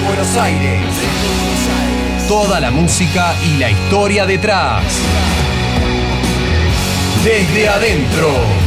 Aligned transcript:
Buenos 0.00 0.36
Aires. 0.36 0.80
Toda 2.26 2.58
la 2.58 2.70
música 2.70 3.34
y 3.44 3.58
la 3.58 3.70
historia 3.70 4.26
detrás. 4.26 4.82
Desde 7.24 7.68
adentro. 7.68 8.63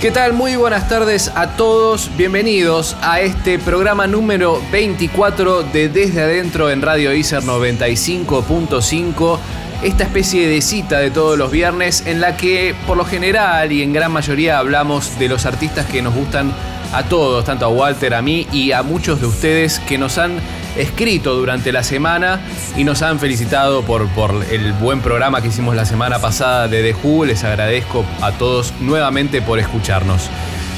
¿Qué 0.00 0.10
tal? 0.10 0.32
Muy 0.32 0.56
buenas 0.56 0.88
tardes 0.88 1.30
a 1.34 1.56
todos. 1.56 2.10
Bienvenidos 2.16 2.96
a 3.02 3.20
este 3.20 3.58
programa 3.58 4.06
número 4.06 4.58
24 4.72 5.62
de 5.62 5.90
Desde 5.90 6.22
Adentro 6.22 6.70
en 6.70 6.80
Radio 6.80 7.12
ICER 7.12 7.42
95.5. 7.42 9.38
Esta 9.82 10.04
especie 10.04 10.48
de 10.48 10.62
cita 10.62 11.00
de 11.00 11.10
todos 11.10 11.36
los 11.36 11.50
viernes 11.50 12.06
en 12.06 12.22
la 12.22 12.34
que 12.38 12.74
por 12.86 12.96
lo 12.96 13.04
general 13.04 13.72
y 13.72 13.82
en 13.82 13.92
gran 13.92 14.10
mayoría 14.10 14.58
hablamos 14.58 15.18
de 15.18 15.28
los 15.28 15.44
artistas 15.44 15.84
que 15.84 16.00
nos 16.00 16.14
gustan 16.14 16.50
a 16.94 17.02
todos, 17.02 17.44
tanto 17.44 17.66
a 17.66 17.68
Walter, 17.68 18.14
a 18.14 18.22
mí 18.22 18.46
y 18.52 18.72
a 18.72 18.82
muchos 18.82 19.20
de 19.20 19.26
ustedes 19.26 19.80
que 19.80 19.98
nos 19.98 20.16
han 20.16 20.40
escrito 20.76 21.34
durante 21.34 21.72
la 21.72 21.82
semana 21.82 22.40
y 22.76 22.84
nos 22.84 23.02
han 23.02 23.18
felicitado 23.18 23.82
por, 23.82 24.08
por 24.08 24.44
el 24.50 24.72
buen 24.74 25.00
programa 25.00 25.40
que 25.40 25.48
hicimos 25.48 25.74
la 25.74 25.84
semana 25.84 26.18
pasada 26.18 26.68
de 26.68 26.82
The 26.82 26.98
Who. 27.02 27.24
Les 27.24 27.44
agradezco 27.44 28.04
a 28.20 28.32
todos 28.32 28.72
nuevamente 28.80 29.42
por 29.42 29.58
escucharnos. 29.58 30.30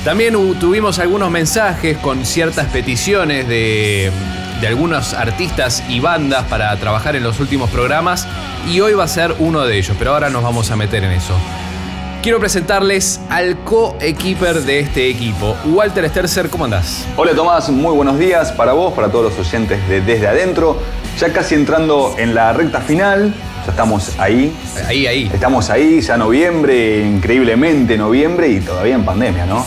También 0.05 0.35
tuvimos 0.59 0.99
algunos 0.99 1.31
mensajes 1.31 1.97
con 1.99 2.27
ciertas 2.27 2.67
peticiones 2.67 3.47
de, 3.47 4.11
de 4.61 4.67
algunos 4.67 5.15
artistas 5.15 5.83
y 5.89 6.01
bandas 6.01 6.45
para 6.45 6.77
trabajar 6.77 7.15
en 7.17 7.23
los 7.23 7.41
últimos 7.41 7.71
programas 7.71 8.27
y 8.69 8.81
hoy 8.81 8.95
va 8.95 9.05
a 9.05 9.09
ser 9.09 9.35
uno 9.39 9.63
de 9.63 9.77
ellos, 9.77 9.97
pero 9.99 10.13
ahora 10.13 10.31
nos 10.31 10.43
vamos 10.43 10.71
a 10.71 10.77
meter 10.77 11.05
en 11.05 11.13
eso. 11.13 11.37
Quiero 12.23 12.39
presentarles 12.39 13.21
al 13.31 13.59
co-equiper 13.65 14.61
de 14.61 14.79
este 14.79 15.11
equipo, 15.11 15.57
Walter 15.65 16.09
Sterzer, 16.09 16.49
¿cómo 16.51 16.67
andás? 16.67 17.05
Hola 17.17 17.33
Tomás, 17.35 17.69
muy 17.71 17.93
buenos 17.97 18.17
días 18.17 18.53
para 18.53 18.75
vos, 18.75 18.93
para 18.95 19.09
todos 19.09 19.37
los 19.37 19.45
oyentes 19.45 19.89
de 19.89 20.03
Desde 20.03 20.29
Adentro. 20.29 20.79
Ya 21.19 21.33
casi 21.33 21.57
entrando 21.57 22.15
en 22.19 22.33
la 22.33 22.53
recta 22.53 22.81
final, 22.81 23.35
ya 23.67 23.71
estamos 23.73 24.13
ahí. 24.21 24.57
Ahí, 24.87 25.09
ahí. 25.09 25.31
Estamos 25.35 25.69
ahí, 25.69 26.01
ya 26.01 26.17
noviembre, 26.17 27.05
increíblemente 27.05 27.99
noviembre 27.99 28.51
y 28.51 28.61
todavía 28.61 28.95
en 28.95 29.05
pandemia, 29.05 29.45
¿no? 29.45 29.67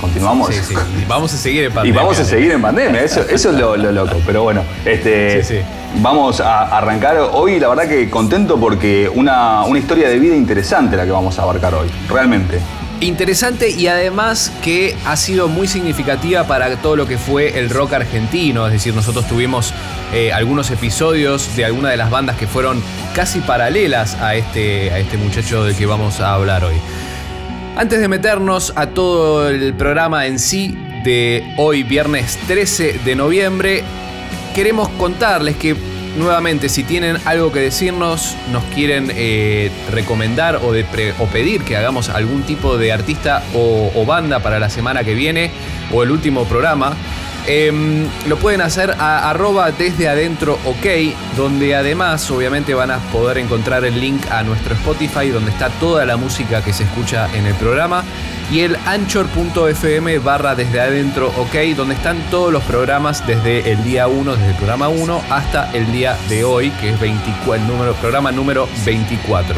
Continuamos. 0.00 0.54
Sí, 0.54 0.60
sí. 0.68 0.74
Y 1.02 1.04
vamos 1.04 1.34
a 1.34 1.36
seguir 1.36 1.64
en 1.64 1.72
pandemia. 1.74 2.00
Y 2.00 2.02
vamos 2.02 2.18
a 2.18 2.24
seguir 2.24 2.50
en 2.50 2.62
pandemia, 2.62 3.02
eso, 3.02 3.20
eso 3.28 3.50
es 3.50 3.56
lo, 3.58 3.76
lo 3.76 3.92
loco. 3.92 4.16
Pero 4.24 4.42
bueno, 4.42 4.62
este, 4.86 5.44
Sí, 5.44 5.56
sí. 5.56 5.60
Vamos 5.96 6.40
a 6.40 6.76
arrancar 6.76 7.18
hoy, 7.32 7.58
la 7.58 7.68
verdad 7.68 7.88
que 7.88 8.08
contento 8.08 8.58
porque 8.58 9.10
una, 9.12 9.64
una 9.64 9.78
historia 9.78 10.08
de 10.08 10.18
vida 10.18 10.36
interesante 10.36 10.96
la 10.96 11.04
que 11.04 11.10
vamos 11.10 11.38
a 11.38 11.42
abarcar 11.42 11.74
hoy, 11.74 11.88
realmente. 12.08 12.60
Interesante 13.00 13.70
y 13.70 13.86
además 13.86 14.52
que 14.62 14.94
ha 15.06 15.16
sido 15.16 15.48
muy 15.48 15.66
significativa 15.66 16.44
para 16.44 16.76
todo 16.76 16.96
lo 16.96 17.06
que 17.06 17.16
fue 17.16 17.58
el 17.58 17.70
rock 17.70 17.94
argentino. 17.94 18.66
Es 18.66 18.74
decir, 18.74 18.94
nosotros 18.94 19.26
tuvimos 19.26 19.72
eh, 20.12 20.32
algunos 20.34 20.70
episodios 20.70 21.56
de 21.56 21.64
alguna 21.64 21.88
de 21.88 21.96
las 21.96 22.10
bandas 22.10 22.36
que 22.36 22.46
fueron 22.46 22.82
casi 23.14 23.40
paralelas 23.40 24.16
a 24.16 24.34
este, 24.34 24.90
a 24.90 24.98
este 24.98 25.16
muchacho 25.16 25.64
del 25.64 25.74
que 25.74 25.86
vamos 25.86 26.20
a 26.20 26.34
hablar 26.34 26.62
hoy. 26.62 26.76
Antes 27.76 28.00
de 28.00 28.08
meternos 28.08 28.74
a 28.76 28.88
todo 28.88 29.48
el 29.48 29.72
programa 29.72 30.26
en 30.26 30.38
sí 30.38 30.76
de 31.02 31.54
hoy, 31.56 31.82
viernes 31.82 32.38
13 32.46 33.00
de 33.02 33.14
noviembre, 33.14 33.82
queremos 34.60 34.90
contarles 34.90 35.56
que 35.56 35.74
nuevamente 36.18 36.68
si 36.68 36.84
tienen 36.84 37.16
algo 37.24 37.50
que 37.50 37.60
decirnos, 37.60 38.36
nos 38.52 38.62
quieren 38.64 39.10
eh, 39.14 39.70
recomendar 39.90 40.56
o, 40.56 40.74
pedir 41.32 41.62
que 41.62 41.78
hagamos 41.78 42.10
algún 42.10 42.42
tipo 42.42 42.76
de 42.76 42.92
artista 42.92 43.42
o, 43.54 43.90
o 43.94 44.04
banda 44.04 44.40
para 44.40 44.58
la 44.58 44.68
semana 44.68 45.02
que 45.02 45.14
viene 45.14 45.50
o 45.90 46.02
el 46.02 46.10
último 46.10 46.44
programa, 46.44 46.94
em, 47.46 48.06
lo 48.28 48.36
pueden 48.36 48.60
hacer 48.60 48.90
a 48.98 49.30
arroba 49.30 49.72
desde 49.72 50.10
adentro 50.10 50.58
ok, 50.66 50.86
donde 51.38 51.74
además 51.74 52.30
obviamente 52.30 52.74
van 52.74 52.90
a 52.90 52.98
poder 52.98 53.38
encontrar 53.38 53.86
el 53.86 53.98
link 53.98 54.30
a 54.30 54.42
nuestro 54.42 54.74
Spotify, 54.74 55.30
donde 55.30 55.52
está 55.52 55.70
toda 55.70 56.04
la 56.04 56.18
música 56.18 56.62
que 56.62 56.74
se 56.74 56.82
escucha 56.82 57.34
en 57.34 57.46
el 57.46 57.54
programa, 57.54 58.04
y 58.50 58.60
el 58.60 58.76
anchor.fm 58.84 60.18
barra 60.18 60.54
desde 60.54 60.80
adentro 60.80 61.28
ok, 61.36 61.76
donde 61.76 61.94
están 61.94 62.18
todos 62.30 62.52
los 62.52 62.64
programas 62.64 63.24
desde 63.26 63.70
el 63.70 63.82
día 63.84 64.08
1, 64.08 64.36
desde 64.36 64.50
el 64.50 64.56
programa 64.56 64.88
1 64.88 65.22
hasta 65.30 65.70
el 65.72 65.90
día 65.92 66.16
de 66.28 66.42
hoy, 66.42 66.70
que 66.80 66.90
es 66.90 67.00
24, 67.00 67.54
el 67.54 67.66
número, 67.68 67.94
programa 67.94 68.32
número 68.32 68.68
24. 68.84 69.54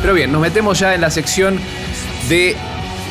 Pero 0.00 0.14
bien, 0.14 0.30
nos 0.30 0.40
metemos 0.40 0.78
ya 0.78 0.94
en 0.94 1.00
la 1.00 1.10
sección 1.10 1.58
de 2.28 2.54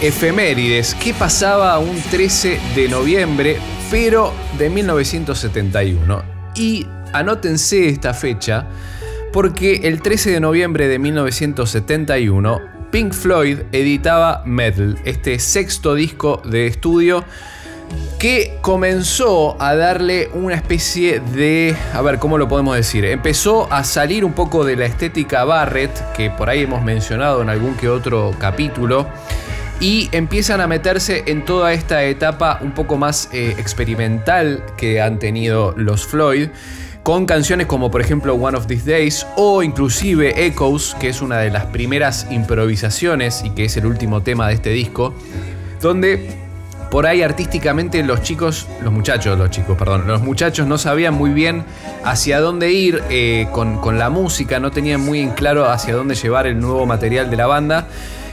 efemérides. 0.02 0.96
¿Qué 0.96 1.13
pasaba 1.13 1.78
un 1.79 2.02
13 2.02 2.59
de 2.75 2.88
noviembre, 2.88 3.57
pero 3.91 4.34
de 4.57 4.69
1971? 4.69 6.23
Y 6.56 6.88
anótense 7.12 7.90
esta 7.90 8.13
fecha, 8.13 8.66
porque 9.34 9.81
el 9.84 10.02
13 10.02 10.31
de 10.31 10.40
noviembre 10.40 10.88
de 10.88 11.00
1971, 11.00 12.72
Pink 12.93 13.13
Floyd 13.13 13.61
editaba 13.71 14.43
Metal, 14.45 14.99
este 15.03 15.39
sexto 15.39 15.95
disco 15.95 16.43
de 16.45 16.67
estudio 16.67 17.25
que 18.19 18.59
comenzó 18.61 19.59
a 19.59 19.73
darle 19.73 20.29
una 20.35 20.53
especie 20.53 21.19
de, 21.19 21.75
a 21.91 22.03
ver, 22.03 22.19
¿cómo 22.19 22.37
lo 22.37 22.47
podemos 22.47 22.75
decir? 22.75 23.03
Empezó 23.05 23.67
a 23.73 23.83
salir 23.83 24.23
un 24.23 24.33
poco 24.33 24.63
de 24.63 24.75
la 24.75 24.85
estética 24.85 25.43
Barrett, 25.43 26.11
que 26.11 26.29
por 26.29 26.51
ahí 26.51 26.61
hemos 26.61 26.83
mencionado 26.83 27.41
en 27.41 27.49
algún 27.49 27.73
que 27.73 27.89
otro 27.89 28.35
capítulo, 28.37 29.07
y 29.79 30.07
empiezan 30.11 30.61
a 30.61 30.67
meterse 30.67 31.23
en 31.25 31.45
toda 31.45 31.73
esta 31.73 32.03
etapa 32.03 32.59
un 32.61 32.73
poco 32.73 32.97
más 32.97 33.27
eh, 33.33 33.55
experimental 33.57 34.63
que 34.77 35.01
han 35.01 35.17
tenido 35.17 35.73
los 35.75 36.05
Floyd, 36.05 36.49
con 37.03 37.25
canciones 37.25 37.68
como 37.68 37.91
por 37.91 38.00
ejemplo 38.00 38.34
One 38.34 38.58
of 38.58 38.66
These 38.66 38.90
Days 38.90 39.28
o 39.36 39.62
inclusive 39.62 40.46
Echoes, 40.46 40.96
que 41.00 41.09
es 41.09 41.22
una 41.22 41.38
de 41.40 41.52
las 41.52 41.66
primeras 41.66 42.28
improvisaciones 42.31 43.44
y 43.44 43.50
que 43.50 43.66
es 43.66 43.75
el 43.75 43.86
último 43.86 44.24
tema 44.24 44.47
de 44.47 44.53
este 44.53 44.69
disco, 44.69 45.14
donde 45.81 46.41
por 46.90 47.06
ahí 47.06 47.22
artísticamente 47.22 48.02
los 48.03 48.22
chicos, 48.22 48.68
los 48.81 48.94
muchachos, 48.94 49.38
los 49.38 49.50
chicos, 49.50 49.78
perdón, 49.78 50.08
los 50.08 50.22
muchachos 50.22 50.66
no 50.66 50.78
sabían 50.78 51.14
muy 51.14 51.31
bien 51.31 51.66
hacia 52.06 52.40
dónde 52.40 52.72
ir 52.72 53.03
eh, 53.09 53.47
con, 53.52 53.80
con 53.80 54.00
la 54.00 54.09
música, 54.09 54.59
no 54.59 54.72
tenían 54.72 55.02
muy 55.02 55.20
en 55.20 55.31
claro 55.31 55.70
hacia 55.70 55.96
dónde 55.96 56.16
llevar 56.16 56.47
el 56.47 56.59
nuevo 56.59 56.85
material 56.85 57.30
de 57.30 57.35
la 57.35 57.47
banda 57.47 57.88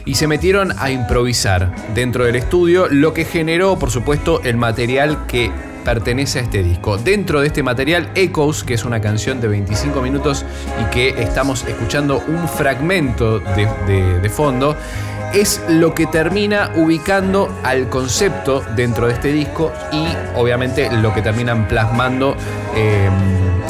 y 0.05 0.15
se 0.15 0.29
metieron 0.29 0.73
a 0.79 0.91
improvisar 0.91 1.75
dentro 1.95 2.25
del 2.25 2.37
estudio, 2.37 2.87
lo 2.89 3.15
que 3.15 3.25
generó, 3.25 3.79
por 3.79 3.91
supuesto, 3.91 4.41
el 4.45 4.57
material 4.57 5.27
que 5.27 5.51
pertenece 5.85 6.39
a 6.39 6.43
este 6.43 6.63
disco. 6.63 6.97
Dentro 6.99 7.41
de 7.41 7.49
este 7.49 7.63
material, 7.63 8.11
Echoes, 8.15 8.63
que 8.65 8.75
es 8.75 8.85
una 8.85 9.01
canción 9.01 9.41
de 9.41 9.49
25 9.49 10.01
minutos 10.03 10.45
y 10.81 10.85
que 10.95 11.09
estamos 11.23 11.65
escuchando 11.67 12.23
un 12.29 12.49
fragmento 12.49 13.41
de, 13.41 13.69
de- 14.23 14.29
fondo, 14.31 14.77
es 15.35 15.61
lo 15.69 15.95
que 15.95 16.07
termina 16.07 16.71
ubicando 16.77 17.49
al 17.63 17.89
concepto 17.89 18.63
dentro 18.77 19.07
de 19.07 19.13
este 19.15 19.33
disco 19.33 19.73
y 19.93 20.07
obviamente 20.37 20.91
lo 20.91 21.13
que 21.15 21.23
terminan 21.23 21.67
plasmando 21.69 22.37
eh, 22.77 23.09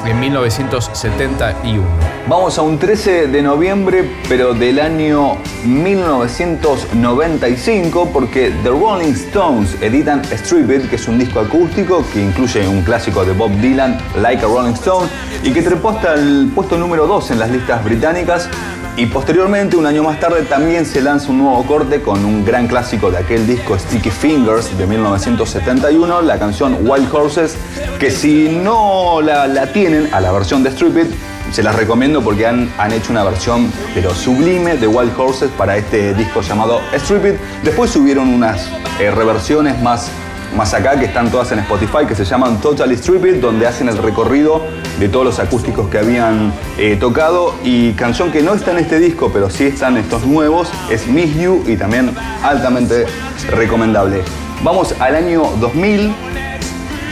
en 0.06 0.20
1971. 0.20 1.82
Vamos 2.28 2.58
a 2.58 2.62
un 2.62 2.78
13 2.78 3.26
de 3.28 3.42
noviembre, 3.42 4.10
pero 4.28 4.52
del 4.54 4.78
año 4.78 5.38
1995, 5.64 8.10
porque 8.12 8.52
The 8.62 8.68
Rolling 8.68 9.12
Stones 9.12 9.76
editan 9.80 10.22
Strip 10.30 10.88
que 10.88 10.96
es 10.96 11.08
un 11.08 11.18
disco 11.18 11.40
acústico 11.40 12.04
que 12.12 12.22
incluye 12.22 12.68
un 12.68 12.82
clásico 12.82 13.24
de 13.24 13.32
Bob 13.32 13.50
Dylan, 13.60 13.98
Like 14.16 14.44
a 14.44 14.48
Rolling 14.48 14.74
Stone, 14.74 15.08
y 15.42 15.52
que 15.52 15.62
trepó 15.62 15.88
hasta 15.90 16.14
el 16.14 16.52
puesto 16.54 16.78
número 16.78 17.06
2 17.06 17.32
en 17.32 17.38
las 17.38 17.50
listas 17.50 17.84
británicas. 17.84 18.48
Y 18.96 19.06
posteriormente, 19.06 19.76
un 19.76 19.86
año 19.86 20.02
más 20.02 20.20
tarde, 20.20 20.42
también 20.42 20.84
se 20.84 21.00
lanza 21.00 21.30
un 21.30 21.38
nuevo 21.38 21.64
corte 21.64 22.02
con 22.02 22.24
un 22.24 22.44
gran 22.44 22.66
clásico 22.66 23.10
de 23.10 23.18
aquel 23.18 23.46
disco 23.46 23.78
Sticky 23.78 24.10
Fingers 24.10 24.76
de 24.76 24.86
1971, 24.86 26.22
la 26.22 26.38
canción 26.38 26.76
Wild 26.82 27.08
Horses, 27.14 27.56
que 27.98 28.10
si 28.10 28.48
no 28.48 29.22
la, 29.22 29.46
la 29.46 29.72
tienen 29.72 30.12
a 30.12 30.20
la 30.20 30.32
versión 30.32 30.62
de 30.62 30.70
Strip 30.70 30.98
It, 30.98 31.06
se 31.52 31.62
las 31.62 31.74
recomiendo 31.74 32.22
porque 32.22 32.46
han, 32.46 32.70
han 32.78 32.92
hecho 32.92 33.10
una 33.10 33.24
versión 33.24 33.72
pero 33.94 34.14
sublime 34.14 34.76
de 34.76 34.86
Wild 34.86 35.18
Horses 35.18 35.50
para 35.56 35.76
este 35.76 36.14
disco 36.14 36.42
llamado 36.42 36.80
Strip 36.92 37.26
It. 37.26 37.34
Después 37.64 37.90
subieron 37.90 38.28
unas 38.28 38.68
eh, 39.00 39.10
reversiones 39.10 39.80
más, 39.82 40.10
más 40.56 40.74
acá 40.74 40.98
que 40.98 41.06
están 41.06 41.30
todas 41.30 41.50
en 41.52 41.60
Spotify 41.60 42.06
que 42.06 42.14
se 42.14 42.24
llaman 42.24 42.60
Totally 42.60 42.94
Strip 42.94 43.24
It, 43.24 43.36
donde 43.36 43.66
hacen 43.66 43.88
el 43.88 43.98
recorrido 43.98 44.62
de 45.00 45.08
todos 45.08 45.24
los 45.24 45.38
acústicos 45.40 45.88
que 45.88 45.98
habían 45.98 46.52
eh, 46.78 46.96
tocado. 47.00 47.54
Y 47.64 47.92
canción 47.94 48.30
que 48.30 48.42
no 48.42 48.54
está 48.54 48.70
en 48.70 48.78
este 48.78 49.00
disco, 49.00 49.30
pero 49.32 49.50
sí 49.50 49.64
están 49.64 49.96
estos 49.96 50.24
nuevos, 50.24 50.68
es 50.90 51.06
Miss 51.08 51.34
You 51.36 51.64
y 51.66 51.76
también 51.76 52.14
altamente 52.42 53.06
recomendable. 53.48 54.22
Vamos 54.62 54.94
al 55.00 55.16
año 55.16 55.42
2000 55.58 56.14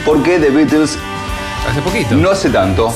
porque 0.05 0.39
The 0.39 0.49
Beatles 0.51 0.97
Hace 1.69 1.81
poquito. 1.81 2.15
no 2.15 2.29
hace 2.29 2.49
tanto 2.49 2.93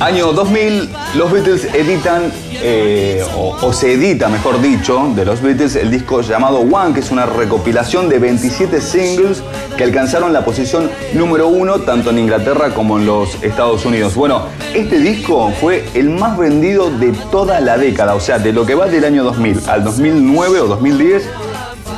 Año 0.00 0.32
2000, 0.32 0.88
los 1.14 1.30
Beatles 1.30 1.64
editan, 1.74 2.32
eh, 2.60 3.24
o, 3.36 3.72
se 3.72 3.92
edita, 3.92 4.28
mejor 4.28 4.60
dicho, 4.60 5.12
de 5.14 5.24
los 5.24 5.40
Beatles 5.40 5.76
el 5.76 5.90
disco 5.90 6.22
llamado 6.22 6.58
One, 6.58 6.92
que 6.92 7.00
es 7.00 7.10
una 7.10 7.26
recopilación 7.26 8.08
de 8.08 8.18
27 8.18 8.80
singles 8.80 9.42
que 9.76 9.84
alcanzaron 9.84 10.32
la 10.32 10.44
posición 10.44 10.90
número 11.14 11.48
uno 11.48 11.80
tanto 11.80 12.10
en 12.10 12.18
Inglaterra 12.18 12.74
como 12.74 12.98
en 12.98 13.06
los 13.06 13.42
Estados 13.42 13.84
Unidos. 13.84 14.14
Bueno, 14.14 14.42
este 14.74 14.98
disco 14.98 15.52
fue 15.60 15.84
el 15.94 16.10
más 16.10 16.36
vendido 16.36 16.90
de 16.90 17.12
toda 17.30 17.60
la 17.60 17.78
década, 17.78 18.14
o 18.14 18.20
sea, 18.20 18.38
de 18.38 18.52
lo 18.52 18.66
que 18.66 18.74
va 18.74 18.86
del 18.86 19.04
año 19.04 19.22
2000 19.24 19.68
al 19.68 19.84
2009 19.84 20.60
o 20.60 20.66
2010. 20.66 21.28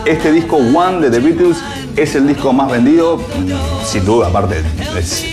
Este 0.04 0.32
disco 0.32 0.56
One 0.56 1.00
de 1.00 1.10
The 1.10 1.20
Beatles 1.20 1.58
es 1.96 2.14
el 2.14 2.26
disco 2.26 2.52
más 2.52 2.70
vendido, 2.70 3.20
sin 3.84 4.04
duda, 4.04 4.28
aparte. 4.28 4.62
Es, 4.96 5.24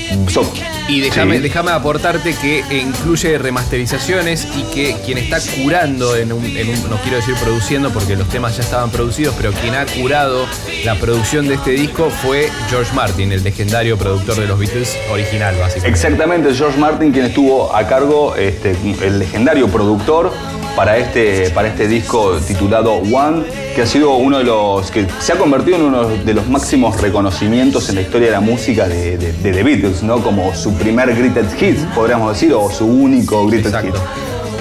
y 0.88 1.02
déjame, 1.02 1.40
déjame 1.40 1.72
aportarte 1.72 2.34
que 2.36 2.64
incluye 2.72 3.38
remasterizaciones 3.38 4.48
y 4.56 4.64
que 4.74 4.96
quien 5.06 5.18
está 5.18 5.40
curando 5.62 6.16
en 6.16 6.32
un, 6.32 6.44
no 6.90 6.98
quiero 7.02 7.18
decir 7.18 7.36
produciendo 7.42 7.92
porque 7.92 8.16
los 8.16 8.28
temas 8.30 8.56
ya 8.58 8.64
estaban 8.64 8.90
producidos, 8.90 9.36
pero 9.38 9.52
quien 9.52 9.76
ha 9.76 9.86
curado 9.86 10.46
la 10.86 10.96
producción 10.96 11.48
de 11.48 11.56
este 11.56 11.72
disco 11.72 12.10
fue 12.10 12.50
George 12.70 12.94
Martin, 12.94 13.32
el 13.32 13.44
legendario 13.44 13.98
productor 13.98 14.36
de 14.36 14.48
los 14.48 14.58
Beatles 14.60 14.98
original, 15.12 15.56
básicamente. 15.60 15.90
Exactamente, 15.90 16.54
George 16.54 16.78
Martin 16.78 17.12
quien 17.12 17.26
estuvo 17.26 17.76
a 17.76 17.88
cargo, 17.88 18.36
este, 18.36 18.76
el 19.02 19.20
legendario 19.20 19.68
productor 19.68 20.32
para 20.78 20.96
este, 20.98 21.50
para 21.50 21.70
este 21.70 21.88
disco 21.88 22.38
titulado 22.38 22.94
One, 22.94 23.46
que 23.76 23.82
ha 23.82 23.88
sido 23.88 24.16
uno 24.16 24.38
de 24.38 24.44
los 24.44 24.92
que 24.92 25.08
se 25.20 25.34
ha 25.34 25.36
convertido 25.36 25.78
en 25.78 25.84
uno 25.86 26.08
de 26.08 26.34
los 26.36 26.48
máximos 26.48 27.02
reconocimientos 27.02 27.90
en 27.90 27.96
la 27.96 28.02
historia 28.02 28.28
de 28.28 28.34
la 28.34 28.42
música 28.42 28.88
de, 28.88 29.18
The 29.42 29.64
Beatles, 29.64 30.04
¿no? 30.04 30.20
Como 30.22 30.54
su 30.54 30.76
primer 30.76 31.16
greatest 31.16 31.56
hit, 31.56 31.80
podríamos 31.96 32.32
decir, 32.32 32.54
o 32.54 32.70
su 32.70 32.86
único 32.86 33.48
greatest 33.48 33.76
hit. 33.78 33.96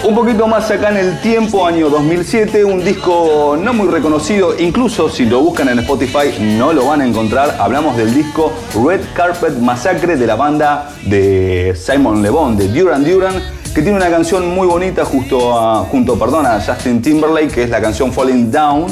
Un 0.04 0.14
poquito 0.14 0.46
más 0.46 0.70
acá 0.70 0.88
en 0.88 0.96
el 0.96 1.20
tiempo, 1.20 1.66
año 1.66 1.90
2007, 1.90 2.64
un 2.64 2.82
disco 2.82 3.58
no 3.60 3.74
muy 3.74 3.88
reconocido, 3.88 4.58
incluso 4.58 5.10
si 5.10 5.26
lo 5.26 5.40
buscan 5.40 5.68
en 5.68 5.80
Spotify 5.80 6.32
no 6.40 6.72
lo 6.72 6.86
van 6.86 7.02
a 7.02 7.06
encontrar. 7.06 7.56
Hablamos 7.60 7.94
del 7.94 8.14
disco 8.14 8.54
Red 8.86 9.00
Carpet 9.14 9.58
Massacre 9.58 10.16
de 10.16 10.26
la 10.26 10.36
banda 10.36 10.92
de 11.04 11.74
Simon 11.76 12.22
Le 12.22 12.30
Bon, 12.30 12.56
de 12.56 12.68
Duran 12.68 13.04
Duran, 13.04 13.34
que 13.76 13.82
tiene 13.82 13.98
una 13.98 14.08
canción 14.08 14.54
muy 14.54 14.66
bonita 14.66 15.04
justo 15.04 15.54
a, 15.54 15.84
junto 15.84 16.18
perdón, 16.18 16.46
a 16.46 16.58
Justin 16.62 17.02
Timberlake, 17.02 17.48
que 17.48 17.62
es 17.64 17.68
la 17.68 17.78
canción 17.78 18.10
Falling 18.10 18.50
Down, 18.50 18.86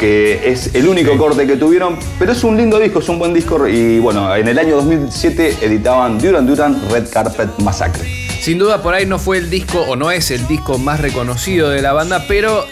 que 0.00 0.50
es 0.50 0.74
el 0.74 0.88
único 0.88 1.16
corte 1.16 1.46
que 1.46 1.54
tuvieron, 1.54 1.96
pero 2.18 2.32
es 2.32 2.42
un 2.42 2.56
lindo 2.56 2.80
disco, 2.80 2.98
es 2.98 3.08
un 3.08 3.20
buen 3.20 3.32
disco 3.32 3.68
y 3.68 4.00
bueno, 4.00 4.34
en 4.34 4.48
el 4.48 4.58
año 4.58 4.74
2007 4.74 5.58
editaban 5.60 6.18
Duran 6.18 6.44
Duran 6.44 6.82
Red 6.90 7.08
Carpet 7.08 7.50
Massacre. 7.62 8.02
Sin 8.40 8.58
duda 8.58 8.82
por 8.82 8.94
ahí 8.94 9.06
no 9.06 9.20
fue 9.20 9.38
el 9.38 9.48
disco 9.48 9.78
o 9.82 9.94
no 9.94 10.10
es 10.10 10.32
el 10.32 10.44
disco 10.48 10.76
más 10.76 11.00
reconocido 11.00 11.68
de 11.68 11.80
la 11.80 11.92
banda, 11.92 12.24
pero 12.26 12.64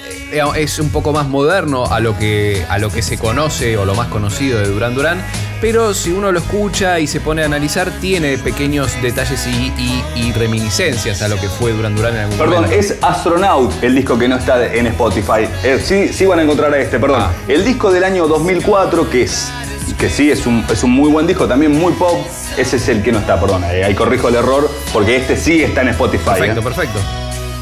es 0.57 0.79
un 0.79 0.91
poco 0.91 1.13
más 1.13 1.27
moderno 1.29 1.87
a 1.87 2.01
lo 2.01 2.19
que, 2.19 2.65
a 2.69 2.79
lo 2.79 2.91
que 2.91 3.03
se 3.03 3.19
conoce 3.19 3.77
o 3.77 3.85
lo 3.85 3.95
más 3.95 4.09
conocido 4.09 4.59
de 4.59 4.69
Duran 4.69 4.95
Duran 4.95 5.23
pero 5.61 5.93
si 5.93 6.13
uno 6.13 6.31
lo 6.31 6.39
escucha 6.39 7.01
y 7.01 7.09
se 7.09 7.21
pone 7.21 7.43
a 7.43 7.47
analizar, 7.47 7.91
tiene 8.01 8.39
pequeños 8.39 9.01
detalles 9.03 9.45
y, 9.47 10.33
reminiscencias 10.33 11.21
a 11.23 11.29
lo 11.29 11.37
que 11.37 11.49
fue 11.49 11.73
Duran 11.73 11.97
Duran 11.97 12.15
en 12.15 12.21
algún 12.21 12.39
perdón, 12.39 12.55
momento. 12.63 12.77
Perdón, 12.77 12.99
es 12.99 13.03
Astronaut 13.03 13.83
el 13.83 13.95
disco 13.95 14.17
que 14.17 14.29
no 14.29 14.37
está 14.37 14.73
en 14.73 14.87
Spotify. 14.87 15.49
Eh, 15.65 15.81
sí, 15.83 16.13
sí 16.13 16.27
van 16.27 16.39
a 16.39 16.43
encontrar 16.43 16.73
a 16.73 16.79
este, 16.79 17.01
perdón. 17.01 17.23
Ah. 17.23 17.33
El 17.49 17.65
disco 17.65 17.91
del 17.91 18.05
año 18.05 18.29
2004, 18.29 19.11
que 19.11 19.23
es 19.23 19.51
que 19.99 20.09
sí, 20.09 20.31
es 20.31 20.47
un, 20.47 20.65
es 20.71 20.85
un 20.85 20.93
muy 20.93 21.11
buen 21.11 21.27
disco, 21.27 21.49
también 21.49 21.77
muy 21.77 21.93
pop. 21.95 22.25
Ese 22.57 22.77
es 22.77 22.89
el 22.89 23.03
que 23.03 23.11
no 23.11 23.19
está, 23.19 23.41
perdón. 23.41 23.65
Eh, 23.65 23.85
ahí 23.85 23.95
corrijo 23.95 24.29
el 24.29 24.37
error, 24.37 24.71
porque 24.93 25.17
este 25.17 25.37
sí 25.37 25.63
está 25.63 25.81
en 25.83 25.89
Spotify. 25.89 26.25
Perfecto, 26.37 26.61
¿eh? 26.61 26.63
perfecto. 26.63 26.99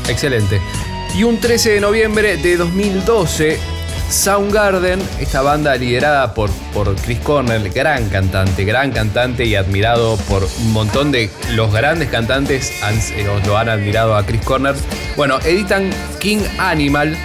Excelente. 0.08 0.60
Y 1.16 1.24
un 1.24 1.40
13 1.40 1.70
de 1.70 1.80
noviembre 1.80 2.36
de 2.36 2.56
2012 2.58 3.58
Soundgarden, 4.10 5.00
esta 5.18 5.42
banda 5.42 5.74
liderada 5.76 6.32
por, 6.32 6.48
por 6.72 6.94
Chris 6.94 7.18
Cornell, 7.20 7.70
gran 7.70 8.08
cantante, 8.08 8.64
gran 8.64 8.92
cantante 8.92 9.44
y 9.44 9.56
admirado 9.56 10.16
por 10.28 10.44
un 10.44 10.72
montón 10.72 11.10
de 11.10 11.28
los 11.54 11.72
grandes 11.72 12.08
cantantes, 12.08 12.70
eh, 12.70 13.26
lo 13.46 13.58
han 13.58 13.68
admirado 13.68 14.14
a 14.14 14.24
Chris 14.24 14.42
Cornell. 14.42 14.76
Bueno, 15.16 15.38
editan 15.40 15.90
King 16.20 16.38
Animal, 16.58 17.16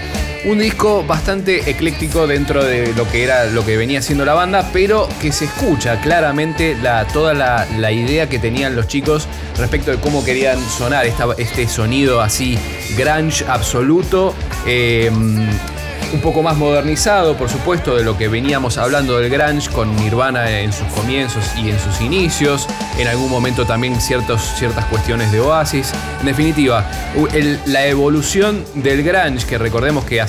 un 0.46 0.60
disco 0.60 1.04
bastante 1.04 1.70
ecléctico 1.70 2.26
dentro 2.26 2.64
de 2.64 2.94
lo 2.94 3.10
que 3.10 3.24
era 3.24 3.46
lo 3.46 3.66
que 3.66 3.78
venía 3.78 4.02
siendo 4.02 4.26
la 4.26 4.34
banda, 4.34 4.70
pero 4.74 5.08
que 5.22 5.32
se 5.32 5.46
escucha 5.46 6.02
claramente 6.02 6.76
la, 6.82 7.06
toda 7.08 7.34
la, 7.34 7.92
idea 7.92 8.30
que 8.30 8.40
tenían 8.40 8.76
los 8.76 8.88
chicos 8.88 9.28
respecto 9.58 9.92
de 9.92 9.98
cómo 9.98 10.24
querían 10.24 10.58
sonar 10.70 11.06
este 11.38 11.68
sonido 11.68 12.22
así 12.22 12.58
grunge 12.98 13.46
absoluto. 13.48 14.34
Eh, 14.66 15.12
un 16.14 16.22
poco 16.22 16.42
más 16.44 16.58
modernizado, 16.58 17.36
por 17.38 17.50
supuesto, 17.50 17.96
de 17.96 18.04
lo 18.04 18.18
que 18.18 18.28
veníamos 18.28 18.78
hablando 18.78 19.18
del 19.18 19.30
grunge 19.30 19.70
con 19.72 19.96
Nirvana 19.96 20.60
en 20.60 20.74
sus 20.74 20.88
comienzos 20.88 21.44
y 21.58 21.70
en 21.70 21.80
sus 21.80 22.02
inicios, 22.02 22.68
en 22.98 23.08
algún 23.08 23.30
momento 23.30 23.66
también 23.66 24.00
ciertas 24.00 24.86
cuestiones 24.90 25.32
de 25.32 25.40
Oasis. 25.40 25.94
En 26.20 26.26
definitiva, 26.26 26.86
la 27.66 27.86
evolución 27.88 28.64
del 28.76 29.04
grunge, 29.04 29.46
que 29.46 29.58
recordemos 29.58 30.06
que 30.06 30.24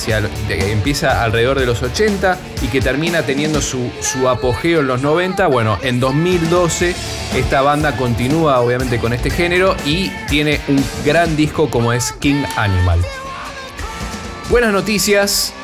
empieza 0.49 1.23
alrededor 1.23 1.59
de 1.59 1.67
los 1.67 1.83
80 1.83 2.39
y 2.63 2.69
que 2.69 2.81
termina 2.81 3.23
teniendo 3.23 3.61
su, 3.61 3.91
su 4.01 4.29
apogeo 4.29 4.81
en 4.81 4.87
los 4.87 5.03
90, 5.03 5.47
bueno, 5.49 5.79
en 5.83 6.01
2012 6.01 6.95
esta 7.37 7.63
banda 7.63 7.97
continúa 7.97 8.61
obviamente 8.61 8.99
con 8.99 9.13
este 9.13 9.31
género 9.31 9.75
y 9.87 10.11
tiene 10.29 10.61
un 10.69 10.85
gran 11.05 11.35
disco 11.35 11.71
como 11.71 11.93
es 11.93 12.13
King 12.13 12.43
Animal. 12.57 13.01
Buenas 14.51 14.73
noticias, 14.73 15.55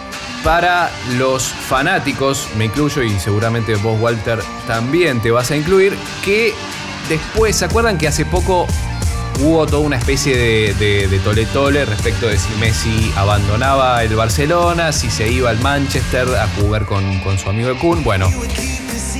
para 0.49 0.91
los 1.19 1.43
fanáticos, 1.43 2.49
me 2.57 2.65
incluyo 2.65 3.03
y 3.03 3.11
seguramente 3.21 3.75
vos 3.75 4.01
Walter 4.01 4.39
también 4.67 5.21
te 5.21 5.31
vas 5.31 5.51
a 5.51 5.57
incluir, 5.57 5.95
que 6.25 6.55
después, 7.11 7.55
¿se 7.55 7.67
acuerdan 7.67 7.99
que 7.99 8.09
hace 8.09 8.25
poco 8.25 8.67
hubo 9.41 9.67
toda 9.67 9.81
una 9.81 9.99
especie 9.99 10.35
de, 10.75 11.21
tole 11.23 11.45
tole 11.45 11.85
respecto 11.85 12.29
de 12.29 12.39
si 12.39 12.49
Messi 12.55 13.13
abandonaba 13.15 14.03
el 14.03 14.17
Barcelona, 14.17 14.91
si 14.93 15.11
se 15.11 15.31
iba 15.31 15.51
al 15.51 15.61
Manchester 15.61 16.27
a 16.35 16.49
jugar 16.59 16.87
con, 16.87 17.21
su 17.39 17.51
amigo 17.51 17.79
Kun? 17.79 18.03
Bueno, 18.03 18.31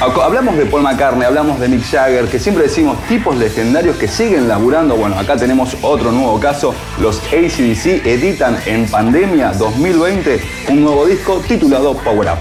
Hablamos 0.00 0.56
de 0.56 0.64
Paul 0.64 0.82
McCartney, 0.82 1.26
hablamos 1.26 1.58
de 1.58 1.66
Mick 1.66 1.82
Jagger, 1.82 2.26
que 2.28 2.38
siempre 2.38 2.62
decimos 2.62 2.96
tipos 3.08 3.36
legendarios 3.36 3.96
que 3.96 4.06
siguen 4.06 4.46
laburando. 4.46 4.94
Bueno, 4.94 5.18
acá 5.18 5.36
tenemos 5.36 5.76
otro 5.82 6.12
nuevo 6.12 6.38
caso. 6.38 6.72
Los 7.00 7.18
ACDC 7.32 8.06
editan 8.06 8.56
en 8.66 8.88
pandemia 8.88 9.52
2020 9.54 10.40
un 10.68 10.84
nuevo 10.84 11.04
disco 11.04 11.42
titulado 11.48 11.94
Power 11.94 12.28
Up. 12.28 12.38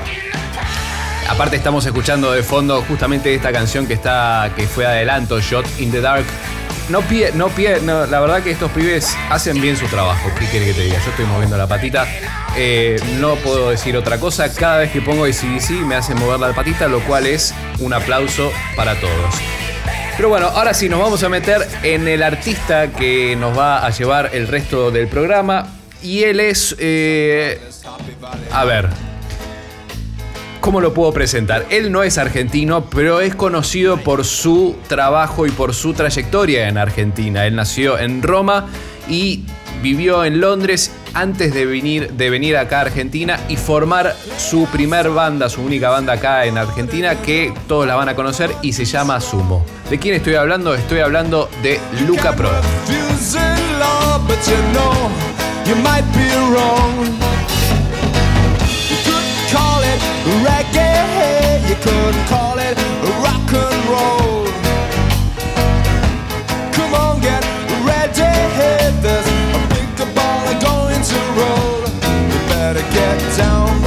Aparte 1.28 1.56
estamos 1.56 1.84
escuchando 1.88 2.32
de 2.32 2.44
fondo 2.44 2.84
justamente 2.88 3.34
esta 3.34 3.52
canción 3.52 3.88
que 3.88 3.94
está 3.94 4.52
que 4.56 4.68
fue 4.68 4.86
adelanto, 4.86 5.40
Shot 5.40 5.66
in 5.80 5.92
the 5.92 6.00
Dark. 6.00 6.26
No 6.90 7.02
pie, 7.02 7.32
no 7.34 7.50
pie, 7.50 7.82
no, 7.82 8.06
la 8.06 8.22
verdad 8.22 8.42
que 8.42 8.52
estos 8.52 8.72
pibes 8.72 9.14
hacen 9.30 9.60
bien 9.60 9.76
su 9.76 9.88
trabajo. 9.88 10.32
¿Qué 10.40 10.46
quiere 10.46 10.68
que 10.68 10.74
te 10.74 10.82
diga? 10.84 10.98
Yo 11.04 11.10
estoy 11.10 11.26
moviendo 11.26 11.58
la 11.58 11.68
patita. 11.68 12.08
Eh, 12.56 12.96
no 13.20 13.36
puedo 13.36 13.72
decir 13.72 13.98
otra 13.98 14.18
cosa. 14.20 14.54
Cada 14.54 14.78
vez 14.78 14.92
que 14.92 15.02
pongo 15.02 15.26
ACDC 15.26 15.72
me 15.86 15.96
hacen 15.96 16.18
mover 16.18 16.40
la 16.40 16.54
patita, 16.54 16.88
lo 16.88 17.02
cual 17.02 17.28
es 17.28 17.54
un 17.80 17.94
aplauso 17.94 18.54
para 18.78 18.98
todos. 19.02 19.36
Pero 20.16 20.30
bueno, 20.30 20.48
ahora 20.48 20.74
sí, 20.74 20.88
nos 20.88 21.00
vamos 21.02 21.22
a 21.24 21.30
meter 21.30 21.68
en 21.84 22.08
el 22.08 22.24
artista 22.24 22.88
que 22.88 23.36
nos 23.36 23.58
va 23.58 23.86
a 23.86 23.90
llevar 23.90 24.30
el 24.34 24.48
resto 24.48 24.90
del 24.90 25.08
programa. 25.10 25.68
Y 26.02 26.24
él 26.24 26.40
es... 26.40 26.74
Eh, 26.80 27.60
a 28.52 28.64
ver, 28.64 28.88
¿Cómo 30.60 30.82
lo 30.82 30.94
puedo 30.94 31.14
presentar? 31.14 31.66
Él 31.70 31.92
no 31.92 32.04
es 32.04 32.18
argentino, 32.18 32.86
pero 32.90 33.22
es 33.22 33.36
conocido 33.36 33.98
por 33.98 34.26
su 34.26 34.76
trabajo 34.88 35.46
y 35.46 35.52
por 35.52 35.74
su 35.74 35.94
trayectoria 35.94 36.68
en 36.68 36.78
Argentina. 36.78 37.46
Él 37.46 37.56
nació 37.56 37.98
en 37.98 38.22
Roma 38.22 38.68
y 39.08 39.46
vivió 39.82 40.26
en 40.26 40.42
Londres 40.42 40.92
antes 41.14 41.54
de 41.54 41.66
venir, 41.66 42.12
de 42.14 42.30
venir 42.30 42.58
acá 42.58 42.80
a 42.80 42.82
Argentina 42.82 43.40
y 43.48 43.56
formar 43.56 44.16
su 44.38 44.66
primer 44.68 45.10
banda, 45.10 45.50
su 45.50 45.62
única 45.62 45.90
banda 45.90 46.14
acá 46.14 46.46
en 46.46 46.58
Argentina, 46.58 47.16
que 47.22 47.54
todos 47.68 47.88
la 47.88 47.96
van 47.96 48.10
a 48.10 48.16
conocer 48.16 48.52
y 48.62 48.74
se 48.74 48.86
llama 48.86 49.20
Sumo. 49.22 49.66
¿De 49.90 50.00
quién 50.00 50.16
estoy 50.16 50.36
hablando? 50.36 50.76
Estoy 50.76 51.00
hablando 51.00 51.50
de 51.64 51.80
Luca 52.06 52.36
Pro. 52.36 52.50
Reggae, 60.46 61.70
you 61.70 61.76
couldn't 61.76 62.26
call 62.28 62.58
it 62.60 62.78
rock 63.24 63.50
and 63.66 63.82
roll. 63.94 64.46
Come 66.74 66.94
on, 66.94 67.22
get 67.22 67.44
ready, 67.86 68.32
there's 69.02 69.28
a 69.28 70.08
going 70.60 71.02
to 71.02 71.20
roll. 71.40 71.80
You 72.32 72.40
better 72.50 72.86
get 72.94 73.18
down, 73.38 73.87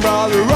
brother 0.00 0.49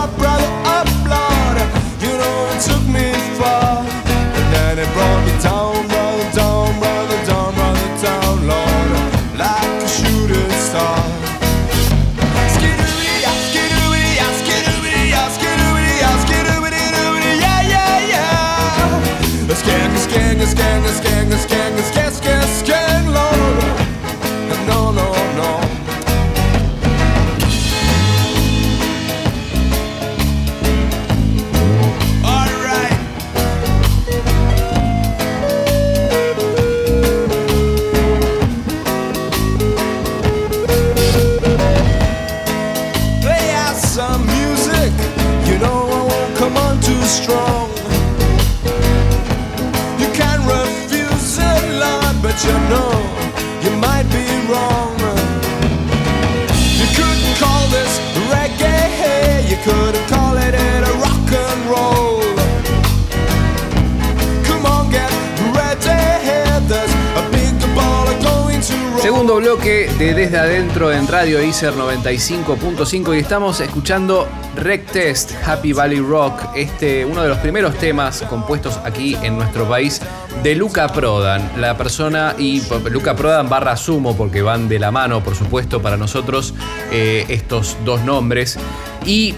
Radio 71.25 71.43
Icer 71.43 71.73
95.5 71.73 73.17
y 73.17 73.19
estamos 73.19 73.59
escuchando 73.61 74.29
Rec 74.57 74.85
Test 74.93 75.33
Happy 75.43 75.73
Valley 75.73 76.01
Rock, 76.01 76.39
este, 76.55 77.03
uno 77.07 77.23
de 77.23 77.31
los 77.31 77.39
primeros 77.39 77.79
temas 77.79 78.21
compuestos 78.29 78.79
aquí 78.85 79.17
en 79.23 79.39
nuestro 79.39 79.67
país 79.67 80.03
de 80.43 80.55
Luca 80.55 80.87
Prodan, 80.89 81.51
la 81.57 81.79
persona 81.79 82.35
y 82.37 82.63
Luca 82.91 83.17
Prodan 83.17 83.49
barra 83.49 83.75
Sumo 83.79 84.15
porque 84.15 84.43
van 84.43 84.69
de 84.69 84.79
la 84.79 84.91
mano, 84.91 85.25
por 85.25 85.35
supuesto, 85.35 85.81
para 85.81 85.97
nosotros 85.97 86.53
eh, 86.93 87.25
estos 87.31 87.79
dos 87.87 88.03
nombres. 88.03 88.59
Y 89.07 89.35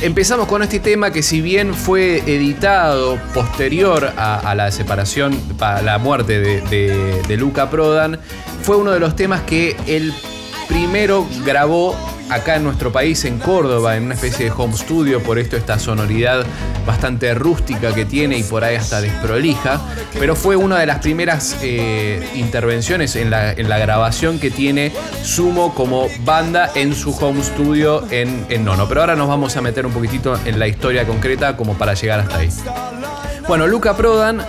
Empezamos 0.00 0.48
con 0.48 0.62
este 0.62 0.80
tema 0.80 1.12
que 1.12 1.22
si 1.22 1.40
bien 1.40 1.72
fue 1.72 2.18
editado 2.26 3.16
posterior 3.32 4.12
a, 4.16 4.54
la 4.54 4.70
separación, 4.70 5.40
a 5.60 5.80
la 5.80 5.98
muerte 5.98 6.40
de, 6.40 7.22
de 7.26 7.36
Luca 7.38 7.70
Prodan, 7.70 8.18
fue 8.62 8.76
uno 8.76 8.90
de 8.90 8.98
los 8.98 9.16
temas 9.16 9.42
que 9.42 9.76
él 9.86 10.12
primero 10.74 11.24
grabó 11.44 11.94
acá 12.30 12.56
en 12.56 12.64
nuestro 12.64 12.90
país, 12.90 13.24
en 13.26 13.38
Córdoba, 13.38 13.96
en 13.96 14.06
una 14.06 14.14
especie 14.14 14.46
de 14.46 14.50
home 14.50 14.76
studio, 14.76 15.22
por 15.22 15.38
esto 15.38 15.56
esta 15.56 15.78
sonoridad 15.78 16.44
bastante 16.84 17.32
rústica 17.32 17.94
que 17.94 18.04
tiene 18.04 18.38
y 18.38 18.42
por 18.42 18.64
ahí 18.64 18.74
hasta 18.74 19.00
desprolija, 19.00 19.80
pero 20.18 20.34
fue 20.34 20.56
una 20.56 20.80
de 20.80 20.86
las 20.86 20.98
primeras 20.98 21.56
eh, 21.62 22.28
intervenciones 22.34 23.14
en 23.14 23.30
la, 23.30 23.54
grabación 23.54 24.40
que 24.40 24.50
tiene 24.50 24.90
Sumo 25.22 25.76
como 25.76 26.08
banda 26.24 26.68
en 26.74 26.96
su 26.96 27.12
home 27.12 27.44
studio 27.44 28.04
en, 28.10 28.44
en 28.48 28.64
Nono. 28.64 28.88
Pero 28.88 29.02
ahora 29.02 29.14
nos 29.14 29.28
vamos 29.28 29.56
a 29.56 29.60
meter 29.60 29.86
un 29.86 29.92
poquitito 29.92 30.36
en 30.44 30.58
la 30.58 30.66
historia 30.66 31.06
concreta 31.06 31.56
como 31.56 31.74
para 31.78 31.94
llegar 31.94 32.18
hasta 32.18 32.38
ahí. 32.38 32.48
Bueno, 33.46 33.68
Luca 33.68 33.96
Prodan 33.96 34.44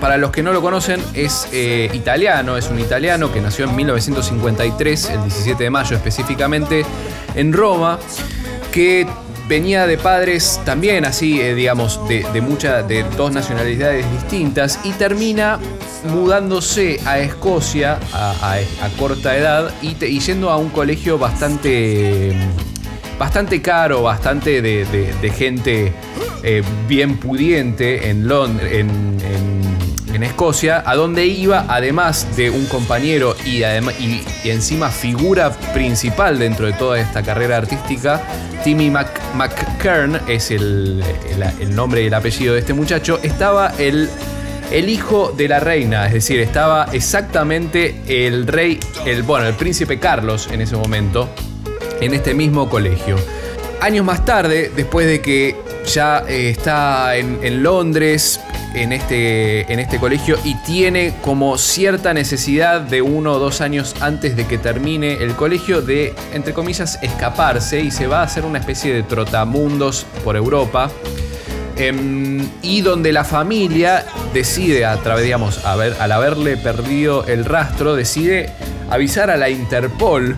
para 0.00 0.16
los 0.16 0.30
que 0.30 0.42
no 0.42 0.52
lo 0.52 0.62
conocen, 0.62 1.02
es 1.14 1.46
eh, 1.52 1.90
italiano, 1.92 2.56
es 2.56 2.70
un 2.70 2.80
italiano 2.80 3.30
que 3.32 3.40
nació 3.40 3.66
en 3.66 3.76
1953, 3.76 5.10
el 5.10 5.22
17 5.22 5.64
de 5.64 5.70
mayo 5.70 5.96
específicamente, 5.96 6.84
en 7.34 7.52
Roma, 7.52 7.98
que 8.72 9.06
venía 9.46 9.86
de 9.86 9.98
padres 9.98 10.60
también 10.64 11.04
así, 11.04 11.40
eh, 11.40 11.54
digamos, 11.54 12.00
de, 12.08 12.40
muchas, 12.40 12.86
de 12.88 13.04
dos 13.16 13.32
nacionalidades 13.32 14.10
distintas 14.12 14.80
y 14.84 14.92
termina 14.92 15.58
mudándose 16.04 16.98
a 17.04 17.18
Escocia 17.18 17.98
a, 18.12 18.58
corta 18.98 19.36
edad 19.36 19.70
y, 19.82 19.94
yendo 20.20 20.50
a 20.50 20.56
un 20.56 20.70
colegio 20.70 21.18
bastante, 21.18 22.32
bastante 23.18 23.60
caro, 23.60 24.02
bastante 24.02 24.62
de, 24.62 25.32
gente 25.36 25.92
eh, 26.42 26.62
bien 26.88 27.18
pudiente 27.18 28.08
en 28.08 28.26
Londres, 28.26 28.72
en 28.72 29.10
en 29.22 29.59
Escocia, 30.22 30.82
a 30.84 30.94
donde 30.94 31.26
iba 31.26 31.66
además 31.68 32.36
de 32.36 32.50
un 32.50 32.66
compañero 32.66 33.36
y, 33.44 33.62
y, 33.62 34.24
encima 34.44 34.90
figura 34.90 35.50
principal 35.72 36.38
dentro 36.38 36.66
de 36.66 36.72
toda 36.72 36.98
esta 37.00 37.22
carrera 37.22 37.56
artística, 37.56 38.20
Timmy 38.64 38.90
McKern 38.90 40.20
es 40.28 40.50
el, 40.50 41.02
el, 41.60 41.74
nombre 41.74 42.02
y 42.02 42.06
el 42.06 42.14
apellido 42.14 42.54
de 42.54 42.60
este 42.60 42.74
muchacho, 42.74 43.18
estaba 43.22 43.72
el, 43.78 44.08
el 44.70 44.88
hijo 44.88 45.32
de 45.36 45.48
la 45.48 45.60
reina, 45.60 46.06
es 46.06 46.12
decir, 46.12 46.40
estaba 46.40 46.88
exactamente 46.92 48.02
el 48.06 48.46
rey, 48.46 48.78
el, 49.06 49.22
bueno, 49.22 49.46
el 49.46 49.54
príncipe 49.54 49.98
Carlos 49.98 50.48
en 50.52 50.60
ese 50.60 50.76
momento, 50.76 51.28
en 52.00 52.14
este 52.14 52.34
mismo 52.34 52.68
colegio. 52.68 53.16
Años 53.80 54.04
más 54.04 54.26
tarde, 54.26 54.70
después 54.76 55.06
de 55.06 55.22
que 55.22 55.56
ya 55.86 56.24
eh, 56.28 56.50
está 56.50 57.16
en, 57.16 57.62
Londres, 57.62 58.40
en 58.74 58.92
este, 58.92 59.72
en 59.72 59.78
este 59.80 59.98
colegio, 59.98 60.38
y 60.44 60.54
tiene 60.56 61.14
como 61.22 61.58
cierta 61.58 62.14
necesidad 62.14 62.80
de 62.80 63.02
uno 63.02 63.32
o 63.32 63.38
dos 63.38 63.60
años 63.60 63.94
antes 64.00 64.36
de 64.36 64.46
que 64.46 64.58
termine 64.58 65.14
el 65.14 65.34
colegio 65.34 65.82
de, 65.82 66.14
entre 66.32 66.52
comillas, 66.52 66.98
escaparse 67.02 67.80
y 67.80 67.90
se 67.90 68.06
va 68.06 68.20
a 68.20 68.22
hacer 68.24 68.44
una 68.44 68.58
especie 68.58 68.92
de 68.92 69.02
trotamundos 69.02 70.06
por 70.24 70.36
Europa. 70.36 70.90
Em, 71.76 72.46
y 72.60 72.82
donde 72.82 73.10
la 73.10 73.24
familia 73.24 74.04
decide, 74.34 74.84
a 74.84 74.96
través, 74.98 75.24
digamos, 75.24 75.64
al 75.64 76.12
haberle 76.12 76.58
perdido 76.58 77.24
el 77.26 77.46
rastro, 77.46 77.96
decide 77.96 78.50
avisar 78.90 79.30
a 79.30 79.36
la 79.38 79.48
Interpol 79.48 80.36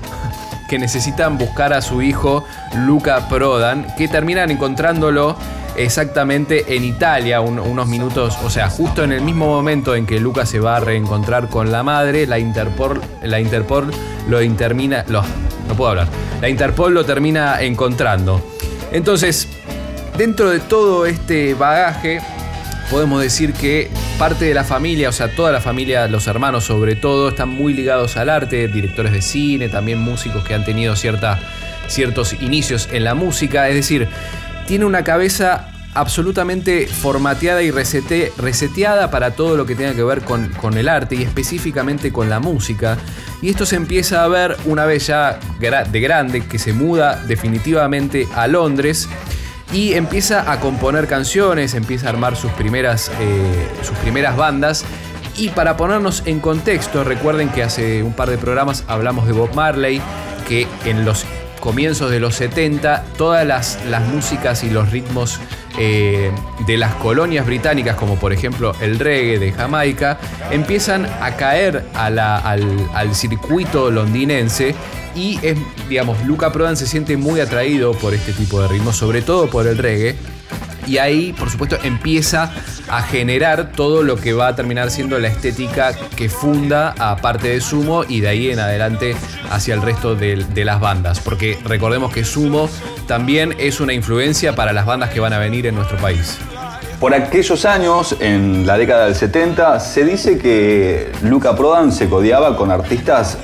que 0.68 0.78
necesitan 0.78 1.36
buscar 1.36 1.72
a 1.72 1.82
su 1.82 2.00
hijo 2.00 2.46
Luca 2.86 3.28
Prodan, 3.28 3.94
que 3.96 4.08
terminan 4.08 4.50
encontrándolo 4.50 5.36
exactamente 5.76 6.76
en 6.76 6.84
Italia, 6.84 7.40
unos 7.40 7.86
minutos, 7.88 8.36
o 8.44 8.50
sea, 8.50 8.68
justo 8.68 9.04
en 9.04 9.12
el 9.12 9.22
mismo 9.22 9.46
momento 9.46 9.94
en 9.94 10.06
que 10.06 10.20
Luca 10.20 10.46
se 10.46 10.60
va 10.60 10.76
a 10.76 10.80
reencontrar 10.80 11.48
con 11.48 11.72
la 11.72 11.82
madre, 11.82 12.26
la 12.26 12.38
Interpol, 12.38 13.00
la 13.22 13.40
Interpol 13.40 13.90
lo 14.28 14.42
intermina, 14.42 15.04
lo, 15.08 15.22
no 15.68 15.74
puedo 15.74 15.90
hablar, 15.90 16.08
la 16.40 16.48
Interpol 16.48 16.94
lo 16.94 17.04
termina 17.04 17.60
encontrando. 17.62 18.40
Entonces, 18.92 19.48
dentro 20.16 20.50
de 20.50 20.60
todo 20.60 21.06
este 21.06 21.54
bagaje, 21.54 22.20
podemos 22.90 23.22
decir 23.22 23.54
que 23.54 23.90
parte 24.18 24.44
de 24.44 24.54
la 24.54 24.64
familia, 24.64 25.08
o 25.08 25.12
sea, 25.12 25.34
toda 25.34 25.50
la 25.50 25.60
familia, 25.60 26.06
los 26.08 26.26
hermanos 26.26 26.64
sobre 26.64 26.94
todo, 26.94 27.30
están 27.30 27.48
muy 27.48 27.72
ligados 27.72 28.16
al 28.16 28.28
arte, 28.28 28.68
directores 28.68 29.12
de 29.12 29.22
cine, 29.22 29.68
también 29.68 29.98
músicos 29.98 30.44
que 30.44 30.54
han 30.54 30.64
tenido 30.64 30.94
cierta, 30.94 31.40
ciertos 31.86 32.34
inicios 32.34 32.88
en 32.92 33.04
la 33.04 33.14
música, 33.14 33.68
es 33.68 33.74
decir, 33.74 34.08
tiene 34.66 34.84
una 34.84 35.04
cabeza 35.04 35.68
absolutamente 35.94 36.86
formateada 36.86 37.62
y 37.62 37.70
reseteada 37.70 39.10
para 39.10 39.32
todo 39.32 39.56
lo 39.56 39.66
que 39.66 39.74
tenga 39.74 39.94
que 39.94 40.02
ver 40.02 40.22
con, 40.22 40.48
con, 40.52 40.78
el 40.78 40.88
arte 40.88 41.16
y 41.16 41.22
específicamente 41.22 42.12
con 42.12 42.30
la 42.30 42.40
música. 42.40 42.96
Y 43.42 43.50
esto 43.50 43.66
se 43.66 43.76
empieza 43.76 44.24
a 44.24 44.28
ver 44.28 44.56
una 44.64 44.86
vez 44.86 45.08
ya 45.08 45.38
de 45.58 46.00
grande, 46.00 46.46
que 46.46 46.58
se 46.58 46.72
muda 46.72 47.22
definitivamente 47.26 48.26
a 48.34 48.46
Londres 48.46 49.08
y 49.72 49.94
empieza 49.94 50.50
a 50.50 50.60
componer 50.60 51.08
canciones, 51.08 51.74
empieza 51.74 52.06
a 52.06 52.10
armar 52.10 52.36
sus 52.36 52.52
primeras, 52.52 53.10
eh, 53.20 53.68
sus 53.82 53.96
primeras 53.98 54.36
bandas. 54.36 54.84
Y 55.36 55.48
para 55.48 55.76
ponernos 55.76 56.22
en 56.26 56.40
contexto, 56.40 57.04
recuerden 57.04 57.48
que 57.48 57.62
hace 57.62 58.02
un 58.02 58.12
par 58.12 58.28
de 58.28 58.36
programas 58.36 58.84
hablamos 58.86 59.26
de 59.26 59.32
Bob 59.32 59.54
Marley, 59.54 60.00
que 60.46 60.66
en 60.84 61.04
los 61.04 61.24
comienzos 61.62 62.10
de 62.10 62.18
los 62.18 62.34
70 62.34 63.04
todas 63.16 63.46
las, 63.46 63.78
las 63.88 64.06
músicas 64.08 64.64
y 64.64 64.70
los 64.70 64.90
ritmos 64.90 65.38
eh, 65.78 66.32
de 66.66 66.76
las 66.76 66.92
colonias 66.96 67.46
británicas, 67.46 67.96
como 67.96 68.16
por 68.16 68.32
ejemplo 68.32 68.74
el 68.80 68.98
reggae 68.98 69.38
de 69.38 69.52
Jamaica, 69.52 70.18
empiezan 70.50 71.06
a 71.06 71.36
caer 71.36 71.86
al, 71.94 72.18
al 72.18 73.14
circuito 73.14 73.90
londinense 73.90 74.74
y 75.14 75.38
es, 75.42 75.58
digamos, 75.88 76.24
Luca 76.24 76.52
Prodan 76.52 76.76
se 76.76 76.86
siente 76.86 77.16
muy 77.16 77.40
atraído 77.40 77.92
por 77.92 78.14
este 78.14 78.32
tipo 78.32 78.60
de 78.60 78.68
ritmos, 78.68 78.96
sobre 78.96 79.22
todo 79.22 79.48
por 79.48 79.66
el 79.66 79.78
reggae. 79.78 80.16
Y 80.86 80.98
ahí, 80.98 81.32
por 81.32 81.50
supuesto, 81.50 81.78
empieza 81.82 82.52
a 82.88 83.02
generar 83.02 83.72
todo 83.72 84.02
lo 84.02 84.16
que 84.16 84.32
va 84.32 84.48
a 84.48 84.56
terminar 84.56 84.90
siendo 84.90 85.18
la 85.18 85.28
estética 85.28 85.94
que 86.16 86.28
funda 86.28 86.94
a 86.98 87.16
parte 87.16 87.48
de 87.48 87.60
Sumo 87.60 88.04
y 88.06 88.20
de 88.20 88.28
ahí 88.28 88.50
en 88.50 88.58
adelante 88.58 89.14
hacia 89.50 89.74
el 89.74 89.82
resto 89.82 90.14
de, 90.14 90.64
las 90.64 90.80
bandas. 90.80 91.20
Porque 91.20 91.58
recordemos 91.64 92.12
que 92.12 92.24
Sumo 92.24 92.68
también 93.06 93.54
es 93.58 93.80
una 93.80 93.92
influencia 93.92 94.54
para 94.54 94.72
las 94.72 94.86
bandas 94.86 95.10
que 95.10 95.20
van 95.20 95.32
a 95.32 95.38
venir 95.38 95.66
en 95.66 95.74
nuestro 95.74 95.98
país. 95.98 96.38
Por 97.00 97.14
aquellos 97.14 97.64
años, 97.64 98.16
en 98.20 98.64
la 98.64 98.78
década 98.78 99.06
del 99.06 99.16
70, 99.16 99.80
se 99.80 100.04
dice 100.04 100.38
que 100.38 101.10
Luca 101.22 101.56
Prodan 101.56 101.90
se 101.90 102.08
codeaba 102.08 102.56
con 102.56 102.70
artistas 102.70 103.38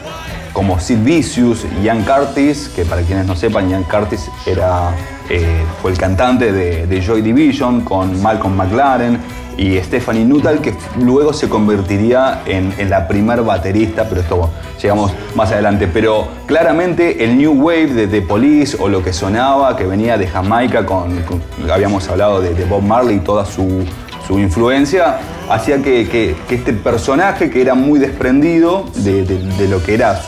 como 0.52 0.78
Sid 0.80 0.98
Vicious, 1.04 1.66
Ian 1.82 2.04
Curtis, 2.04 2.70
que 2.74 2.84
para 2.84 3.02
quienes 3.02 3.26
no 3.26 3.36
sepan, 3.36 3.68
Ian 3.68 3.84
Curtis 3.84 4.28
era, 4.46 4.94
eh, 5.30 5.64
fue 5.80 5.90
el 5.90 5.98
cantante 5.98 6.52
de, 6.52 7.02
Joy 7.02 7.22
Division 7.22 7.82
con 7.82 8.20
Malcolm 8.22 8.56
McLaren 8.56 9.18
y 9.56 9.76
Stephanie 9.78 10.24
Nuttall, 10.24 10.60
que 10.60 10.74
luego 11.00 11.32
se 11.32 11.48
convertiría 11.48 12.42
en, 12.46 12.72
la 12.88 13.08
primer 13.08 13.42
baterista, 13.42 14.08
pero 14.08 14.20
esto 14.20 14.50
llegamos 14.80 15.12
más 15.34 15.50
adelante. 15.52 15.88
Pero 15.92 16.28
claramente 16.46 17.24
el 17.24 17.36
New 17.36 17.52
Wave 17.62 17.94
de 17.94 18.06
The 18.06 18.22
Police 18.22 18.76
o 18.80 18.88
lo 18.88 19.02
que 19.02 19.12
sonaba, 19.12 19.76
que 19.76 19.84
venía 19.84 20.16
de 20.16 20.28
Jamaica, 20.28 20.86
con, 20.86 21.22
habíamos 21.70 22.08
hablado 22.08 22.40
de, 22.40 22.64
Bob 22.64 22.82
Marley 22.82 23.16
y 23.16 23.20
toda 23.20 23.44
su, 23.44 23.84
su 24.26 24.38
influencia 24.38 25.18
hacía 25.50 25.82
que, 25.82 26.36
este 26.48 26.72
personaje 26.72 27.50
que 27.50 27.60
era 27.60 27.74
muy 27.74 27.98
desprendido 27.98 28.84
de, 28.94 29.68
lo 29.68 29.82
que 29.82 29.94
era 29.94 30.20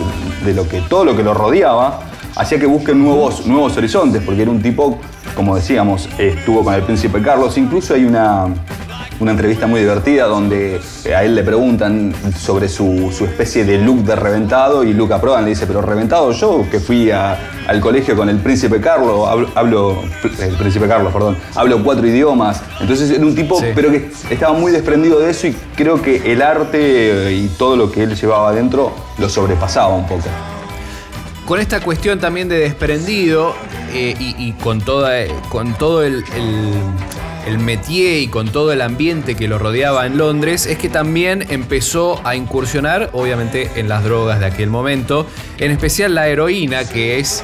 de 0.44 0.54
lo 0.54 0.66
que 0.66 0.80
todo 0.80 1.04
lo 1.04 1.16
que 1.16 1.22
lo 1.22 1.34
rodeaba 1.34 2.09
hacía 2.40 2.58
que 2.58 2.66
busque 2.66 2.94
nuevos, 2.94 3.46
nuevos 3.46 3.76
horizontes 3.76 4.22
porque 4.24 4.42
era 4.42 4.50
un 4.50 4.62
tipo 4.62 4.98
como 5.34 5.56
decíamos 5.56 6.08
estuvo 6.18 6.64
con 6.64 6.74
el 6.74 6.82
príncipe 6.82 7.22
Carlos. 7.22 7.56
Incluso 7.56 7.94
hay 7.94 8.04
una 8.04 8.48
una 9.20 9.32
entrevista 9.32 9.66
muy 9.66 9.80
divertida 9.80 10.24
donde 10.24 10.80
eh, 11.04 11.14
a 11.14 11.22
él 11.22 11.34
le 11.34 11.42
preguntan 11.42 12.14
sobre 12.38 12.68
su, 12.68 13.10
especie 13.20 13.64
de 13.64 13.78
look 13.78 14.02
de 14.04 14.16
reventado 14.16 14.82
y 14.82 14.94
Luca 14.94 15.20
Prodan 15.20 15.44
le 15.44 15.50
dice, 15.50 15.66
pero 15.66 15.82
reventado 15.82 16.32
yo 16.32 16.64
que 16.70 16.80
fui 16.80 17.10
al 17.10 17.80
colegio 17.80 18.16
con 18.16 18.30
el 18.30 18.38
príncipe 18.38 18.80
Carlos, 18.80 19.28
hablo, 19.54 20.02
el 20.40 20.54
príncipe 20.56 20.88
Carlos, 20.88 21.12
perdón, 21.12 21.36
hablo 21.54 21.84
cuatro 21.84 22.06
idiomas. 22.06 22.62
Entonces 22.80 23.10
era 23.10 23.24
un 23.24 23.34
tipo, 23.34 23.60
pero 23.74 23.90
que 23.90 24.10
estaba 24.30 24.54
muy 24.56 24.72
desprendido 24.72 25.20
de 25.20 25.30
eso 25.30 25.48
y 25.48 25.56
creo 25.76 26.00
que 26.00 26.32
el 26.32 26.40
arte 26.40 27.32
y 27.32 27.48
todo 27.58 27.76
lo 27.76 27.92
que 27.92 28.02
él 28.04 28.16
llevaba 28.16 28.48
adentro 28.48 28.92
lo 29.18 29.28
sobrepasaba 29.28 29.94
un 29.94 30.06
poco 30.06 30.24
con 31.50 31.58
esta 31.58 31.80
cuestión 31.80 32.20
también 32.20 32.48
de 32.48 32.60
desprendido 32.60 33.56
eh, 33.92 34.14
y, 34.20 34.52
con, 34.52 34.80
toda, 34.80 35.10
con 35.48 35.74
todo 35.74 36.04
el, 36.04 36.22
métier 37.58 38.20
y 38.20 38.28
con 38.28 38.52
todo 38.52 38.70
el 38.70 38.80
ambiente 38.80 39.34
que 39.34 39.48
lo 39.48 39.58
rodeaba 39.58 40.06
en 40.06 40.16
Londres, 40.16 40.66
es 40.66 40.78
que 40.78 40.88
también 40.88 41.44
empezó 41.50 42.24
a 42.24 42.36
incursionar, 42.36 43.10
obviamente, 43.14 43.68
en 43.74 43.88
las 43.88 44.04
drogas 44.04 44.38
de 44.38 44.46
aquel 44.46 44.70
momento, 44.70 45.26
en 45.58 45.72
especial 45.72 46.14
la 46.14 46.28
heroína, 46.28 46.84
que 46.84 47.18
es 47.18 47.42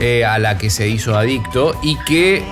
eh, 0.00 0.24
a 0.24 0.40
la 0.40 0.58
que 0.58 0.68
se 0.68 0.88
hizo 0.88 1.16
adicto 1.16 1.78
y 1.80 1.96
que, 2.06 2.42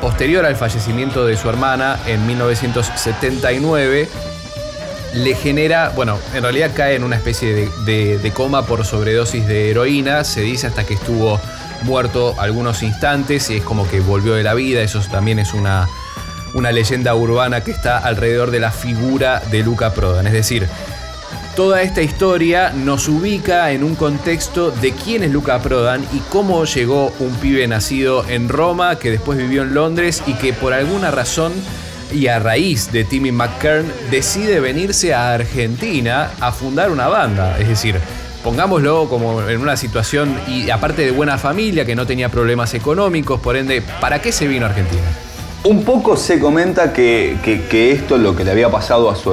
posterior 0.00 0.46
al 0.46 0.56
fallecimiento 0.56 1.26
de 1.26 1.36
su 1.36 1.50
hermana 1.50 1.98
en 2.06 2.26
1979, 2.26 4.08
le 5.14 5.34
genera, 5.34 5.90
bueno, 5.90 6.18
en 6.34 6.42
realidad 6.42 6.70
cae 6.74 6.96
en 6.96 7.04
una 7.04 7.16
especie 7.16 7.70
de, 7.84 8.32
coma 8.34 8.66
por 8.66 8.84
sobredosis 8.84 9.46
de 9.46 9.70
heroína, 9.70 10.24
se 10.24 10.40
dice 10.40 10.66
hasta 10.66 10.84
que 10.84 10.94
estuvo 10.94 11.40
muerto 11.82 12.34
algunos 12.38 12.82
instantes 12.82 13.50
y 13.50 13.56
es 13.56 13.62
como 13.62 13.88
que 13.88 14.00
volvió 14.00 14.34
de 14.34 14.42
la 14.42 14.54
vida, 14.54 14.82
eso 14.82 15.00
también 15.10 15.38
es 15.38 15.52
una, 15.52 15.88
una 16.54 16.72
leyenda 16.72 17.14
urbana 17.14 17.62
que 17.62 17.72
está 17.72 17.98
alrededor 17.98 18.50
de 18.50 18.60
la 18.60 18.70
figura 18.70 19.42
de 19.50 19.62
Luca 19.62 19.92
Prodan. 19.92 20.26
Es 20.26 20.32
decir, 20.32 20.66
toda 21.56 21.82
esta 21.82 22.00
historia 22.00 22.70
nos 22.70 23.08
ubica 23.08 23.72
en 23.72 23.84
un 23.84 23.94
contexto 23.96 24.70
de 24.70 24.92
quién 24.92 25.22
es 25.22 25.30
Luca 25.30 25.58
Prodan 25.58 26.02
y 26.12 26.20
cómo 26.30 26.64
llegó 26.64 27.12
un 27.18 27.34
pibe 27.36 27.66
nacido 27.68 28.26
en 28.28 28.48
Roma 28.48 28.98
que 28.98 29.10
después 29.10 29.36
vivió 29.36 29.62
en 29.62 29.74
Londres 29.74 30.22
y 30.26 30.34
que 30.34 30.54
por 30.54 30.72
alguna 30.72 31.10
razón 31.10 31.52
y 32.12 32.28
a 32.28 32.38
raíz 32.38 32.92
de 32.92 33.04
Timmy 33.04 33.32
McKern 33.32 33.90
decide 34.10 34.60
venirse 34.60 35.14
a 35.14 35.34
Argentina 35.34 36.30
a 36.40 36.52
fundar 36.52 36.90
una 36.90 37.08
banda. 37.08 37.58
Es 37.58 37.68
decir, 37.68 37.98
pongámoslo 38.42 39.08
como 39.08 39.42
en 39.42 39.60
una 39.60 39.76
situación 39.76 40.36
y 40.46 40.70
aparte 40.70 41.02
de 41.02 41.10
buena 41.10 41.38
familia 41.38 41.84
que 41.84 41.94
no 41.94 42.06
tenía 42.06 42.28
problemas 42.28 42.74
económicos, 42.74 43.40
por 43.40 43.56
ende, 43.56 43.82
¿para 44.00 44.20
qué 44.20 44.32
se 44.32 44.46
vino 44.46 44.66
a 44.66 44.70
Argentina? 44.70 45.02
Un 45.64 45.84
poco 45.84 46.16
se 46.16 46.40
comenta 46.40 46.92
que, 46.92 47.36
esto 47.92 48.16
es 48.16 48.20
lo 48.20 48.34
que 48.34 48.42
le 48.42 48.50
había 48.50 48.68
pasado 48.68 49.08
a 49.08 49.14
su, 49.14 49.32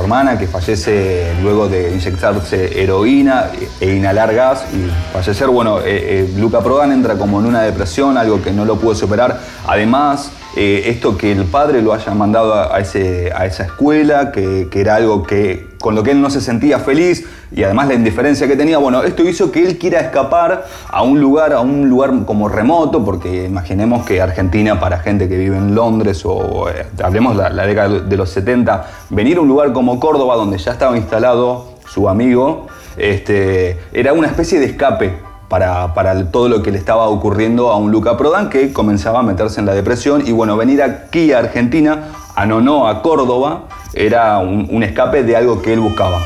hermana, 0.00 0.38
que 0.38 0.46
fallece 0.46 1.32
luego 1.40 1.66
de 1.66 1.94
inyectarse 1.94 2.82
heroína 2.82 3.46
e 3.80 3.94
inhalar 3.94 4.34
gas 4.34 4.66
y 4.74 5.14
fallecer. 5.14 5.48
Bueno, 5.48 5.80
eh, 5.80 5.84
eh, 5.86 6.34
Luca 6.36 6.60
Prodan 6.60 6.92
entra 6.92 7.16
como 7.16 7.40
en 7.40 7.46
una 7.46 7.62
depresión, 7.62 8.18
algo 8.18 8.42
que 8.42 8.50
no 8.50 8.66
lo 8.66 8.76
pudo 8.76 8.94
superar. 8.94 9.40
Además, 9.66 10.30
eh, 10.54 10.84
esto 10.86 11.16
que 11.16 11.32
el 11.32 11.44
padre 11.44 11.80
lo 11.80 11.94
haya 11.94 12.12
mandado 12.14 12.54
a, 12.54 12.78
esa 12.78 13.64
escuela, 13.64 14.32
que, 14.32 14.68
era 14.74 14.96
algo 14.96 15.22
que, 15.22 15.68
con 15.80 15.94
lo 15.94 16.02
que 16.02 16.10
él 16.10 16.20
no 16.20 16.28
se 16.28 16.42
sentía 16.42 16.78
feliz 16.78 17.26
y 17.50 17.62
además 17.62 17.88
la 17.88 17.94
indiferencia 17.94 18.46
que 18.46 18.56
tenía, 18.56 18.76
bueno, 18.78 19.02
esto 19.02 19.22
hizo 19.22 19.50
que 19.50 19.66
él 19.66 19.78
quiera 19.78 20.00
escapar 20.00 20.66
a 20.90 21.02
un 21.02 21.20
lugar, 21.20 21.54
a 21.54 21.60
un 21.60 21.88
lugar 21.88 22.12
como 22.26 22.48
remoto, 22.48 23.02
porque 23.04 23.44
imaginemos 23.44 24.04
que 24.04 24.20
Argentina 24.20 24.78
para 24.78 24.98
gente 24.98 25.28
que 25.28 25.38
vive 25.38 25.56
en 25.56 25.74
Londres 25.74 26.22
o 26.24 26.68
eh, 26.68 26.86
hablemos 27.02 27.34
la, 27.34 27.48
la 27.48 27.66
década 27.66 28.00
de 28.00 28.16
los 28.16 28.28
70, 28.30 28.86
venir 29.10 29.38
a 29.38 29.40
un 29.40 29.48
lugar 29.48 29.72
como 29.72 29.98
Córdoba 29.98 30.36
donde 30.36 30.58
ya 30.58 30.72
estaba 30.72 30.96
instalado 30.96 31.72
su 31.86 32.08
amigo, 32.08 32.66
este, 32.96 33.78
era 33.92 34.12
una 34.12 34.28
especie 34.28 34.60
de 34.60 34.66
escape 34.66 35.31
para, 35.52 36.30
todo 36.30 36.48
lo 36.48 36.62
que 36.62 36.70
le 36.70 36.78
estaba 36.78 37.08
ocurriendo 37.08 37.70
a 37.70 37.76
un 37.76 37.92
Luca 37.92 38.16
Prodan 38.16 38.48
que 38.48 38.72
comenzaba 38.72 39.18
a 39.20 39.22
meterse 39.22 39.60
en 39.60 39.66
la 39.66 39.74
depresión. 39.74 40.26
Y 40.26 40.32
bueno, 40.32 40.56
venir 40.56 40.82
aquí 40.82 41.34
a 41.34 41.40
Argentina, 41.40 42.08
a 42.34 42.46
Nono, 42.46 42.88
a 42.88 43.02
Córdoba, 43.02 43.64
era 43.92 44.38
un, 44.38 44.82
escape 44.82 45.24
de 45.24 45.36
algo 45.36 45.60
que 45.60 45.74
él 45.74 45.80
buscaba. 45.80 46.20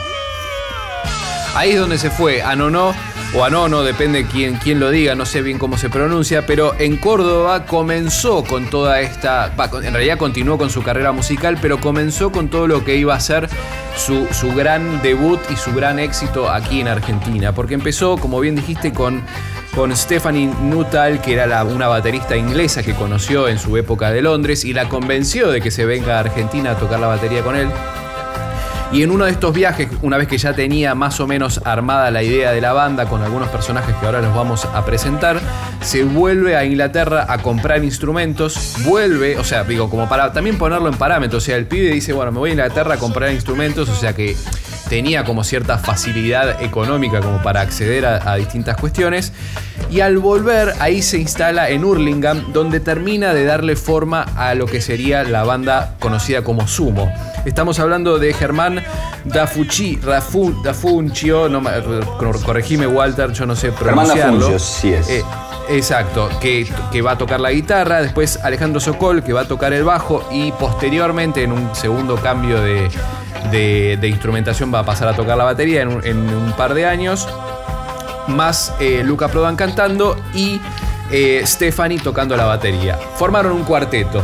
Ahí 1.57 1.73
es 1.73 1.81
donde 1.81 1.99
se 1.99 2.09
fue, 2.09 2.41
a 2.41 2.55
Nono 2.55 2.93
o 3.35 3.45
a 3.45 3.51
Nono, 3.51 3.83
depende 3.83 4.27
quién, 4.27 4.55
quién 4.57 4.81
lo 4.81 4.91
diga, 4.91 5.15
no 5.15 5.27
sé 5.27 5.43
bien 5.43 5.59
cómo 5.59 5.77
se 5.79 5.91
pronuncia, 5.91 6.47
pero 6.47 6.75
en 6.79 6.97
Córdoba 6.97 7.67
comenzó 7.67 8.45
con 8.45 8.71
toda 8.71 9.01
esta, 9.01 9.53
en 9.83 9.93
realidad 9.93 10.19
continuó 10.19 10.59
con 10.59 10.71
su 10.71 10.83
carrera 10.83 11.13
musical, 11.13 11.59
pero 11.61 11.81
comenzó 11.81 12.33
con 12.33 12.49
todo 12.49 12.67
lo 12.67 12.85
que 12.85 12.97
iba 12.97 13.15
a 13.15 13.21
ser 13.21 13.49
su, 13.97 14.27
su 14.33 14.55
gran 14.55 15.03
debut 15.03 15.41
y 15.51 15.57
su 15.57 15.73
gran 15.75 15.99
éxito 15.99 16.51
aquí 16.51 16.81
en 16.81 16.89
Argentina, 16.89 17.53
porque 17.53 17.75
empezó, 17.75 18.17
como 18.17 18.41
bien 18.41 18.57
dijiste, 18.57 18.93
con 18.93 19.23
con 19.77 19.95
Stephanie 19.95 20.51
Nuttall, 20.63 21.21
que 21.21 21.35
era 21.35 21.63
una 21.63 21.87
baterista 21.87 22.35
inglesa 22.35 22.83
que 22.83 22.95
conoció 22.95 23.47
en 23.47 23.59
su 23.59 23.77
época 23.77 24.11
de 24.11 24.23
Londres 24.23 24.65
y 24.65 24.73
la 24.73 24.89
convenció 24.89 25.51
de 25.51 25.61
que 25.61 25.71
se 25.71 25.85
venga 25.85 26.17
a 26.17 26.21
Argentina 26.21 26.71
a 26.71 26.79
tocar 26.79 26.99
la 26.99 27.09
batería 27.09 27.43
con 27.43 27.57
él. 27.57 27.69
Y 28.93 29.03
en 29.03 29.11
uno 29.11 29.25
de 29.25 29.33
estos 29.33 29.53
viajes, 29.53 29.89
una 30.03 30.17
vez 30.17 30.29
que 30.29 30.39
ya 30.39 30.55
tenía 30.55 30.95
más 30.95 31.19
o 31.21 31.27
menos 31.27 31.61
armada 31.65 32.11
la 32.11 32.23
idea 32.23 32.53
de 32.53 32.61
la 32.61 32.73
banda 32.73 33.07
con 33.07 33.23
algunos 33.23 33.49
personajes 33.49 33.95
que 33.97 34.07
ahora 34.07 34.21
los 34.21 34.35
vamos 34.35 34.65
a 34.65 34.85
presentar, 34.85 35.41
se 35.81 36.05
vuelve 36.05 36.57
a 36.57 36.65
Inglaterra 36.65 37.27
a 37.29 37.39
comprar 37.39 37.85
instrumentos, 37.85 38.77
vuelve, 38.85 39.39
o 39.39 39.45
sea, 39.45 39.65
digo, 39.65 39.91
como 39.91 40.09
para 40.09 40.33
también 40.33 40.57
ponerlo 40.57 40.89
en 40.89 40.97
parámetros, 40.97 41.43
o 41.43 41.47
sea, 41.47 41.57
el 41.57 41.67
pibe 41.67 41.91
dice, 41.91 42.13
bueno, 42.13 42.33
me 42.33 42.39
voy 42.39 42.51
a 42.51 42.53
Inglaterra 42.53 42.95
a 42.95 42.99
comprar 42.99 43.33
instrumentos, 43.33 43.89
o 43.89 43.95
sea 43.95 44.15
que 44.15 44.37
tenía 44.89 45.25
como 45.25 45.45
cierta 45.45 45.79
facilidad 45.79 46.63
económica 46.63 47.21
como 47.21 47.43
para 47.43 47.61
acceder 47.61 48.07
a, 48.07 48.37
distintas 48.37 48.77
cuestiones. 48.77 49.33
Y 49.91 50.01
al 50.01 50.19
volver, 50.19 50.75
ahí 50.81 51.03
se 51.03 51.19
instala 51.19 51.71
en 51.71 51.85
Hurlingham, 51.85 52.53
donde 52.53 52.81
termina 52.81 53.35
de 53.35 53.45
darle 53.45 53.77
forma 53.77 54.23
a 54.37 54.55
lo 54.55 54.67
que 54.67 54.81
sería 54.81 55.25
la 55.25 55.45
banda 55.45 55.95
conocida 56.01 56.43
como 56.43 56.67
Sumo. 56.67 57.13
Estamos 57.45 57.79
hablando 57.79 58.19
de 58.19 58.33
Germán 58.33 58.76
Dafucci, 59.25 59.99
Dafuncio, 60.63 61.49
no, 61.49 61.63
corregime 62.45 62.87
Walter, 62.87 63.33
yo 63.33 63.47
no 63.47 63.57
sé 63.57 63.73
pronunciarlo. 63.73 64.59
Sí 64.59 64.93
es. 64.93 65.09
Eh, 65.09 65.25
exacto, 65.69 66.29
que, 66.41 66.67
que, 66.93 67.03
va 67.03 67.13
a 67.13 67.19
tocar 67.19 67.41
la 67.41 67.51
guitarra, 67.51 68.03
después 68.03 68.39
Alejandro 68.43 68.81
Sokol, 68.81 69.23
que 69.23 69.33
va 69.33 69.43
a 69.43 69.49
tocar 69.49 69.73
el 69.73 69.85
bajo, 69.85 70.27
y 70.31 70.53
posteriormente, 70.53 71.43
en 71.43 71.53
un 71.53 71.75
segundo 71.75 72.17
cambio 72.17 72.61
de, 72.61 72.89
de, 73.51 74.09
instrumentación 74.09 74.73
va 74.73 74.81
a 74.81 74.85
pasar 74.85 75.09
a 75.09 75.15
tocar 75.15 75.37
la 75.37 75.45
batería 75.45 75.83
en 75.83 75.89
un, 75.91 76.53
par 76.57 76.75
de 76.75 76.87
años. 76.87 77.29
Más 78.29 78.75
eh, 78.81 79.03
Luca 79.05 79.29
Prodan 79.29 79.55
cantando 79.55 80.17
y 80.35 80.61
eh, 81.11 81.43
Stephanie 81.45 81.99
tocando 81.99 82.37
la 82.37 82.45
batería. 82.45 82.99
Formaron 83.17 83.53
un 83.53 83.65
cuarteto. 83.65 84.23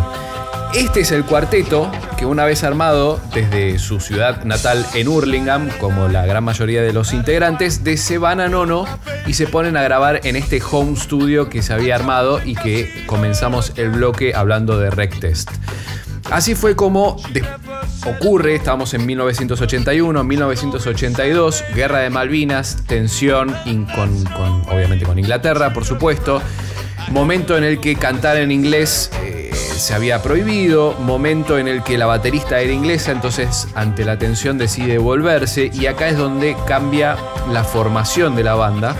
Este 0.74 1.00
es 1.00 1.12
el 1.12 1.24
cuarteto 1.24 1.92
que 2.16 2.24
una 2.24 2.46
vez 2.46 2.64
armado 2.64 3.20
desde 3.34 3.78
su 3.78 4.00
ciudad 4.00 4.42
natal 4.44 4.86
en 4.94 5.06
Hurlingham, 5.06 5.68
como 5.78 6.08
la 6.08 6.24
gran 6.24 6.44
mayoría 6.44 6.80
de 6.80 6.94
los 6.94 7.12
integrantes, 7.12 7.84
de 7.84 7.98
se 7.98 8.16
van 8.16 8.40
a 8.40 8.48
Nono 8.48 8.86
y 9.26 9.34
se 9.34 9.46
ponen 9.46 9.76
a 9.76 9.82
grabar 9.82 10.20
en 10.24 10.34
este 10.34 10.62
home 10.62 10.96
studio 10.96 11.50
que 11.50 11.60
se 11.60 11.74
había 11.74 11.94
armado 11.94 12.40
y 12.42 12.54
que 12.54 13.04
comenzamos 13.04 13.74
el 13.76 13.90
bloque 13.90 14.34
hablando 14.34 14.78
de 14.78 14.90
Rec 14.90 15.20
Test. 15.20 15.50
Así 16.30 16.54
fue 16.54 16.74
como 16.74 17.18
ocurre, 18.06 18.54
estamos 18.54 18.94
en 18.94 19.04
1981, 19.04 20.24
1982, 20.24 21.64
Guerra 21.74 21.98
de 21.98 22.08
Malvinas, 22.08 22.78
tensión 22.86 23.54
con, 23.94 24.26
obviamente 24.72 25.04
con 25.04 25.18
Inglaterra, 25.18 25.74
por 25.74 25.84
supuesto, 25.84 26.40
momento 27.10 27.58
en 27.58 27.64
el 27.64 27.78
que 27.78 27.94
cantar 27.96 28.38
en 28.38 28.50
inglés 28.50 29.10
eh, 29.22 29.41
se 29.82 29.94
había 29.94 30.22
prohibido, 30.22 30.92
momento 31.00 31.58
en 31.58 31.66
el 31.66 31.82
que 31.82 31.98
la 31.98 32.06
baterista 32.06 32.60
era 32.60 32.72
inglesa, 32.72 33.10
entonces 33.10 33.66
ante 33.74 34.04
la 34.04 34.16
tensión 34.16 34.56
decide 34.56 34.98
volverse 34.98 35.72
y 35.74 35.86
acá 35.86 36.06
es 36.06 36.16
donde 36.16 36.56
cambia 36.68 37.16
la 37.50 37.64
formación 37.64 38.36
de 38.36 38.44
la 38.44 38.54
banda 38.54 38.94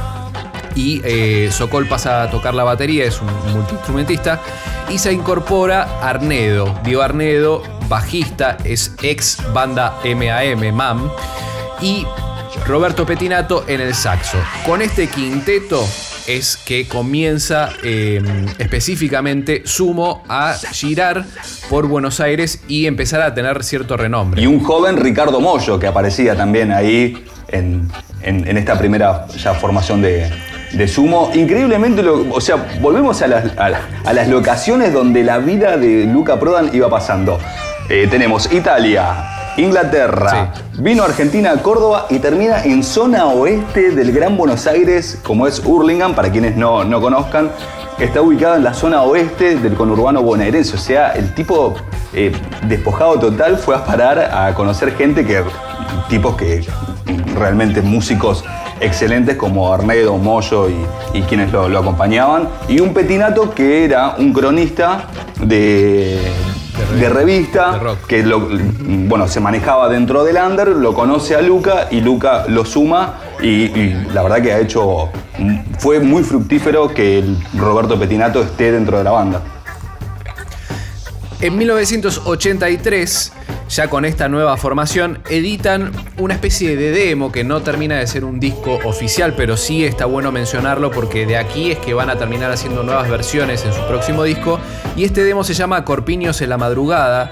y 0.74 1.00
eh, 1.04 1.50
Sokol 1.52 1.86
pasa 1.86 2.24
a 2.24 2.30
tocar 2.30 2.54
la 2.54 2.64
batería, 2.64 3.04
es 3.04 3.20
un 3.20 3.28
multiinstrumentista, 3.52 4.40
y 4.88 4.98
se 4.98 5.12
incorpora 5.12 6.00
Arnedo. 6.02 6.74
Dio 6.82 7.02
Arnedo, 7.02 7.62
bajista, 7.88 8.56
es 8.64 8.92
ex 9.02 9.38
banda 9.52 9.94
MAM, 10.04 10.74
MAM, 10.74 11.10
y 11.80 12.04
Roberto 12.66 13.06
Petinato 13.06 13.64
en 13.68 13.80
el 13.80 13.94
saxo. 13.94 14.38
Con 14.66 14.82
este 14.82 15.06
quinteto 15.06 15.86
es 16.26 16.56
que 16.56 16.87
comienza 16.87 17.70
em, 17.82 18.46
específicamente 18.58 19.62
Sumo 19.64 20.22
a 20.28 20.54
girar 20.72 21.24
por 21.68 21.87
Buenos 21.87 22.20
Aires 22.20 22.62
y 22.68 22.87
empezar 22.87 23.22
a 23.22 23.35
tener 23.35 23.64
cierto 23.64 23.96
renombre. 23.96 24.42
Y 24.42 24.46
un 24.46 24.62
joven 24.62 24.96
Ricardo 24.96 25.40
Mollo 25.40 25.78
que 25.78 25.87
aparecía 25.87 26.37
también 26.37 26.72
ahí 26.72 27.24
en, 27.48 27.90
en 28.22 28.56
esta 28.56 28.78
primera 28.78 29.26
formación 29.61 30.00
de, 30.00 30.30
de 30.72 30.88
sumo. 30.88 31.30
Increíblemente, 31.35 32.02
o 32.06 32.40
sea, 32.40 32.56
volvemos 32.80 33.20
a 33.22 33.26
las, 33.28 33.58
a, 33.58 34.12
las, 34.12 34.28
locaciones 34.28 34.92
donde 34.92 35.22
la 35.22 35.38
vida 35.38 35.76
de 35.76 36.06
Luca 36.06 36.38
Prodan 36.40 36.70
iba 36.72 36.88
pasando. 36.88 37.38
Eh, 37.88 38.08
tenemos 38.11 38.52
Italia, 38.52 39.41
Inglaterra, 39.56 40.52
vino 40.78 41.02
a 41.02 41.06
Argentina, 41.06 41.54
Córdoba 41.62 42.06
y 42.08 42.18
termina 42.18 42.64
en 42.64 42.82
zona 42.82 43.26
oeste 43.26 43.90
del 43.90 44.12
Gran 44.12 44.36
Buenos 44.36 44.66
Aires, 44.66 45.18
como 45.22 45.46
es 45.46 45.62
Hurlingham, 45.64 46.14
para 46.14 46.30
quienes 46.30 46.56
no, 46.56 46.84
no 46.84 47.00
conozcan. 47.00 47.50
Está 47.98 48.22
ubicado 48.22 48.56
en 48.56 48.64
la 48.64 48.72
zona 48.72 49.02
oeste 49.02 49.56
del 49.56 49.74
conurbano 49.74 50.22
bonaerense, 50.22 50.74
o 50.74 50.78
sea, 50.78 51.12
el 51.12 51.34
tipo 51.34 51.74
eh, 52.14 52.32
despojado 52.66 53.18
total 53.18 53.58
fue 53.58 53.76
a 53.76 53.84
parar 53.84 54.18
a 54.18 54.54
conocer 54.54 54.96
gente 54.96 55.24
que, 55.24 55.42
tipos 56.08 56.36
que 56.36 56.66
realmente 57.34 57.82
músicos 57.82 58.44
excelentes 58.80 59.36
como 59.36 59.72
Arnedo, 59.72 60.16
Moyo 60.16 60.68
y, 61.12 61.22
quienes 61.22 61.52
lo, 61.52 61.78
acompañaban, 61.78 62.48
y 62.68 62.80
un 62.80 62.92
petinato 62.92 63.54
que 63.54 63.84
era 63.84 64.16
un 64.18 64.32
cronista 64.32 65.04
de, 65.40 66.20
de, 66.98 67.08
revista, 67.08 67.80
que 68.06 68.22
lo, 68.22 68.48
bueno, 68.48 69.28
se 69.28 69.40
manejaba 69.40 69.88
dentro 69.88 70.24
del 70.24 70.37
under, 70.37 70.68
lo 70.68 70.94
conoce 70.94 71.35
a 71.35 71.42
Luca 71.42 71.88
y 71.90 72.00
Luca 72.00 72.44
lo 72.48 72.64
suma 72.64 73.18
y, 73.42 73.68
la 74.12 74.22
verdad 74.22 74.42
que 74.42 74.52
ha 74.52 74.58
hecho, 74.58 75.08
fue 75.78 76.00
muy 76.00 76.22
fructífero 76.22 76.88
que 76.88 77.18
el 77.18 77.37
Roberto 77.56 77.98
Petinato 77.98 78.42
esté 78.42 78.72
dentro 78.72 78.98
de 78.98 79.04
la 79.04 79.11
banda. 79.11 79.42
En 81.40 81.58
1983 81.58 83.32
ya 83.72 83.88
con 83.88 84.04
esta 84.04 84.28
nueva 84.28 84.56
formación, 84.58 85.20
editan 85.30 85.92
una 86.18 86.35
especie 86.35 86.76
de 86.76 86.90
demo 86.90 87.32
que 87.32 87.42
no 87.42 87.62
termina 87.62 87.98
de 87.98 88.06
ser 88.06 88.22
un 88.22 88.38
disco 88.38 88.78
oficial, 88.85 89.32
pero 89.35 89.56
sí 89.56 89.85
está 89.85 90.04
bueno 90.04 90.30
mencionarlo 90.30 90.90
porque 90.90 91.24
de 91.24 91.38
aquí 91.38 91.72
es 91.72 91.78
que 91.78 91.94
van 91.94 92.11
a 92.11 92.16
terminar 92.16 92.52
haciendo 92.52 92.82
nuevas 92.82 93.08
versiones 93.08 93.64
en 93.64 93.72
su 93.72 93.80
próximo 93.87 94.24
disco. 94.24 94.61
Y 94.96 95.05
este 95.05 95.24
demo 95.24 95.44
se 95.44 95.55
llama 95.55 95.85
Corpiños 95.85 96.40
en 96.42 96.50
la 96.50 96.59
madrugada. 96.59 97.31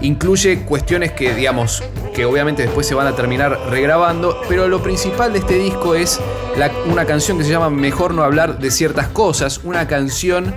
Incluye 0.00 0.64
cuestiones 0.64 1.12
que, 1.12 1.34
digamos, 1.34 1.82
que 2.14 2.24
obviamente 2.24 2.62
después 2.62 2.86
se 2.86 2.94
van 2.94 3.06
a 3.06 3.14
terminar 3.14 3.58
regrabando, 3.70 4.40
pero 4.48 4.68
lo 4.68 4.82
principal 4.82 5.32
de 5.32 5.40
este 5.40 5.54
disco 5.54 5.94
es 5.94 6.20
una 6.86 7.04
canción 7.04 7.38
que 7.38 7.44
se 7.44 7.50
llama 7.50 7.70
Mejor 7.70 8.14
no 8.14 8.22
hablar 8.22 8.58
de 8.58 8.70
ciertas 8.70 9.08
cosas, 9.08 9.60
una 9.64 9.86
canción 9.86 10.54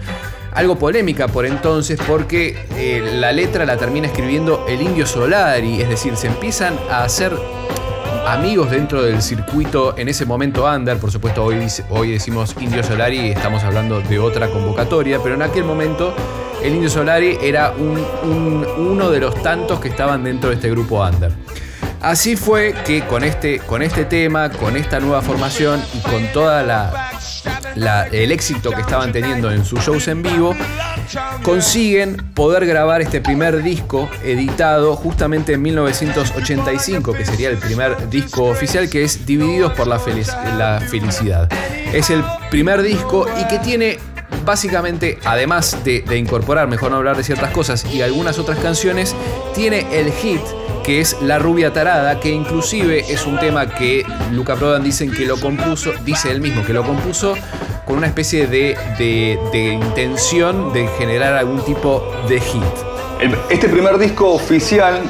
algo 0.56 0.78
polémica 0.78 1.28
por 1.28 1.46
entonces 1.46 2.00
porque 2.08 2.58
eh, 2.78 3.18
la 3.20 3.34
letra 3.34 3.66
la 3.66 3.76
termina 3.76 4.08
escribiendo 4.08 4.66
el 4.70 4.82
Indio 4.82 5.06
Solari, 5.06 5.82
es 5.82 5.90
decir, 5.90 6.16
se 6.16 6.28
empiezan 6.28 6.78
a 6.90 7.04
hacer 7.04 7.34
amigos 8.26 8.72
dentro 8.72 9.04
del 9.04 9.22
circuito 9.22 9.98
en 9.98 10.08
ese 10.08 10.26
momento 10.26 10.66
under, 10.66 10.98
por 10.98 11.12
supuesto 11.12 11.44
hoy, 11.44 11.68
hoy 11.90 12.12
decimos 12.12 12.56
Indio 12.60 12.84
Solari 12.84 13.20
y 13.20 13.30
estamos 13.32 13.64
hablando 13.64 14.00
de 14.00 14.18
otra 14.18 14.48
convocatoria, 14.50 15.20
pero 15.22 15.36
en 15.36 15.42
aquel 15.42 15.66
momento 15.66 16.14
el 16.66 16.74
Indio 16.74 16.90
Solari 16.90 17.38
era 17.44 17.74
uno 17.74 19.12
de 19.12 19.20
los 19.20 19.42
tantos 19.44 19.80
que 19.80 19.90
estaban 19.90 20.24
dentro 20.24 20.50
de 20.50 20.56
este 20.56 20.70
grupo 20.72 21.06
under. 21.06 21.32
Así 22.02 22.36
fue 22.36 22.74
que 22.86 23.06
con 23.06 23.24
este, 23.24 23.60
con 23.60 23.82
este 23.82 24.06
tema, 24.06 24.50
con 24.50 24.76
esta 24.76 25.00
nueva 25.00 25.22
formación 25.22 25.82
y 25.94 26.00
con 26.00 26.26
toda 26.34 27.12
el 28.12 28.32
éxito 28.32 28.72
que 28.72 28.82
estaban 28.82 29.12
teniendo 29.12 29.52
en 29.52 29.64
sus 29.64 29.80
shows 29.80 30.08
en 30.08 30.24
vivo, 30.24 30.56
consiguen 31.44 32.18
poder 32.34 32.66
grabar 32.66 33.02
este 33.02 33.22
primer 33.22 33.62
disco 33.62 34.10
editado 34.24 34.96
justamente 34.96 35.54
en 35.54 35.62
1985, 35.62 37.14
que 37.14 37.26
sería 37.26 37.50
el 37.50 37.58
primer 37.58 38.10
disco 38.10 38.46
oficial, 38.46 38.90
que 38.90 39.04
es 39.04 39.26
Divididos 39.26 39.74
por 39.74 39.88
la, 39.88 40.00
la 40.58 40.80
Felicidad. 40.82 41.48
Es 41.94 42.10
el 42.10 42.24
primer 42.50 42.82
disco 42.82 43.28
y 43.40 43.48
que 43.48 43.60
tiene 43.60 44.00
básicamente, 44.46 45.18
además 45.26 45.84
de, 45.84 46.04
incorporar, 46.18 46.68
mejor 46.68 46.92
no 46.92 46.98
hablar 46.98 47.18
de 47.18 47.24
ciertas 47.24 47.52
cosas, 47.52 47.86
y 47.92 48.02
algunas 48.02 48.40
otras 48.40 48.60
canciones, 48.60 49.16
tiene 49.54 49.86
el 50.00 50.12
hit 50.12 50.42
que 50.84 51.02
es 51.02 51.20
La 51.22 51.40
rubia 51.40 51.74
tarada, 51.74 52.20
que 52.20 52.30
inclusive 52.30 53.12
es 53.12 53.26
un 53.26 53.40
tema 53.40 53.68
que 53.68 54.06
Luca 54.32 54.56
Prodan 54.56 54.84
dicen 54.84 55.12
que 55.12 55.26
lo 55.26 55.40
compuso, 55.40 55.92
dice 56.04 56.30
él 56.30 56.42
mismo 56.42 56.64
que 56.64 56.74
lo 56.74 56.84
compuso 56.84 57.36
con 57.86 57.98
una 57.98 58.06
especie 58.06 58.46
de, 58.46 58.78
de, 59.00 59.74
intención 59.74 60.74
de 60.74 60.88
generar 61.00 61.34
algún 61.34 61.66
tipo 61.66 62.04
de 62.30 62.40
hit. 62.40 62.64
Este 63.50 63.68
primer 63.68 63.98
disco 63.98 64.34
oficial 64.34 65.02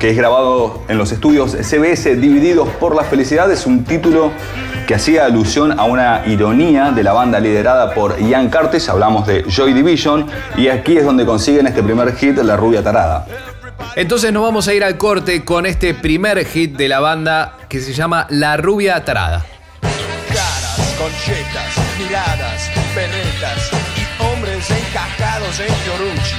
que 0.00 0.10
es 0.10 0.16
grabado 0.16 0.82
en 0.88 0.96
los 0.96 1.12
estudios 1.12 1.52
CBS 1.52 2.16
Divididos 2.16 2.70
por 2.80 2.96
la 2.96 3.04
Felicidad, 3.04 3.52
es 3.52 3.66
un 3.66 3.84
título 3.84 4.32
que 4.86 4.94
hacía 4.94 5.26
alusión 5.26 5.78
a 5.78 5.84
una 5.84 6.22
ironía 6.26 6.90
de 6.90 7.04
la 7.04 7.12
banda 7.12 7.38
liderada 7.38 7.92
por 7.92 8.18
Ian 8.18 8.50
Curtis, 8.50 8.88
hablamos 8.88 9.26
de 9.26 9.44
Joy 9.46 9.74
Division, 9.74 10.26
y 10.56 10.68
aquí 10.68 10.96
es 10.96 11.04
donde 11.04 11.26
consiguen 11.26 11.66
este 11.66 11.82
primer 11.82 12.16
hit, 12.16 12.38
La 12.38 12.56
Rubia 12.56 12.82
Tarada. 12.82 13.26
Entonces 13.94 14.32
nos 14.32 14.42
vamos 14.42 14.66
a 14.68 14.74
ir 14.74 14.82
al 14.84 14.96
corte 14.96 15.44
con 15.44 15.66
este 15.66 15.92
primer 15.92 16.46
hit 16.46 16.76
de 16.78 16.88
la 16.88 17.00
banda 17.00 17.58
que 17.68 17.80
se 17.80 17.92
llama 17.92 18.26
La 18.30 18.56
Rubia 18.56 19.04
Tarada. 19.04 19.44
Caras, 19.82 20.96
conchetas, 20.98 21.74
miradas, 21.98 22.70
penetas 22.94 23.70
y 23.98 24.22
hombres 24.22 24.66
encajados 24.70 25.60
en 25.60 25.74
Fiorucci. 25.74 26.36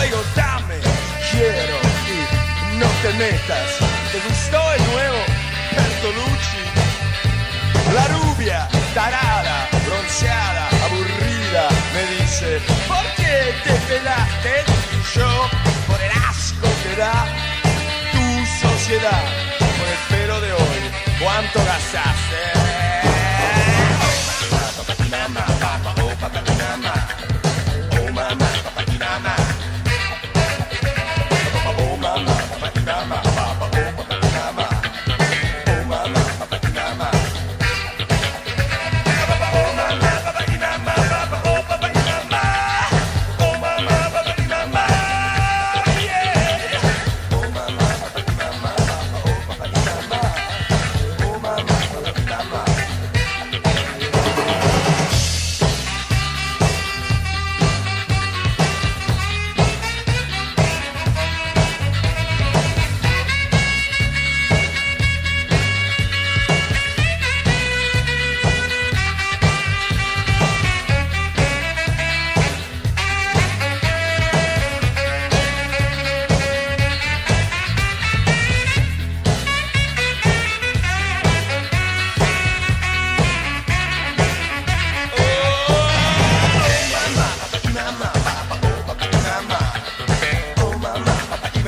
Oigo, 0.00 0.22
dame, 0.34 0.76
quiero 1.30 1.83
te. 3.04 3.78
¿Te 4.12 4.18
gustó 4.26 4.72
el 4.72 4.84
nuevo 4.92 5.18
Bertolucci? 5.76 6.64
La 7.92 8.08
rubia, 8.08 8.68
tarada, 8.94 9.68
bronceada, 9.86 10.68
aburrida, 10.86 11.68
me 11.92 12.16
dice, 12.16 12.60
¿por 12.88 13.04
qué 13.16 13.54
te 13.64 13.74
pelaste? 13.88 14.64
Y 14.92 15.18
yo 15.18 15.50
tu 18.12 18.68
sociedad 18.68 19.24
con 19.58 19.88
el 19.88 20.20
pelo 20.20 20.40
de 20.40 20.52
hoy. 20.52 20.90
¿Cuánto 21.20 21.58
gastaste? 21.58 22.63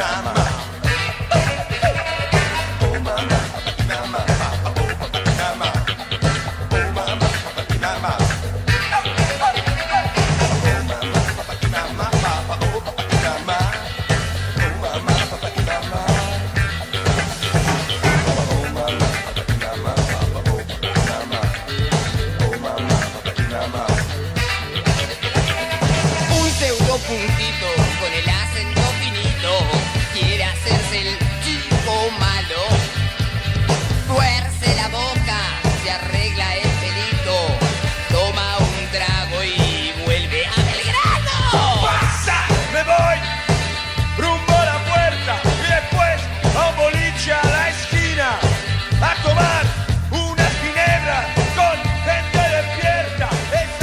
my 0.07 0.23
mind. 0.23 0.46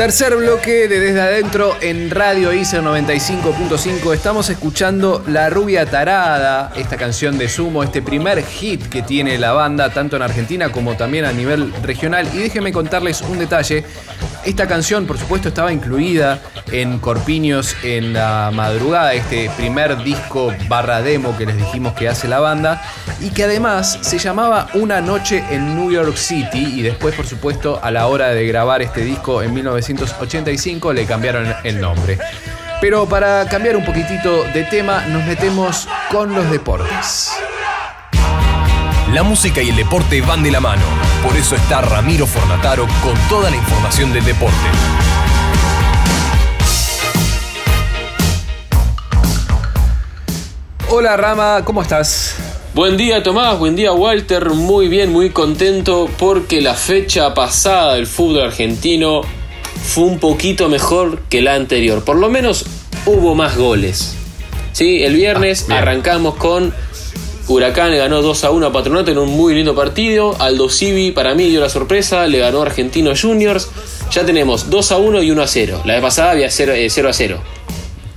Tercer 0.03 0.35
bloque 0.35 0.89
de 0.89 0.99
Desde 0.99 1.21
Adentro 1.21 1.77
en 1.79 2.11
Radio 2.11 2.51
ICER 2.51 2.83
95.5. 2.83 4.13
Estamos 4.13 4.49
escuchando 4.49 5.23
La 5.27 5.49
Rubia 5.49 5.85
Tarada, 5.85 6.73
esta 6.75 6.97
canción 6.97 7.37
de 7.37 7.47
Sumo, 7.47 7.83
este 7.83 8.01
primer 8.01 8.43
hit 8.43 8.89
que 8.89 9.01
tiene 9.01 9.37
la 9.37 9.53
banda, 9.53 9.91
tanto 9.91 10.17
en 10.17 10.21
Argentina 10.21 10.73
como 10.73 10.97
también 10.97 11.23
a 11.23 11.31
nivel 11.31 11.71
regional. 11.83 12.27
Y 12.33 12.39
déjenme 12.39 12.73
contarles 12.73 13.21
un 13.21 13.39
detalle. 13.39 13.85
Esta 14.43 14.67
canción, 14.67 15.07
por 15.07 15.17
supuesto, 15.17 15.47
estaba 15.47 15.71
incluida 15.71 16.41
en 16.69 16.99
Corpiños 16.99 17.77
en 17.81 18.11
la 18.11 18.51
madrugada, 18.53 19.13
este 19.13 19.49
primer 19.55 20.03
disco 20.03 20.53
barra 20.67 21.01
demo 21.01 21.37
que 21.37 21.45
les 21.45 21.55
dijimos 21.55 21.93
que 21.93 22.09
hace 22.09 22.27
la 22.27 22.41
banda, 22.41 22.81
y 23.23 23.29
que 23.29 23.45
además 23.45 23.99
se 24.01 24.19
llamaba 24.19 24.67
Una 24.73 24.99
noche 24.99 25.43
en 25.49 25.75
New 25.75 25.91
York 25.91 26.17
City, 26.17 26.79
y 26.79 26.81
después, 26.81 27.15
por 27.15 27.25
supuesto, 27.25 27.79
a 27.81 27.89
la 27.89 28.07
hora 28.07 28.29
de 28.29 28.45
grabar 28.45 28.81
este 28.81 29.01
disco 29.01 29.41
en 29.41 29.53
1985 29.53 30.91
le 30.91 31.05
cambiaron 31.05 31.47
el 31.63 31.79
nombre. 31.79 32.19
Pero 32.81 33.07
para 33.07 33.47
cambiar 33.47 33.77
un 33.77 33.85
poquitito 33.85 34.43
de 34.53 34.63
tema, 34.65 35.05
nos 35.07 35.23
metemos 35.25 35.87
con 36.11 36.35
los 36.35 36.51
deportes. 36.51 37.31
La 39.13 39.23
música 39.23 39.61
y 39.61 39.69
el 39.69 39.77
deporte 39.77 40.19
van 40.21 40.43
de 40.43 40.51
la 40.51 40.59
mano. 40.59 40.83
Por 41.25 41.37
eso 41.37 41.55
está 41.55 41.79
Ramiro 41.79 42.27
Fornataro 42.27 42.87
con 43.01 43.15
toda 43.29 43.49
la 43.49 43.55
información 43.55 44.11
del 44.11 44.25
deporte. 44.25 44.57
Hola 50.89 51.15
Rama, 51.15 51.61
¿cómo 51.63 51.81
estás? 51.81 52.52
Buen 52.73 52.97
día 52.97 53.21
Tomás, 53.21 53.59
buen 53.59 53.75
día 53.75 53.93
Walter, 53.93 54.49
muy 54.49 54.87
bien, 54.87 55.11
muy 55.11 55.29
contento 55.29 56.09
porque 56.17 56.59
la 56.59 56.73
fecha 56.73 57.35
pasada 57.35 57.93
del 57.93 58.07
fútbol 58.07 58.45
argentino 58.45 59.21
fue 59.83 60.05
un 60.05 60.17
poquito 60.17 60.69
mejor 60.69 61.19
que 61.29 61.43
la 61.43 61.53
anterior, 61.53 62.03
por 62.03 62.15
lo 62.15 62.31
menos 62.31 62.65
hubo 63.05 63.35
más 63.35 63.57
goles. 63.57 64.15
¿Sí? 64.71 65.03
El 65.03 65.13
viernes 65.13 65.67
ah, 65.69 65.77
arrancamos 65.77 66.33
con 66.33 66.73
Huracán 67.47 67.95
ganó 67.95 68.23
2 68.23 68.43
a 68.43 68.49
1 68.49 68.65
a 68.65 68.71
Patronato 68.71 69.11
en 69.11 69.19
un 69.19 69.29
muy 69.29 69.53
lindo 69.53 69.75
partido. 69.75 70.35
Aldo 70.39 70.67
Civi 70.67 71.11
para 71.11 71.35
mí 71.35 71.49
dio 71.49 71.61
la 71.61 71.69
sorpresa, 71.69 72.25
le 72.25 72.39
ganó 72.39 72.63
Argentinos 72.63 73.21
Juniors. 73.21 73.69
Ya 74.11 74.25
tenemos 74.25 74.71
2 74.71 74.91
a 74.91 74.97
1 74.97 75.21
y 75.21 75.29
1 75.29 75.41
a 75.43 75.47
0. 75.47 75.81
La 75.85 75.93
vez 75.93 76.01
pasada 76.01 76.31
había 76.31 76.49
0, 76.49 76.73
eh, 76.73 76.87
a 76.87 77.13
0. 77.13 77.39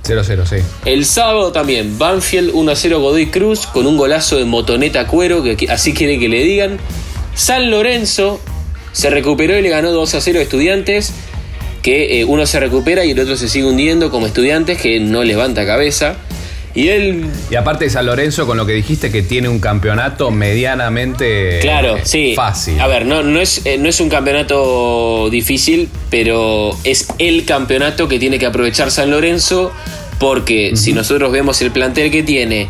0 0.07 0.21
a 0.21 0.23
0, 0.23 0.43
sí. 0.45 0.55
El 0.85 1.05
sábado 1.05 1.51
también, 1.51 1.97
Banfield 1.99 2.51
1 2.53 2.71
a 2.71 2.75
0 2.75 2.99
Godoy 2.99 3.27
Cruz 3.27 3.67
con 3.67 3.85
un 3.85 3.97
golazo 3.97 4.37
de 4.37 4.45
motoneta 4.45 5.05
cuero, 5.05 5.43
que 5.43 5.67
así 5.69 5.93
quieren 5.93 6.19
que 6.19 6.29
le 6.29 6.43
digan. 6.43 6.79
San 7.35 7.69
Lorenzo 7.69 8.39
se 8.93 9.09
recuperó 9.09 9.57
y 9.57 9.61
le 9.61 9.69
ganó 9.69 9.91
2 9.91 10.15
a 10.15 10.21
0 10.21 10.39
a 10.39 10.41
Estudiantes 10.41 11.13
que 11.81 12.19
eh, 12.19 12.25
uno 12.25 12.45
se 12.45 12.59
recupera 12.59 13.05
y 13.05 13.11
el 13.11 13.19
otro 13.19 13.37
se 13.37 13.47
sigue 13.47 13.65
hundiendo 13.65 14.11
como 14.11 14.27
estudiantes 14.27 14.81
que 14.81 14.99
no 14.99 15.23
levanta 15.23 15.65
cabeza. 15.65 16.17
Y 16.77 16.89
él. 16.89 17.25
Y 17.49 17.55
aparte 17.55 17.85
de 17.85 17.89
San 17.89 18.05
Lorenzo, 18.05 18.45
con 18.45 18.55
lo 18.55 18.67
que 18.67 18.73
dijiste, 18.73 19.11
que 19.11 19.23
tiene 19.23 19.49
un 19.49 19.57
campeonato 19.57 20.29
medianamente 20.29 21.57
Claro, 21.59 21.97
eh, 21.97 22.01
sí. 22.03 22.33
fácil. 22.35 22.79
A 22.79 22.85
ver, 22.85 23.07
no, 23.07 23.23
no, 23.23 23.41
es, 23.41 23.65
eh, 23.65 23.79
no 23.79 23.89
es 23.89 23.99
un 23.99 24.09
campeonato 24.09 25.27
difícil, 25.31 25.89
pero 26.11 26.77
es 26.83 27.07
el 27.17 27.45
campeonato 27.45 28.07
que 28.07 28.19
tiene 28.19 28.37
que 28.37 28.45
aprovechar 28.45 28.91
San 28.91 29.09
Lorenzo, 29.09 29.71
porque 30.19 30.75
si 30.75 30.93
nosotros 30.93 31.31
vemos 31.31 31.59
el 31.63 31.71
plantel 31.71 32.11
que 32.11 32.21
tiene 32.21 32.69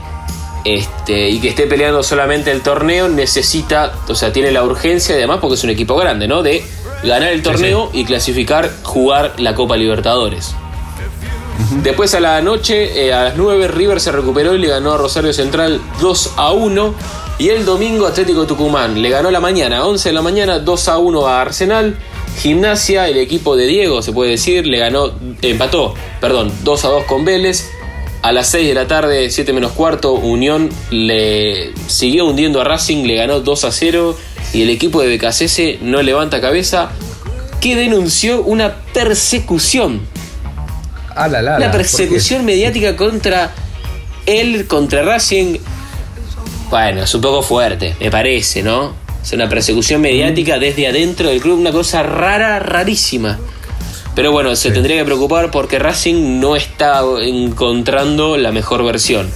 este, 0.63 1.29
y 1.29 1.39
que 1.41 1.49
esté 1.49 1.67
peleando 1.67 2.01
solamente 2.01 2.49
el 2.51 2.61
torneo, 2.61 3.09
necesita, 3.09 3.91
o 4.07 4.15
sea, 4.15 4.31
tiene 4.31 4.53
la 4.53 4.63
urgencia, 4.63 5.15
además 5.15 5.39
porque 5.41 5.55
es 5.55 5.63
un 5.65 5.69
equipo 5.69 5.97
grande, 5.97 6.29
¿no? 6.29 6.43
De 6.43 6.63
ganar 7.03 7.33
el 7.33 7.41
torneo 7.41 7.89
y 7.91 8.05
clasificar, 8.05 8.71
jugar 8.83 9.33
la 9.37 9.53
Copa 9.53 9.75
Libertadores. 9.75 10.55
Después 11.83 12.13
a 12.13 12.19
la 12.19 12.41
noche, 12.41 13.07
eh, 13.07 13.13
a 13.13 13.25
las 13.25 13.37
9, 13.37 13.67
River 13.67 13.99
se 13.99 14.11
recuperó 14.11 14.55
y 14.55 14.59
le 14.59 14.67
ganó 14.67 14.93
a 14.93 14.97
Rosario 14.97 15.33
Central 15.33 15.81
2 16.01 16.33
a 16.37 16.51
1. 16.51 16.93
Y 17.39 17.49
el 17.49 17.65
domingo 17.65 18.07
Atlético 18.07 18.45
Tucumán 18.45 19.01
le 19.01 19.09
ganó 19.09 19.31
la 19.31 19.39
mañana, 19.39 19.85
11 19.85 20.09
de 20.09 20.13
la 20.13 20.21
mañana, 20.21 20.59
2 20.59 20.87
a 20.87 20.97
1 20.97 21.27
a 21.27 21.41
Arsenal. 21.41 21.97
Gimnasia, 22.39 23.07
el 23.07 23.17
equipo 23.17 23.55
de 23.55 23.65
Diego, 23.65 24.01
se 24.01 24.11
puede 24.11 24.31
decir, 24.31 24.67
le 24.67 24.77
ganó, 24.77 25.11
empató, 25.41 25.95
perdón, 26.21 26.51
2 26.63 26.85
a 26.85 26.87
2 26.89 27.03
con 27.05 27.25
Vélez. 27.25 27.69
A 28.21 28.31
las 28.31 28.49
6 28.49 28.67
de 28.67 28.73
la 28.73 28.87
tarde, 28.87 29.29
7 29.29 29.53
menos 29.53 29.71
cuarto, 29.71 30.13
Unión 30.13 30.69
le 30.91 31.73
siguió 31.87 32.25
hundiendo 32.25 32.61
a 32.61 32.63
Racing, 32.63 33.05
le 33.05 33.15
ganó 33.15 33.39
2 33.39 33.63
a 33.63 33.71
0. 33.71 34.15
Y 34.53 34.61
el 34.63 34.69
equipo 34.69 35.01
de 35.01 35.17
BKCS 35.17 35.81
no 35.81 36.01
levanta 36.01 36.41
cabeza, 36.41 36.91
que 37.61 37.75
denunció 37.75 38.41
una 38.43 38.75
persecución 38.93 40.01
La, 41.17 41.27
la, 41.27 41.41
la. 41.41 41.57
una 41.57 41.71
¿Por 41.71 41.81
persecución 41.81 42.45
mediática 42.45 42.95
contra 42.95 43.51
él, 44.27 44.67
contra 44.67 45.01
Racing. 45.03 45.57
Bueno, 46.69 47.03
es 47.03 47.15
un 47.15 47.21
poco 47.21 47.41
fuerte, 47.41 47.95
me 47.99 48.11
parece, 48.11 48.61
¿no? 48.61 48.93
Es 49.23 49.31
una 49.33 49.49
persecución 49.49 50.01
mediática 50.01 50.59
desde 50.59 50.87
adentro 50.87 51.29
del 51.29 51.41
club, 51.41 51.59
una 51.59 51.71
cosa 51.71 52.03
rara, 52.03 52.59
rarísima. 52.59 53.39
Pero 54.15 54.31
bueno, 54.31 54.55
se 54.55 54.71
tendría 54.71 54.97
que 54.97 55.05
preocupar 55.05 55.49
porque 55.51 55.79
Racing 55.79 56.39
no 56.39 56.55
está 56.55 57.01
encontrando 57.21 58.35
la 58.37 58.51
mejor 58.51 58.83
versión. 58.83 59.29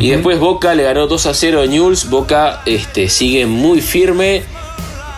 Y 0.00 0.10
después 0.10 0.38
Boca 0.38 0.74
le 0.74 0.82
ganó 0.82 1.06
2 1.06 1.26
a 1.26 1.34
0 1.34 1.62
a 1.62 1.66
Newell's. 1.66 2.10
Boca 2.10 2.62
este, 2.66 3.08
sigue 3.08 3.46
muy 3.46 3.80
firme 3.80 4.42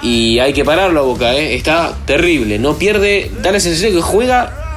y 0.02 0.38
hay 0.38 0.52
que 0.52 0.64
pararlo 0.64 1.00
a 1.00 1.02
Boca, 1.02 1.34
¿eh? 1.34 1.54
está 1.54 1.96
terrible. 2.06 2.58
No 2.58 2.76
pierde, 2.76 3.30
da 3.42 3.52
la 3.52 3.60
sensación 3.60 3.92
que 3.92 4.00
juega 4.00 4.67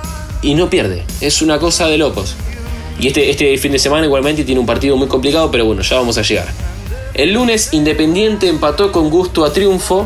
y 0.41 0.55
no 0.55 0.69
pierde. 0.69 1.03
Es 1.21 1.41
una 1.41 1.59
cosa 1.59 1.87
de 1.87 1.97
locos. 1.97 2.35
Y 2.99 3.07
este, 3.07 3.29
este 3.29 3.57
fin 3.57 3.71
de 3.71 3.79
semana 3.79 4.05
igualmente 4.05 4.43
tiene 4.43 4.59
un 4.59 4.65
partido 4.65 4.95
muy 4.95 5.07
complicado, 5.07 5.49
pero 5.49 5.65
bueno, 5.65 5.81
ya 5.81 5.97
vamos 5.97 6.17
a 6.17 6.21
llegar. 6.21 6.47
El 7.13 7.33
lunes 7.33 7.73
Independiente 7.73 8.47
empató 8.47 8.91
con 8.91 9.09
gusto 9.09 9.43
a 9.43 9.51
triunfo, 9.51 10.05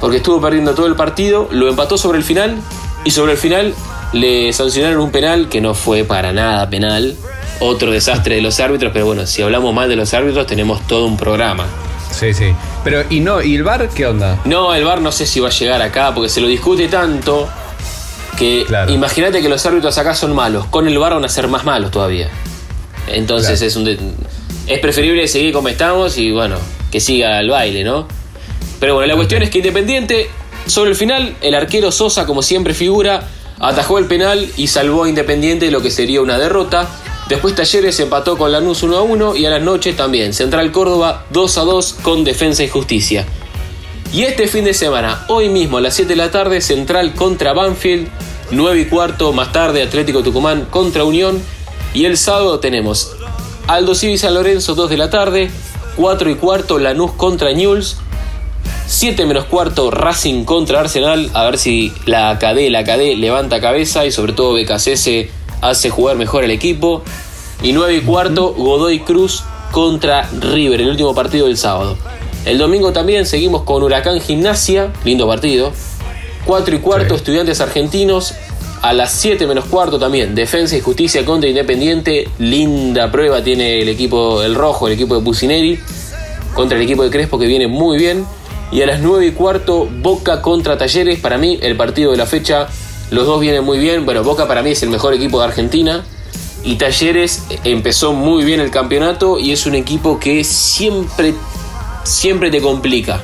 porque 0.00 0.18
estuvo 0.18 0.40
perdiendo 0.40 0.74
todo 0.74 0.86
el 0.86 0.94
partido, 0.94 1.48
lo 1.50 1.68
empató 1.68 1.96
sobre 1.96 2.18
el 2.18 2.24
final 2.24 2.56
y 3.04 3.10
sobre 3.10 3.32
el 3.32 3.38
final 3.38 3.74
le 4.12 4.52
sancionaron 4.52 5.00
un 5.00 5.10
penal 5.10 5.48
que 5.48 5.60
no 5.60 5.74
fue 5.74 6.04
para 6.04 6.32
nada 6.32 6.68
penal. 6.68 7.16
Otro 7.60 7.92
desastre 7.92 8.36
de 8.36 8.42
los 8.42 8.58
árbitros, 8.60 8.92
pero 8.92 9.06
bueno, 9.06 9.26
si 9.26 9.40
hablamos 9.40 9.72
mal 9.72 9.88
de 9.88 9.96
los 9.96 10.12
árbitros 10.14 10.46
tenemos 10.46 10.86
todo 10.86 11.06
un 11.06 11.16
programa. 11.16 11.66
Sí, 12.10 12.34
sí. 12.34 12.52
Pero, 12.84 13.04
¿y 13.08 13.20
no? 13.20 13.40
¿Y 13.40 13.56
el 13.56 13.62
bar 13.62 13.88
qué 13.88 14.06
onda? 14.06 14.40
No, 14.44 14.74
el 14.74 14.84
VAR 14.84 15.00
no 15.00 15.12
sé 15.12 15.26
si 15.26 15.40
va 15.40 15.48
a 15.48 15.52
llegar 15.52 15.80
acá 15.80 16.12
porque 16.14 16.28
se 16.28 16.40
lo 16.40 16.48
discute 16.48 16.88
tanto 16.88 17.48
que 18.38 18.64
Claro. 18.66 18.92
imagínate 18.92 19.40
que 19.42 19.48
los 19.48 19.64
árbitros 19.66 19.96
acá 19.98 20.14
son 20.14 20.34
malos. 20.34 20.66
Con 20.66 20.88
el 20.88 20.98
VAR 20.98 21.14
van 21.14 21.24
a 21.24 21.28
ser 21.28 21.48
más 21.48 21.64
malos 21.64 21.90
todavía. 21.90 22.28
Entonces 23.08 23.58
Claro. 23.58 23.66
es 23.66 23.76
un 23.76 23.84
de- 23.84 23.98
es 24.66 24.78
preferible 24.80 25.26
seguir 25.28 25.52
como 25.52 25.68
estamos 25.68 26.16
y 26.18 26.30
bueno, 26.30 26.56
que 26.90 27.00
siga 27.00 27.40
el 27.40 27.50
baile, 27.50 27.84
¿no? 27.84 28.06
Pero 28.80 28.94
bueno, 28.94 29.08
la 29.08 29.16
cuestión 29.16 29.42
es 29.42 29.50
que 29.50 29.58
Independiente, 29.58 30.28
sobre 30.66 30.90
el 30.90 30.96
final, 30.96 31.36
el 31.40 31.54
arquero 31.54 31.90
Sosa, 31.92 32.26
como 32.26 32.42
siempre 32.42 32.74
figura, 32.74 33.28
atajó 33.58 33.98
el 33.98 34.06
penal 34.06 34.48
y 34.56 34.66
salvó 34.68 35.04
a 35.04 35.08
Independiente 35.08 35.66
de 35.66 35.70
lo 35.72 35.80
que 35.82 35.90
sería 35.90 36.20
una 36.20 36.38
derrota. 36.38 36.88
Después 37.28 37.54
Talleres 37.54 37.98
empató 38.00 38.36
con 38.36 38.50
Lanús 38.52 38.82
1 38.82 38.96
a 38.96 39.02
1 39.02 39.36
y 39.36 39.46
a 39.46 39.50
las 39.50 39.62
noches 39.62 39.96
también 39.96 40.34
Central 40.34 40.70
Córdoba 40.72 41.24
2 41.30 41.58
a 41.58 41.62
2 41.62 41.94
con 42.02 42.24
Defensa 42.24 42.62
y 42.64 42.68
Justicia. 42.68 43.24
Y 44.12 44.24
este 44.24 44.46
fin 44.46 44.64
de 44.64 44.74
semana, 44.74 45.24
hoy 45.28 45.48
mismo 45.48 45.78
a 45.78 45.80
las 45.80 45.94
7 45.94 46.10
de 46.10 46.16
la 46.16 46.30
tarde, 46.30 46.60
Central 46.60 47.14
contra 47.14 47.54
Banfield, 47.54 48.08
9 48.50 48.80
y 48.80 48.84
cuarto, 48.84 49.32
más 49.32 49.52
tarde 49.52 49.82
Atlético 49.82 50.22
Tucumán 50.22 50.66
contra 50.66 51.04
Unión. 51.04 51.42
Y 51.94 52.04
el 52.04 52.18
sábado 52.18 52.60
tenemos 52.60 53.12
Aldo 53.68 53.94
Civi 53.94 54.18
San 54.18 54.34
Lorenzo, 54.34 54.74
2 54.74 54.90
de 54.90 54.96
la 54.98 55.08
tarde, 55.08 55.50
4 55.96 56.28
y 56.28 56.34
cuarto 56.34 56.78
Lanús 56.78 57.12
contra 57.12 57.54
Newell's, 57.54 57.96
7 58.86 59.24
menos 59.24 59.46
cuarto 59.46 59.90
Racing 59.90 60.44
contra 60.44 60.80
Arsenal, 60.80 61.30
a 61.32 61.44
ver 61.44 61.56
si 61.56 61.90
la 62.04 62.38
KD, 62.38 62.68
la 62.68 62.84
KD 62.84 63.16
levanta 63.16 63.62
cabeza 63.62 64.04
y 64.04 64.12
sobre 64.12 64.34
todo 64.34 64.52
BKCS 64.52 65.30
hace 65.62 65.88
jugar 65.88 66.18
mejor 66.18 66.44
al 66.44 66.50
equipo. 66.50 67.02
Y 67.62 67.72
9 67.72 67.94
y 67.96 68.00
cuarto 68.02 68.52
Godoy 68.52 69.00
Cruz 69.00 69.42
contra 69.70 70.28
River, 70.38 70.82
el 70.82 70.90
último 70.90 71.14
partido 71.14 71.46
del 71.46 71.56
sábado. 71.56 71.96
El 72.44 72.58
domingo 72.58 72.92
también 72.92 73.24
seguimos 73.24 73.62
con 73.62 73.82
Huracán 73.82 74.20
Gimnasia, 74.20 74.92
lindo 75.04 75.26
partido. 75.26 75.72
4 76.44 76.74
y 76.74 76.78
cuarto 76.78 77.14
Sí. 77.14 77.16
Estudiantes 77.16 77.60
Argentinos. 77.60 78.34
A 78.82 78.92
las 78.92 79.12
7 79.12 79.46
menos 79.46 79.66
cuarto 79.66 80.00
también 80.00 80.34
Defensa 80.34 80.76
y 80.76 80.80
Justicia 80.80 81.24
contra 81.24 81.48
Independiente. 81.48 82.28
Linda 82.38 83.12
prueba 83.12 83.44
tiene 83.44 83.80
el 83.80 83.88
equipo, 83.88 84.42
el 84.42 84.56
rojo, 84.56 84.88
el 84.88 84.94
equipo 84.94 85.14
de 85.14 85.22
Pusineri 85.22 85.78
contra 86.54 86.76
el 86.76 86.84
equipo 86.84 87.04
de 87.04 87.10
Crespo 87.10 87.38
que 87.38 87.46
viene 87.46 87.66
muy 87.66 87.96
bien. 87.96 88.26
Y 88.72 88.82
a 88.82 88.86
las 88.86 89.00
9 89.00 89.26
y 89.26 89.32
cuarto, 89.32 89.86
Boca 90.00 90.42
contra 90.42 90.78
Talleres. 90.78 91.20
Para 91.20 91.38
mí, 91.38 91.58
el 91.62 91.76
partido 91.76 92.10
de 92.10 92.16
la 92.16 92.26
fecha, 92.26 92.68
los 93.10 93.26
dos 93.26 93.40
vienen 93.40 93.64
muy 93.64 93.78
bien. 93.78 94.04
Bueno, 94.04 94.24
Boca 94.24 94.48
para 94.48 94.62
mí 94.62 94.70
es 94.70 94.82
el 94.82 94.88
mejor 94.88 95.14
equipo 95.14 95.38
de 95.38 95.44
Argentina. 95.44 96.04
Y 96.64 96.76
Talleres 96.76 97.44
empezó 97.64 98.12
muy 98.12 98.44
bien 98.44 98.60
el 98.60 98.70
campeonato 98.70 99.38
y 99.38 99.52
es 99.52 99.66
un 99.66 99.74
equipo 99.74 100.18
que 100.18 100.44
siempre, 100.44 101.34
siempre 102.04 102.50
te 102.50 102.60
complica. 102.60 103.20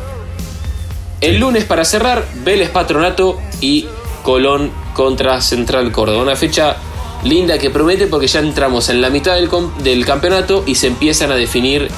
El 1.21 1.39
lunes 1.39 1.65
para 1.65 1.85
cerrar, 1.85 2.25
Vélez 2.45 2.71
Patronato 2.71 3.41
y 3.61 3.87
Colón 4.23 4.71
contra 4.95 5.41
Central 5.41 5.91
Córdoba. 5.91 6.23
Una 6.23 6.37
fecha 6.37 6.77
linda 7.25 7.59
que 7.59 7.71
promete 7.71 8.07
porque 8.07 8.29
ya 8.29 8.41
entramos 8.41 8.89
en 8.89 9.01
la 9.01 9.11
mitad 9.11 9.35
del, 9.35 9.51
del 9.83 10.05
campeonato 10.05 10.63
y 10.67 10.77
se 10.77 10.87
empiezan 10.87 11.33
a 11.33 11.35
definir 11.35 11.89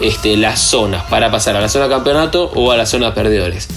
este, 0.00 0.36
las 0.36 0.60
zonas 0.60 1.04
para 1.04 1.30
pasar 1.30 1.56
a 1.56 1.60
la 1.60 1.68
zona 1.68 1.88
campeonato 1.88 2.50
o 2.54 2.70
a 2.70 2.76
la 2.76 2.86
zona 2.86 3.14
perdedores. 3.14 3.68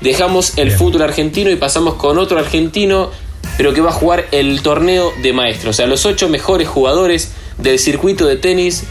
Dejamos 0.00 0.56
el 0.56 0.68
Bien. 0.68 0.78
fútbol 0.78 1.02
argentino 1.02 1.50
y 1.50 1.56
pasamos 1.56 1.94
con 1.94 2.18
otro 2.18 2.38
argentino, 2.38 3.10
pero 3.56 3.74
que 3.74 3.80
va 3.80 3.90
a 3.90 3.92
jugar 3.92 4.26
el 4.30 4.62
torneo 4.62 5.12
de 5.22 5.32
maestros. 5.32 5.70
O 5.70 5.76
sea, 5.76 5.86
los 5.86 6.06
ocho 6.06 6.28
mejores 6.28 6.68
jugadores 6.68 7.32
del 7.58 7.78
circuito 7.78 8.26
de 8.26 8.36
tenis. 8.36 8.84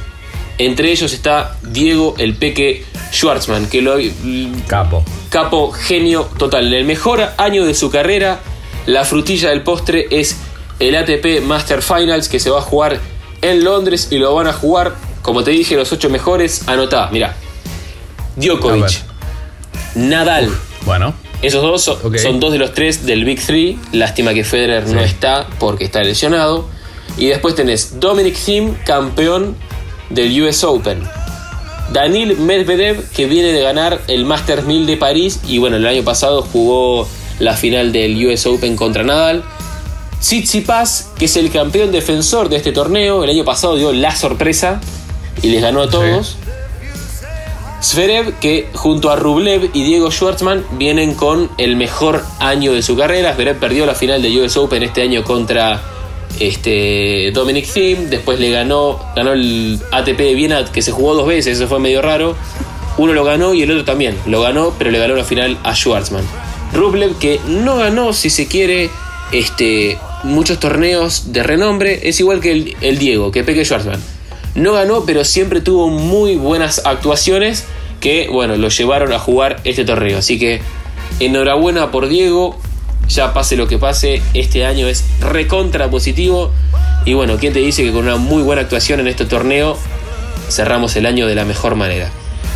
Entre 0.57 0.91
ellos 0.91 1.13
está 1.13 1.57
Diego 1.63 2.15
el 2.17 2.35
Peque 2.35 2.83
Schwartzman, 3.11 3.67
que 3.67 3.81
lo, 3.81 3.95
Capo. 4.67 5.03
capo, 5.29 5.71
genio 5.71 6.29
total. 6.37 6.67
En 6.67 6.73
el 6.73 6.85
mejor 6.85 7.21
año 7.37 7.65
de 7.65 7.73
su 7.73 7.89
carrera, 7.89 8.39
la 8.85 9.05
frutilla 9.05 9.49
del 9.49 9.63
postre 9.63 10.07
es 10.11 10.37
el 10.79 10.95
ATP 10.95 11.41
Master 11.43 11.81
Finals 11.81 12.29
que 12.29 12.39
se 12.39 12.49
va 12.49 12.59
a 12.59 12.61
jugar 12.61 12.99
en 13.41 13.63
Londres 13.63 14.07
y 14.11 14.17
lo 14.17 14.33
van 14.33 14.47
a 14.47 14.53
jugar, 14.53 14.95
como 15.21 15.43
te 15.43 15.51
dije, 15.51 15.75
los 15.75 15.91
ocho 15.91 16.09
mejores. 16.09 16.67
Anotá, 16.67 17.09
mira. 17.11 17.29
A 17.29 18.41
Djokovic. 18.41 19.03
Nadal. 19.95 20.49
Bueno. 20.85 21.13
Esos 21.41 21.61
dos 21.61 21.83
son, 21.83 22.39
dos 22.39 22.51
de 22.51 22.57
los 22.57 22.73
tres 22.73 23.05
del 23.05 23.23
Big 23.23 23.41
Three. 23.41 23.79
Lástima 23.93 24.33
que 24.33 24.43
Federer 24.43 24.87
no 24.87 24.99
está 24.99 25.47
porque 25.59 25.85
está 25.85 26.03
lesionado. 26.03 26.67
Y 27.17 27.27
después 27.27 27.55
tenés 27.55 27.99
Dominic 27.99 28.35
Thiem, 28.35 28.75
campeón 28.85 29.55
del 30.09 30.41
US 30.41 30.63
Open. 30.63 31.03
Danil 31.91 32.37
Medvedev, 32.37 33.09
que 33.11 33.25
viene 33.25 33.51
de 33.51 33.61
ganar 33.61 34.01
el 34.07 34.25
Masters 34.25 34.65
1000 34.65 34.85
de 34.85 34.97
París. 34.97 35.39
Y 35.47 35.57
bueno, 35.57 35.77
el 35.77 35.85
año 35.85 36.03
pasado 36.03 36.41
jugó 36.41 37.07
la 37.39 37.55
final 37.55 37.91
del 37.91 38.25
US 38.27 38.45
Open 38.45 38.75
contra 38.75 39.03
Nadal. 39.03 39.43
Tsitsipas, 40.19 41.11
que 41.17 41.25
es 41.25 41.37
el 41.37 41.51
campeón 41.51 41.91
defensor 41.91 42.49
de 42.49 42.57
este 42.57 42.71
torneo. 42.71 43.23
El 43.23 43.29
año 43.29 43.45
pasado 43.45 43.75
dio 43.75 43.91
la 43.91 44.15
sorpresa 44.15 44.81
y 45.41 45.49
les 45.49 45.61
ganó 45.61 45.81
a 45.81 45.89
todos. 45.89 46.37
Zverev, 47.81 48.37
que 48.39 48.67
junto 48.73 49.09
a 49.09 49.15
Rublev 49.15 49.69
y 49.73 49.83
Diego 49.83 50.11
Schwartzman 50.11 50.65
vienen 50.73 51.15
con 51.15 51.49
el 51.57 51.77
mejor 51.77 52.25
año 52.39 52.73
de 52.73 52.81
su 52.81 52.97
carrera. 52.97 53.33
Zverev 53.35 53.57
perdió 53.57 53.85
la 53.85 53.95
final 53.95 54.21
de 54.21 54.41
US 54.41 54.57
Open 54.57 54.83
este 54.83 55.01
año 55.01 55.23
contra 55.23 55.81
este, 56.39 57.31
Dominic 57.33 57.71
Thiem. 57.71 58.09
Después 58.09 58.39
le 58.39 58.49
ganó, 58.51 58.99
ganó 59.15 59.33
el 59.33 59.79
ATP 59.91 60.17
de 60.17 60.35
Viena, 60.35 60.65
que 60.65 60.81
se 60.81 60.91
jugó 60.91 61.13
dos 61.13 61.27
veces, 61.27 61.57
eso 61.57 61.67
fue 61.67 61.79
medio 61.79 62.01
raro. 62.01 62.35
Uno 62.97 63.13
lo 63.13 63.23
ganó 63.23 63.53
y 63.53 63.61
el 63.63 63.71
otro 63.71 63.85
también. 63.85 64.17
Lo 64.25 64.41
ganó, 64.41 64.73
pero 64.77 64.91
le 64.91 64.99
ganó 64.99 65.15
la 65.15 65.23
final 65.23 65.57
a 65.63 65.75
Schwartzman. 65.75 66.23
Rublev 66.73 67.17
que 67.17 67.39
no 67.47 67.77
ganó, 67.77 68.13
si 68.13 68.29
se 68.29 68.47
quiere, 68.47 68.89
este, 69.31 69.97
muchos 70.23 70.59
torneos 70.59 71.31
de 71.31 71.43
renombre. 71.43 72.09
Es 72.09 72.19
igual 72.19 72.41
que 72.41 72.51
el, 72.51 72.75
el 72.81 72.97
Diego, 72.97 73.31
que 73.31 73.43
Peque 73.43 73.63
Schwarzman. 73.63 74.01
No 74.55 74.73
ganó, 74.73 75.05
pero 75.05 75.23
siempre 75.23 75.61
tuvo 75.61 75.89
muy 75.89 76.35
buenas 76.35 76.85
actuaciones 76.85 77.65
que, 78.01 78.27
bueno, 78.29 78.55
lo 78.57 78.69
llevaron 78.69 79.13
a 79.13 79.19
jugar 79.19 79.61
este 79.63 79.85
torneo. 79.85 80.17
Así 80.17 80.39
que 80.39 80.61
enhorabuena 81.19 81.91
por 81.91 82.07
Diego. 82.07 82.57
Ya 83.09 83.33
pase 83.33 83.57
lo 83.57 83.67
que 83.67 83.77
pase, 83.77 84.21
este 84.33 84.65
año 84.65 84.87
es 84.87 85.03
recontra 85.19 85.89
positivo. 85.89 86.51
Y 87.05 87.13
bueno, 87.13 87.37
¿quién 87.39 87.53
te 87.53 87.59
dice 87.59 87.83
que 87.83 87.91
con 87.91 88.05
una 88.05 88.17
muy 88.17 88.43
buena 88.43 88.61
actuación 88.61 88.99
en 88.99 89.07
este 89.07 89.25
torneo 89.25 89.77
cerramos 90.49 90.95
el 90.95 91.05
año 91.05 91.27
de 91.27 91.35
la 91.35 91.43
mejor 91.43 91.75
manera? 91.75 92.09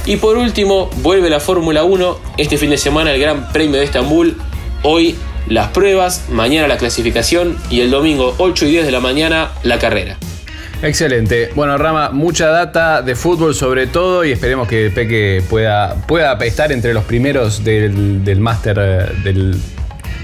Y 0.06 0.18
por 0.18 0.38
último, 0.38 0.90
vuelve 0.98 1.30
la 1.30 1.40
Fórmula 1.40 1.84
1. 1.84 2.20
Este 2.38 2.58
fin 2.58 2.70
de 2.70 2.78
semana 2.78 3.12
el 3.12 3.20
Gran 3.20 3.52
Premio 3.52 3.80
de 3.80 3.86
Estambul. 3.86 4.38
Hoy 4.84 5.16
las 5.48 5.70
pruebas, 5.70 6.26
mañana 6.30 6.68
la 6.68 6.78
clasificación 6.78 7.58
y 7.70 7.82
el 7.82 7.92
domingo 7.92 8.36
8 8.38 8.66
y 8.66 8.72
10 8.72 8.86
de 8.86 8.92
la 8.92 9.00
mañana 9.00 9.52
la 9.64 9.80
carrera. 9.80 10.18
Excelente. 10.82 11.50
Bueno, 11.56 11.78
Rama, 11.78 12.10
mucha 12.10 12.48
data 12.50 13.02
de 13.02 13.16
fútbol 13.16 13.56
sobre 13.56 13.88
todo 13.88 14.26
y 14.26 14.34
esperemos 14.34 14.68
que 14.68 14.92
Peque 14.94 15.42
pueda, 15.50 15.96
pueda 16.08 16.34
estar 16.46 16.74
entre 16.74 16.94
los 16.94 17.06
primeros 17.06 17.64
del, 17.64 18.26
del 18.26 18.42
Master 18.42 18.78
eh, 18.80 19.14
del, 19.24 19.56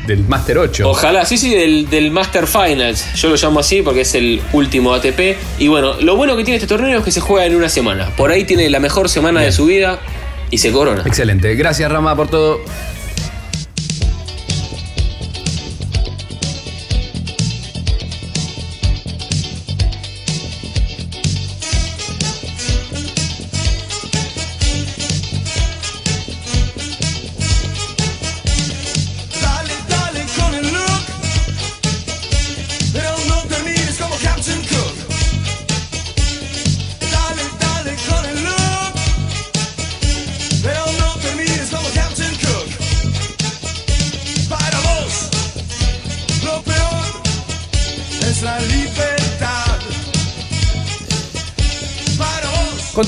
del 0.09 0.27
Master 0.27 0.57
8. 0.57 0.89
Ojalá, 0.89 1.23
sí, 1.25 1.37
sí, 1.37 1.53
del, 1.53 1.89
del 1.89 2.11
Master 2.11 2.47
Finals. 2.47 3.13
Yo 3.13 3.29
lo 3.29 3.35
llamo 3.35 3.59
así 3.59 3.81
porque 3.81 4.01
es 4.01 4.15
el 4.15 4.41
último 4.53 4.93
ATP. 4.93 5.37
Y 5.59 5.67
bueno, 5.67 5.93
lo 6.01 6.15
bueno 6.15 6.35
que 6.35 6.43
tiene 6.43 6.55
este 6.55 6.67
torneo 6.67 6.99
es 6.99 7.05
que 7.05 7.11
se 7.11 7.21
juega 7.21 7.45
en 7.45 7.55
una 7.55 7.69
semana. 7.69 8.09
Por 8.17 8.31
ahí 8.31 8.43
tiene 8.43 8.69
la 8.69 8.79
mejor 8.79 9.07
semana 9.07 9.41
de 9.41 9.51
su 9.51 9.65
vida 9.65 9.99
y 10.49 10.57
se 10.57 10.71
corona. 10.71 11.03
Excelente. 11.05 11.53
Gracias, 11.55 11.91
Rama, 11.91 12.15
por 12.15 12.27
todo. 12.27 12.61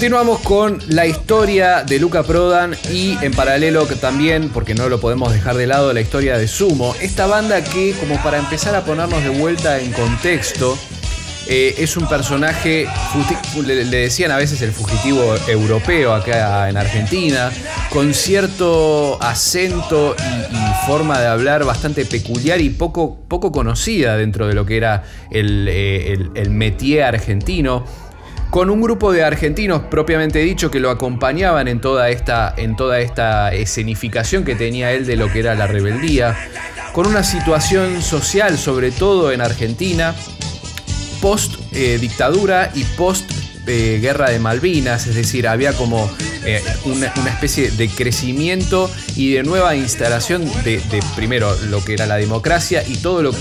Continuamos 0.01 0.39
con 0.39 0.79
la 0.87 1.05
historia 1.05 1.83
de 1.83 1.99
Luca 1.99 2.23
Prodan 2.23 2.75
y 2.91 3.19
en 3.23 3.31
paralelo 3.33 3.85
también, 3.85 4.49
porque 4.49 4.73
no 4.73 4.89
lo 4.89 4.99
podemos 4.99 5.31
dejar 5.31 5.55
de 5.57 5.67
lado, 5.67 5.93
la 5.93 6.01
historia 6.01 6.39
de 6.39 6.47
Sumo. 6.47 6.95
Esta 6.99 7.27
banda 7.27 7.63
que, 7.63 7.93
como 7.99 8.15
para 8.23 8.39
empezar 8.39 8.73
a 8.73 8.83
ponernos 8.83 9.23
de 9.23 9.29
vuelta 9.29 9.77
en 9.77 9.91
contexto, 9.91 10.75
eh, 11.47 11.75
es 11.77 11.97
un 11.97 12.09
personaje, 12.09 12.87
le, 13.63 13.85
decían 13.85 14.31
a 14.31 14.37
veces 14.37 14.63
el 14.63 14.71
fugitivo 14.71 15.35
europeo 15.47 16.15
acá 16.15 16.67
en 16.67 16.77
Argentina, 16.77 17.51
con 17.91 18.15
cierto 18.15 19.21
acento 19.21 20.15
y, 20.17 20.55
y 20.55 20.87
forma 20.87 21.19
de 21.19 21.27
hablar 21.27 21.63
bastante 21.63 22.05
peculiar 22.05 22.59
y 22.59 22.71
poco, 22.71 23.19
poco 23.27 23.51
conocida 23.51 24.17
dentro 24.17 24.47
de 24.47 24.55
lo 24.55 24.65
que 24.65 24.77
era 24.77 25.03
el, 25.29 25.67
eh, 25.69 26.13
el- 26.13 26.31
el 26.33 26.49
métier 26.49 27.03
argentino 27.03 27.85
con 28.51 28.69
un 28.69 28.81
grupo 28.81 29.13
de 29.13 29.23
argentinos 29.23 29.83
propiamente 29.83 30.39
dicho 30.39 30.69
que 30.69 30.81
lo 30.81 30.89
acompañaban 30.89 31.69
en 31.69 31.79
toda 31.79 32.09
esta, 32.09 32.53
en 32.57 32.75
toda 32.75 32.99
esta 32.99 33.53
escenificación 33.53 34.43
que 34.43 34.55
tenía 34.55 34.91
él 34.91 35.05
de 35.05 35.15
lo 35.15 35.31
que 35.31 35.39
era 35.39 35.55
la 35.55 35.67
rebeldía, 35.67 36.37
con 36.91 37.07
una 37.07 37.23
situación 37.23 38.01
social, 38.01 38.57
sobre 38.57 38.91
todo 38.91 39.31
en 39.31 39.39
Argentina, 39.39 40.13
post 41.21 41.55
eh, 41.71 41.97
dictadura 41.97 42.71
y 42.75 42.83
post 42.83 43.31
guerra 43.65 44.29
de 44.29 44.39
Malvinas, 44.39 45.07
es 45.07 45.15
decir, 45.15 45.47
había 45.47 45.73
como 45.73 46.09
eh, 46.45 46.63
una, 46.85 47.07
especie 47.29 47.69
de 47.71 47.87
crecimiento 47.89 48.89
y 49.15 49.33
de 49.33 49.43
nueva 49.43 49.75
instalación 49.75 50.43
de, 50.63 50.81
primero 51.15 51.55
lo 51.69 51.83
que 51.83 51.93
era 51.93 52.05
la 52.07 52.15
democracia 52.17 52.83
y 52.87 52.97
todo 52.97 53.21
lo, 53.21 53.31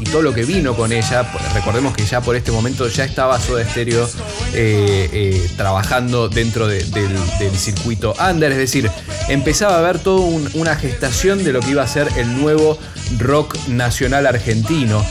y 0.00 0.04
todo 0.04 0.22
lo 0.22 0.32
que 0.32 0.44
vino 0.44 0.74
con 0.74 0.92
ella. 0.92 1.30
Recordemos 1.54 1.94
que 1.94 2.04
ya 2.06 2.20
por 2.20 2.36
este 2.36 2.52
momento 2.52 2.88
ya 2.88 3.04
estaba 3.04 3.38
Soda 3.40 3.68
Stereo 3.68 4.08
eh, 4.54 5.10
eh, 5.12 5.50
trabajando 5.56 6.28
dentro 6.28 6.66
de- 6.68 6.82
del, 6.84 7.16
circuito 7.56 8.14
under, 8.30 8.52
es 8.52 8.58
decir, 8.58 8.90
empezaba 9.28 9.76
a 9.76 9.78
haber 9.80 9.98
toda 9.98 10.20
un- 10.20 10.48
una 10.54 10.76
gestación 10.76 11.44
de 11.44 11.52
lo 11.52 11.60
que 11.60 11.70
iba 11.70 11.82
a 11.82 11.88
ser 11.88 12.08
el 12.16 12.40
nuevo 12.40 12.78
rock 13.18 13.56
nacional 13.68 14.26
argentino. 14.26 15.04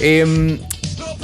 Em, 0.00 0.58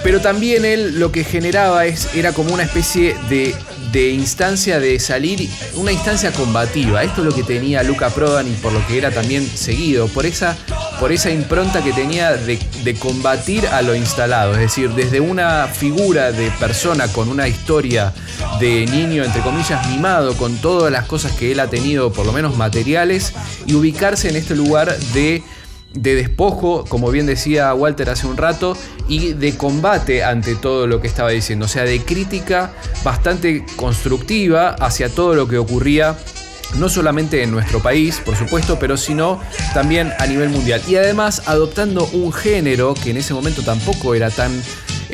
pero 0.02 0.20
también 0.20 0.64
él 0.64 0.98
lo 0.98 1.12
que 1.12 1.24
generaba 1.24 1.86
es, 1.86 2.14
era 2.14 2.32
como 2.32 2.52
una 2.52 2.62
especie 2.62 3.14
de, 3.28 3.54
de 3.92 4.10
instancia 4.10 4.80
de 4.80 4.98
salir, 4.98 5.48
una 5.74 5.92
instancia 5.92 6.32
combativa. 6.32 7.02
Esto 7.02 7.20
es 7.20 7.26
lo 7.26 7.34
que 7.34 7.42
tenía 7.42 7.82
Luca 7.82 8.10
Prodan 8.10 8.48
y 8.48 8.52
por 8.56 8.72
lo 8.72 8.84
que 8.86 8.98
era 8.98 9.10
también 9.10 9.46
seguido, 9.46 10.08
por 10.08 10.26
esa, 10.26 10.56
por 10.98 11.12
esa 11.12 11.30
impronta 11.30 11.84
que 11.84 11.92
tenía 11.92 12.32
de, 12.32 12.58
de 12.82 12.94
combatir 12.94 13.66
a 13.66 13.82
lo 13.82 13.94
instalado. 13.94 14.52
Es 14.52 14.60
decir, 14.60 14.90
desde 14.90 15.20
una 15.20 15.68
figura 15.68 16.32
de 16.32 16.50
persona 16.52 17.08
con 17.08 17.28
una 17.28 17.46
historia 17.46 18.12
de 18.58 18.86
niño, 18.86 19.24
entre 19.24 19.42
comillas, 19.42 19.86
mimado, 19.88 20.36
con 20.36 20.56
todas 20.56 20.90
las 20.90 21.06
cosas 21.06 21.32
que 21.32 21.52
él 21.52 21.60
ha 21.60 21.68
tenido, 21.68 22.12
por 22.12 22.26
lo 22.26 22.32
menos 22.32 22.56
materiales, 22.56 23.32
y 23.66 23.74
ubicarse 23.74 24.28
en 24.28 24.36
este 24.36 24.54
lugar 24.54 24.96
de 25.14 25.42
de 25.94 26.14
despojo, 26.14 26.84
como 26.88 27.10
bien 27.10 27.26
decía 27.26 27.74
Walter 27.74 28.10
hace 28.10 28.26
un 28.26 28.36
rato, 28.36 28.76
y 29.08 29.32
de 29.32 29.56
combate 29.56 30.24
ante 30.24 30.54
todo 30.54 30.86
lo 30.86 31.00
que 31.00 31.08
estaba 31.08 31.30
diciendo, 31.30 31.66
o 31.66 31.68
sea, 31.68 31.84
de 31.84 32.00
crítica 32.00 32.72
bastante 33.04 33.64
constructiva 33.76 34.70
hacia 34.70 35.08
todo 35.08 35.34
lo 35.34 35.48
que 35.48 35.58
ocurría. 35.58 36.16
No 36.76 36.88
solamente 36.88 37.42
en 37.42 37.50
nuestro 37.50 37.82
país, 37.82 38.22
por 38.24 38.34
supuesto, 38.34 38.78
pero 38.78 38.96
sino 38.96 39.38
también 39.74 40.10
a 40.18 40.26
nivel 40.26 40.48
mundial. 40.48 40.80
Y 40.88 40.96
además 40.96 41.42
adoptando 41.44 42.06
un 42.14 42.32
género 42.32 42.94
que 42.94 43.10
en 43.10 43.18
ese 43.18 43.34
momento 43.34 43.62
tampoco 43.62 44.14
era 44.14 44.30
tan 44.30 44.50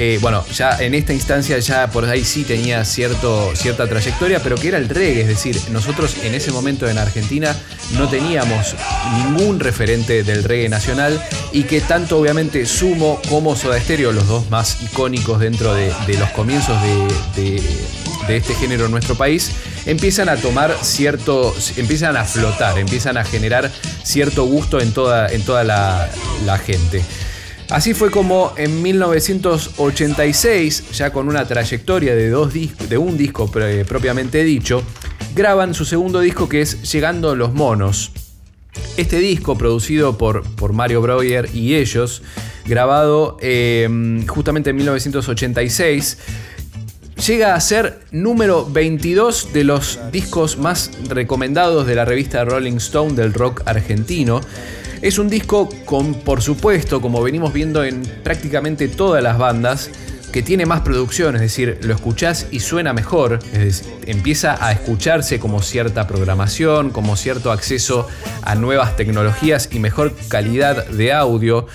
eh, 0.00 0.20
bueno, 0.22 0.44
ya 0.54 0.78
en 0.78 0.94
esta 0.94 1.12
instancia 1.12 1.58
ya 1.58 1.88
por 1.88 2.04
ahí 2.04 2.24
sí 2.24 2.44
tenía 2.44 2.84
cierto, 2.84 3.50
cierta 3.56 3.88
trayectoria, 3.88 4.40
pero 4.40 4.54
que 4.54 4.68
era 4.68 4.78
el 4.78 4.88
reggae, 4.88 5.22
es 5.22 5.26
decir, 5.26 5.60
nosotros 5.72 6.18
en 6.22 6.36
ese 6.36 6.52
momento 6.52 6.88
en 6.88 6.98
Argentina 6.98 7.56
no 7.94 8.08
teníamos 8.08 8.76
ningún 9.16 9.58
referente 9.58 10.22
del 10.22 10.44
reggae 10.44 10.68
nacional 10.68 11.20
y 11.50 11.64
que 11.64 11.80
tanto 11.80 12.16
obviamente 12.16 12.64
Sumo 12.64 13.20
como 13.28 13.56
Soda 13.56 13.80
Stereo, 13.80 14.12
los 14.12 14.28
dos 14.28 14.48
más 14.50 14.80
icónicos 14.82 15.40
dentro 15.40 15.74
de, 15.74 15.92
los 16.16 16.30
comienzos 16.30 16.80
de, 17.34 17.60
este 18.28 18.54
género 18.54 18.84
en 18.84 18.92
nuestro 18.92 19.16
país, 19.16 19.50
empiezan 19.84 20.28
a 20.28 20.36
tomar 20.36 20.76
cierto, 20.80 21.52
empiezan 21.76 22.16
a 22.16 22.24
flotar, 22.24 22.78
empiezan 22.78 23.16
a 23.16 23.24
generar 23.24 23.68
cierto 24.04 24.44
gusto 24.44 24.80
en 24.80 24.92
toda, 24.92 25.28
en 25.28 25.42
toda 25.42 25.64
la 25.64 26.58
gente. 26.64 27.02
Así 27.70 27.92
fue 27.92 28.10
como 28.10 28.54
en 28.56 28.82
1986, 28.82 30.84
ya 30.92 31.12
con 31.12 31.28
una 31.28 31.46
trayectoria 31.46 32.14
de, 32.14 32.30
dos 32.30 32.54
de 32.54 32.96
un 32.96 33.18
disco 33.18 33.50
propiamente 33.50 34.42
dicho, 34.42 34.82
graban 35.34 35.74
su 35.74 35.84
segundo 35.84 36.20
disco 36.20 36.48
que 36.48 36.62
es 36.62 36.90
Llegando 36.90 37.36
los 37.36 37.52
Monos. 37.52 38.12
Este 38.96 39.18
disco, 39.18 39.58
producido 39.58 40.16
por, 40.16 40.44
por 40.54 40.72
Mario 40.72 41.02
Breuer 41.02 41.50
y 41.52 41.74
ellos, 41.74 42.22
grabado 42.64 43.36
eh, 43.42 43.86
justamente 44.26 44.70
en 44.70 44.76
1986, 44.76 46.16
llega 47.26 47.54
a 47.54 47.60
ser 47.60 48.00
número 48.12 48.64
22 48.64 49.52
de 49.52 49.64
los 49.64 49.98
discos 50.10 50.56
más 50.56 50.90
recomendados 51.08 51.86
de 51.86 51.96
la 51.96 52.06
revista 52.06 52.42
Rolling 52.44 52.76
Stone 52.76 53.14
del 53.14 53.34
rock 53.34 53.60
argentino. 53.66 54.40
Es 55.00 55.18
un 55.18 55.28
disco 55.28 55.68
con, 55.84 56.14
por 56.14 56.42
supuesto, 56.42 57.00
como 57.00 57.22
venimos 57.22 57.52
viendo 57.52 57.84
en 57.84 58.02
prácticamente 58.24 58.88
todas 58.88 59.22
las 59.22 59.38
bandas, 59.38 59.90
que 60.32 60.42
tiene 60.42 60.66
más 60.66 60.80
producción, 60.80 61.36
es 61.36 61.40
decir, 61.40 61.78
lo 61.82 61.94
escuchás 61.94 62.46
y 62.50 62.60
suena 62.60 62.92
mejor, 62.92 63.38
es 63.52 63.58
decir, 63.58 63.92
empieza 64.06 64.62
a 64.64 64.72
escucharse 64.72 65.38
como 65.38 65.62
cierta 65.62 66.06
programación, 66.06 66.90
como 66.90 67.16
cierto 67.16 67.50
acceso 67.50 68.06
a 68.42 68.54
nuevas 68.54 68.96
tecnologías 68.96 69.70
y 69.72 69.78
mejor 69.78 70.14
calidad 70.28 70.86
de 70.88 71.12
audio, 71.12 71.66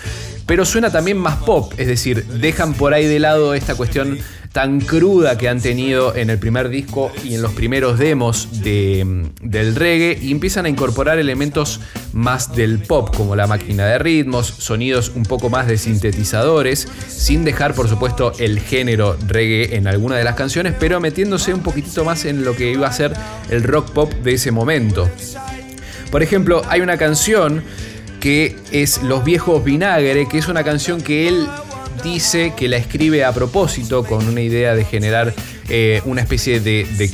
pero 0.45 0.65
suena 0.65 0.91
también 0.91 1.17
más 1.17 1.38
pop, 1.38 1.74
es 1.78 1.88
decir, 1.88 2.26
dejan 2.26 2.74
por 2.74 2.93
ahí 2.93 3.07
de 3.07 3.19
lado 3.19 3.53
esta 3.53 3.76
cuestión 3.76 4.19
tan 4.53 4.81
cruda 4.81 5.35
que 5.35 5.49
han 5.49 5.59
tenido 5.59 6.15
en 6.15 6.29
el 6.29 6.37
primer 6.37 6.69
disco 6.69 7.11
y 7.23 7.33
en 7.33 7.41
los 7.41 7.53
primeros 7.53 7.97
demos 7.97 8.61
de, 8.61 9.25
del 9.41 9.75
reggae 9.75 10.19
y 10.21 10.31
empiezan 10.31 10.67
a 10.67 10.69
incorporar 10.69 11.17
elementos 11.17 11.81
más 12.13 12.55
del 12.55 12.77
pop 12.77 13.13
como 13.17 13.35
la 13.35 13.47
máquina 13.47 13.87
de 13.87 13.97
ritmos, 13.97 14.45
sonidos 14.45 15.11
un 15.15 15.23
poco 15.23 15.49
más 15.49 15.65
de 15.65 15.79
sintetizadores, 15.79 16.87
sin 17.07 17.43
dejar 17.43 17.73
por 17.73 17.89
supuesto 17.89 18.31
el 18.37 18.59
género 18.59 19.17
reggae 19.27 19.75
en 19.75 19.87
alguna 19.87 20.17
de 20.17 20.23
las 20.23 20.35
canciones, 20.35 20.75
pero 20.79 20.99
metiéndose 20.99 21.51
un 21.51 21.63
poquitito 21.63 22.05
más 22.05 22.23
en 22.25 22.45
lo 22.45 22.55
que 22.55 22.71
iba 22.71 22.87
a 22.87 22.93
ser 22.93 23.13
el 23.49 23.63
rock 23.63 23.89
pop 23.89 24.13
de 24.13 24.35
ese 24.35 24.51
momento. 24.51 25.09
Por 26.11 26.21
ejemplo, 26.21 26.61
hay 26.69 26.81
una 26.81 26.97
canción 26.97 27.63
que 28.19 28.55
es 28.71 29.01
Los 29.01 29.25
viejos 29.25 29.63
vinagre, 29.63 30.27
que 30.29 30.37
es 30.37 30.47
una 30.47 30.63
canción 30.63 31.01
que 31.01 31.27
él 31.27 31.47
dice 32.03 32.53
que 32.55 32.67
la 32.67 32.77
escribe 32.77 33.23
a 33.23 33.31
propósito 33.31 34.03
con 34.03 34.27
una 34.27 34.41
idea 34.41 34.75
de 34.75 34.85
generar 34.85 35.33
eh, 35.69 36.01
una 36.05 36.21
especie 36.21 36.59
de, 36.59 37.09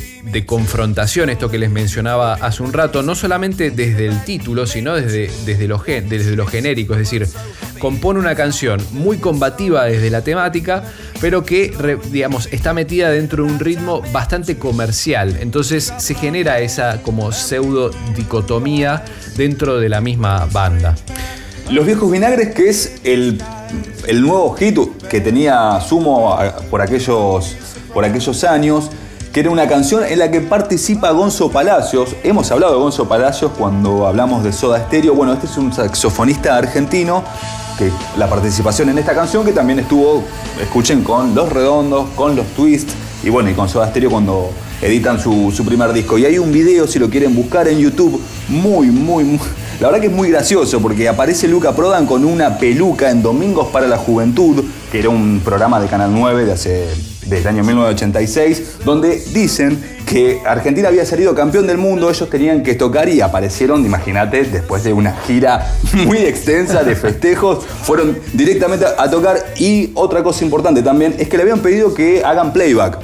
confrontación, 0.46 1.30
esto 1.30 1.50
que 1.50 1.58
les 1.58 1.70
mencionaba 1.70 2.34
hace 2.34 2.64
un 2.64 2.74
rato, 2.74 3.04
no 3.04 3.16
solamente 3.16 3.72
desde 3.72 4.08
el 4.08 4.24
título, 4.24 4.66
sino 4.66 4.96
desde, 4.96 5.30
desde, 5.46 5.68
lo, 5.68 5.78
desde 5.78 6.46
genérico, 6.48 6.94
es 6.94 7.00
decir, 7.00 7.28
compone 7.80 8.20
una 8.20 8.36
canción 8.36 8.82
muy 8.92 9.18
combativa 9.18 9.86
desde 9.86 10.10
la 10.10 10.24
temática, 10.24 10.84
pero 11.22 11.44
que, 11.44 11.74
digamos, 12.12 12.48
está 12.52 12.74
metida 12.74 13.10
dentro 13.10 13.46
de 13.46 13.52
un 13.52 13.60
ritmo 13.60 14.02
bastante 14.12 14.58
comercial. 14.58 15.38
Entonces 15.42 15.94
se 15.98 16.16
genera 16.16 16.60
esa 16.60 17.02
como 17.02 17.32
pseudo 17.32 17.92
dicotomía 18.16 19.04
dentro 19.36 19.80
de 19.80 19.90
la 19.90 20.02
misma 20.02 20.46
banda. 20.52 20.96
Los 21.70 21.86
viejos 21.86 22.12
vinagres, 22.12 22.56
que 22.56 22.70
es 22.70 22.96
el, 23.04 23.42
nuevo 24.22 24.54
hit 24.54 24.78
que 25.10 25.22
tenía 25.22 25.80
Sumo 25.82 26.38
por 26.70 26.82
aquellos, 26.82 27.56
por 27.94 28.06
aquellos 28.06 28.44
años, 28.44 28.90
que 29.34 29.42
era 29.42 29.52
una 29.52 29.68
canción 29.68 30.04
en 30.04 30.20
la 30.20 30.32
que 30.32 30.42
participa 30.42 31.12
Gonzo 31.12 31.52
Palacios. 31.52 32.16
Hemos 32.24 32.52
hablado 32.52 32.74
de 32.74 32.80
Gonzo 32.80 33.08
Palacios 33.08 33.52
cuando 33.58 34.08
hablamos 34.08 34.44
de 34.44 34.52
Soda 34.52 34.80
Stereo. 34.86 35.14
Bueno, 35.14 35.34
este 35.34 35.46
es 35.46 35.58
un 35.58 35.72
saxofonista 35.72 36.58
argentino 36.58 37.24
que 37.78 37.92
la 38.18 38.28
participación 38.30 38.90
en 38.90 38.98
esta 38.98 39.14
canción 39.14 39.46
que 39.46 39.54
también 39.54 39.80
estuvo, 39.80 40.24
escuchen, 40.62 41.04
con 41.04 41.36
Los 41.36 41.50
Redondos, 41.50 42.10
con 42.16 42.36
Los 42.36 42.48
Twists 42.48 42.94
y 43.24 43.30
bueno, 43.30 43.50
y 43.50 43.54
con 43.54 43.70
Soda 43.70 43.88
Stereo 43.90 44.10
cuando 44.10 44.50
editan 44.82 45.20
su, 45.20 45.52
su 45.56 45.64
primer 45.64 45.94
disco. 45.94 46.18
Y 46.18 46.26
hay 46.26 46.40
un 46.40 46.52
video, 46.52 46.88
si 46.88 47.00
lo 47.00 47.10
quieren 47.10 47.36
buscar 47.36 47.68
en 47.68 47.80
YouTube, 47.80 48.22
muy, 48.48 48.88
muy, 48.88 49.24
muy 49.24 49.40
la 49.80 49.88
verdad 49.88 50.02
que 50.02 50.08
es 50.08 50.14
muy 50.14 50.30
gracioso 50.30 50.82
porque 50.82 51.08
aparece 51.08 51.48
Luca 51.48 51.74
Prodan 51.74 52.06
con 52.06 52.26
una 52.26 52.58
peluca 52.58 53.12
en 53.12 53.22
Domingos 53.22 53.70
para 53.70 53.88
la 53.88 53.98
Juventud, 53.98 54.64
que 54.92 55.00
era 55.00 55.08
un 55.10 55.42
programa 55.44 55.80
de 55.80 55.88
Canal 55.88 56.12
9 56.14 56.46
de 56.46 56.52
hace 56.52 56.88
desde 57.22 57.42
el 57.42 57.48
año 57.48 57.64
1986, 57.64 58.80
donde 58.84 59.24
dicen 59.34 59.82
que 60.06 60.42
Argentina 60.46 60.90
había 60.90 61.06
salido 61.06 61.34
campeón 61.34 61.66
del 61.66 61.78
mundo, 61.78 62.10
ellos 62.10 62.30
tenían 62.30 62.62
que 62.62 62.74
tocar 62.76 63.08
y 63.08 63.22
aparecieron, 63.22 63.86
imagínate, 63.86 64.44
después 64.44 64.84
de 64.84 64.92
una 64.92 65.14
gira 65.26 65.72
muy 66.06 66.18
extensa 66.18 66.84
de 66.84 66.96
festejos, 66.96 67.64
fueron 67.84 68.18
directamente 68.34 68.86
a 68.86 69.10
tocar 69.10 69.54
y 69.60 69.92
otra 69.94 70.24
cosa 70.24 70.44
importante 70.44 70.82
también 70.82 71.16
es 71.20 71.30
que 71.30 71.38
le 71.38 71.44
habían 71.44 71.60
pedido 71.60 71.94
que 71.94 72.22
hagan 72.26 72.52
playback. 72.52 72.98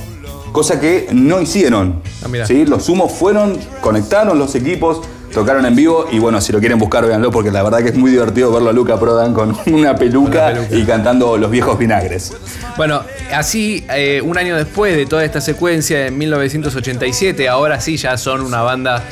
Cosa 0.51 0.79
que 0.79 1.07
no 1.11 1.41
hicieron. 1.41 2.01
Ah, 2.23 2.53
los 2.65 2.85
sumos 2.85 3.11
fueron, 3.11 3.57
conectaron 3.81 4.39
los 4.39 4.55
equipos, 4.55 5.01
tocaron 5.35 5.65
en 5.65 5.75
vivo 5.75 6.07
y 6.11 6.17
bueno, 6.17 6.39
si 6.39 6.53
lo 6.53 6.59
quieren 6.59 6.79
buscar, 6.79 7.05
véanlo 7.05 7.29
porque 7.29 7.51
la 7.51 7.61
verdad 7.61 7.79
que 7.79 7.89
es 7.89 7.95
muy 7.95 8.09
divertido 8.09 8.53
verlo 8.53 8.69
a 8.69 8.73
Luca 8.73 8.97
Prodan 8.97 9.33
con 9.33 9.55
una 9.67 9.95
peluca, 9.95 10.53
y 10.71 10.83
cantando 10.85 11.37
Los 11.37 11.51
viejos 11.51 11.77
vinagres. 11.77 12.33
Bueno, 12.77 13.03
así 13.33 13.85
eh, 13.89 14.21
un 14.23 14.37
año 14.37 14.55
después 14.55 14.95
de 14.95 15.05
toda 15.05 15.25
esta 15.25 15.41
secuencia, 15.41 16.07
en 16.07 16.17
1987, 16.17 17.49
ahora 17.49 17.81
sí 17.81 17.97
ya 17.97 18.17
son 18.17 18.41
una 18.41 18.61
banda 18.61 19.03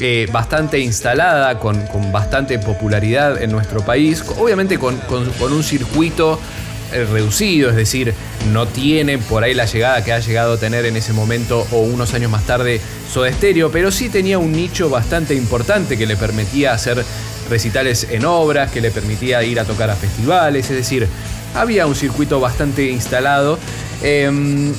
eh, 0.00 0.28
bastante 0.32 0.80
instalada, 0.80 1.60
con, 1.60 1.80
bastante 2.10 2.58
popularidad 2.58 3.40
en 3.40 3.52
nuestro 3.52 3.80
país, 3.80 4.24
obviamente 4.36 4.78
con, 4.78 4.96
con 5.06 5.52
un 5.52 5.62
circuito 5.62 6.40
reducido, 6.90 7.70
es 7.70 7.76
decir, 7.76 8.14
no 8.52 8.66
tiene 8.66 9.18
por 9.18 9.44
ahí 9.44 9.54
la 9.54 9.66
llegada 9.66 10.02
que 10.04 10.12
ha 10.12 10.20
llegado 10.20 10.54
a 10.54 10.56
tener 10.58 10.86
en 10.86 10.96
ese 10.96 11.12
momento 11.12 11.66
o 11.72 11.80
unos 11.80 12.14
años 12.14 12.30
más 12.30 12.46
tarde 12.46 12.80
Soda 13.12 13.32
Stereo, 13.32 13.70
pero 13.70 13.90
sí 13.90 14.08
tenía 14.08 14.38
un 14.38 14.52
nicho 14.52 14.90
bastante 14.90 15.34
importante 15.34 15.96
que 15.96 16.06
le 16.06 16.16
permitía 16.16 16.72
hacer 16.72 17.04
recitales 17.48 18.06
en 18.10 18.24
obras, 18.24 18.70
que 18.70 18.80
le 18.80 18.90
permitía 18.90 19.42
ir 19.42 19.58
a 19.60 19.64
tocar 19.64 19.90
a 19.90 19.96
festivales, 19.96 20.70
es 20.70 20.76
decir, 20.76 21.06
había 21.54 21.86
un 21.86 21.94
circuito 21.94 22.40
bastante 22.40 22.90
instalado. 22.90 23.58
Em, 24.02 24.72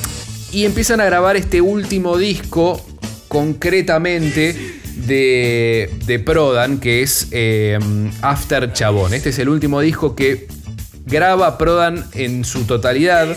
y 0.52 0.64
empiezan 0.64 1.00
a 1.00 1.04
grabar 1.04 1.36
este 1.36 1.60
último 1.60 2.16
disco 2.16 2.84
concretamente 3.28 4.80
de, 5.06 5.90
de 6.06 6.18
Prodan, 6.18 6.78
que 6.78 7.02
es 7.02 7.28
em, 7.30 8.10
After 8.22 8.72
Chabón. 8.72 9.14
Este 9.14 9.30
es 9.30 9.38
el 9.38 9.48
último 9.48 9.80
disco 9.80 10.16
que 10.16 10.46
graba 11.06 11.58
Prodan 11.58 12.04
en 12.14 12.44
su 12.44 12.64
totalidad 12.64 13.28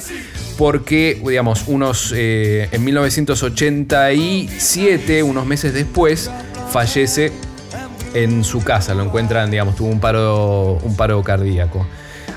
porque, 0.57 1.21
digamos, 1.25 1.67
unos, 1.67 2.13
eh, 2.15 2.69
en 2.71 2.83
1987, 2.83 5.23
unos 5.23 5.45
meses 5.45 5.73
después, 5.73 6.29
fallece 6.69 7.31
en 8.13 8.43
su 8.43 8.63
casa. 8.63 8.93
Lo 8.93 9.03
encuentran, 9.03 9.49
digamos, 9.51 9.75
tuvo 9.75 9.89
un 9.89 9.99
paro, 9.99 10.79
un 10.83 10.95
paro 10.95 11.21
cardíaco. 11.23 11.85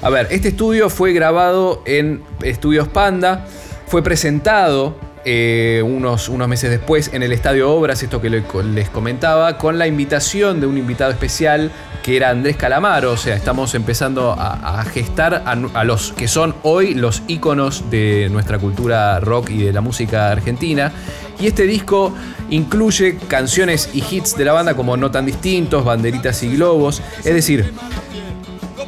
A 0.03 0.11
ver, 0.11 0.27
este 0.31 0.49
estudio 0.49 0.91
fue 0.91 1.13
grabado 1.13 1.83
en 1.87 2.23
Estudios 2.43 2.89
Panda, 2.89 3.47
fue 3.87 4.03
presentado 4.03 4.99
eh, 5.29 5.83
unos, 5.85 6.29
unos, 6.29 6.47
meses 6.47 6.71
después 6.71 7.11
en 7.13 7.25
el 7.25 7.33
Estadio 7.33 7.69
Obras, 7.73 8.01
esto 8.01 8.21
que 8.21 8.31
les 8.31 8.89
comentaba, 8.91 9.59
con 9.59 9.77
la 9.77 9.89
invitación 9.89 10.61
de 10.61 10.69
un 10.69 10.79
invitado 10.79 11.11
especial 11.11 11.73
que 12.05 12.17
era 12.17 12.31
Andrés 12.31 12.57
Calamaro. 12.57 13.11
O 13.11 13.17
sea, 13.17 13.35
estamos 13.35 13.75
empezando 13.75 14.37
a, 14.39 14.85
gestar 14.85 15.43
a, 15.45 15.85
los 15.85 16.13
que 16.13 16.29
son 16.29 16.55
hoy 16.63 16.95
los 16.95 17.25
íconos 17.27 17.91
de 17.91 18.29
nuestra 18.31 18.61
cultura 18.61 19.19
rock 19.19 19.51
y 19.51 19.65
de 19.65 19.73
la 19.73 19.81
música 19.81 20.31
argentina. 20.31 20.93
Y 21.41 21.49
este 21.49 21.65
disco 21.65 22.15
incluye 22.49 23.19
canciones 23.27 23.91
y 23.93 24.05
hits 24.09 24.37
de 24.37 24.45
la 24.45 24.53
banda 24.53 24.75
como 24.75 24.97
No 24.97 25.11
tan 25.11 25.27
distintos, 25.27 25.85
Banderitas 25.85 26.41
y 26.45 26.55
Globos. 26.55 27.03
Es 27.19 27.35
decir, 27.35 27.73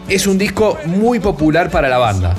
es 0.09 0.29
un 0.29 0.39
disco 0.39 0.79
muy 0.87 1.19
popular 1.19 1.69
para 1.69 1.89
la 1.89 1.99
banda. 1.99 2.37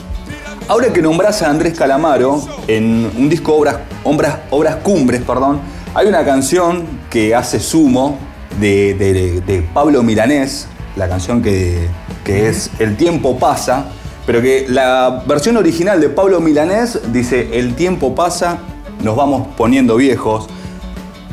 Ahora 0.70 0.94
que 0.94 1.02
nombras 1.02 1.42
a 1.42 1.50
Andrés 1.50 1.74
Calamaro 1.76 2.44
en 2.68 3.10
un 3.18 3.28
disco 3.28 3.56
Obras, 3.56 3.78
Obras, 4.04 4.38
Obras 4.52 4.76
Cumbres, 4.84 5.20
perdón, 5.22 5.60
hay 5.96 6.06
una 6.06 6.24
canción 6.24 6.86
que 7.10 7.34
hace 7.34 7.60
sumo 7.60 8.20
de, 8.60 9.66
Pablo 9.74 10.04
Milanés, 10.04 10.68
la 10.96 11.10
canción 11.10 11.42
que, 11.42 11.90
es 12.24 12.70
El 12.78 12.98
tiempo 12.98 13.40
pasa, 13.40 13.86
pero 14.28 14.44
que 14.44 14.68
la 14.70 15.24
versión 15.26 15.58
original 15.58 16.00
de 16.00 16.10
Pablo 16.10 16.40
Milanés 16.40 17.00
dice 17.12 17.58
El 17.58 17.74
tiempo 17.74 18.14
pasa, 18.14 18.60
nos 19.04 19.16
vamos 19.16 19.48
poniendo 19.58 19.96
viejos. 19.96 20.50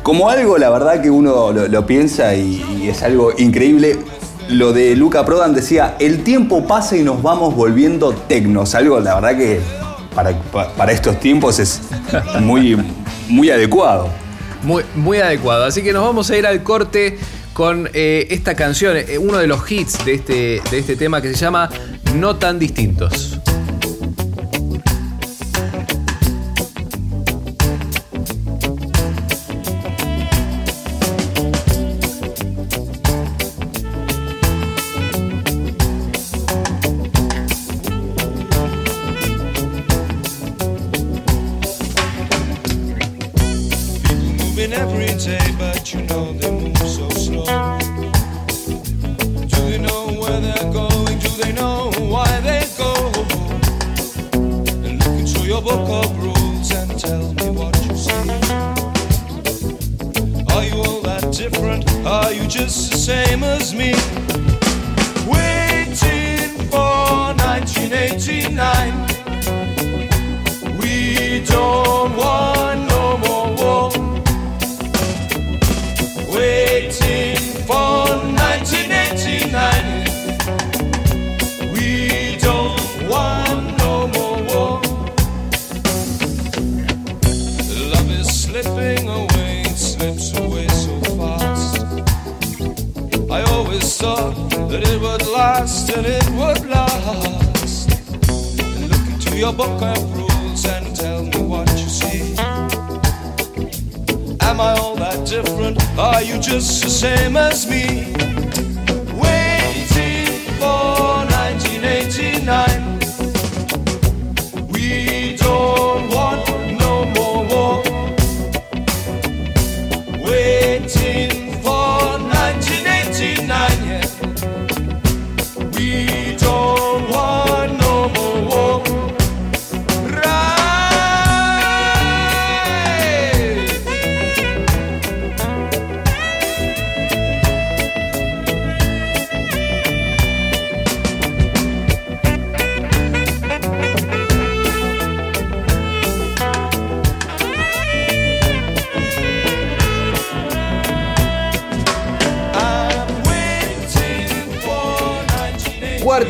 Como 0.02 0.30
algo, 0.30 0.56
la 0.56 0.70
verdad 0.70 1.02
que 1.02 1.10
uno 1.10 1.52
lo, 1.52 1.86
piensa 1.86 2.34
y 2.34 2.88
es 2.88 3.02
algo 3.02 3.32
increíble 3.36 3.98
lo 4.48 4.72
de 4.72 4.94
Luca 4.96 5.24
Prodan 5.24 5.54
decía, 5.54 5.96
el 5.98 6.22
tiempo 6.22 6.66
pasa 6.66 6.96
y 6.96 7.02
nos 7.02 7.22
vamos 7.22 7.54
volviendo 7.54 8.12
tecnos. 8.12 8.74
Algo, 8.74 9.00
la 9.00 9.14
verdad 9.14 9.36
que 9.36 9.60
para, 10.14 10.92
estos 10.92 11.20
tiempos 11.20 11.58
es 11.58 11.82
muy, 12.40 12.76
muy 13.28 13.50
adecuado. 13.50 14.08
Muy, 14.62 14.84
muy 14.94 15.18
adecuado. 15.18 15.64
Así 15.64 15.82
que 15.82 15.92
nos 15.92 16.02
vamos 16.04 16.30
a 16.30 16.36
ir 16.36 16.46
al 16.46 16.62
corte 16.62 17.18
con 17.52 17.88
eh, 17.94 18.26
esta 18.30 18.54
canción, 18.54 18.96
eh, 18.96 19.18
uno 19.18 19.38
de 19.38 19.46
los 19.46 19.70
hits 19.70 20.04
de 20.04 20.14
este, 20.14 20.62
de 20.70 20.78
este 20.78 20.96
tema 20.96 21.22
que 21.22 21.28
se 21.28 21.36
llama 21.36 21.70
No 22.14 22.36
tan 22.36 22.58
distintos. 22.58 23.38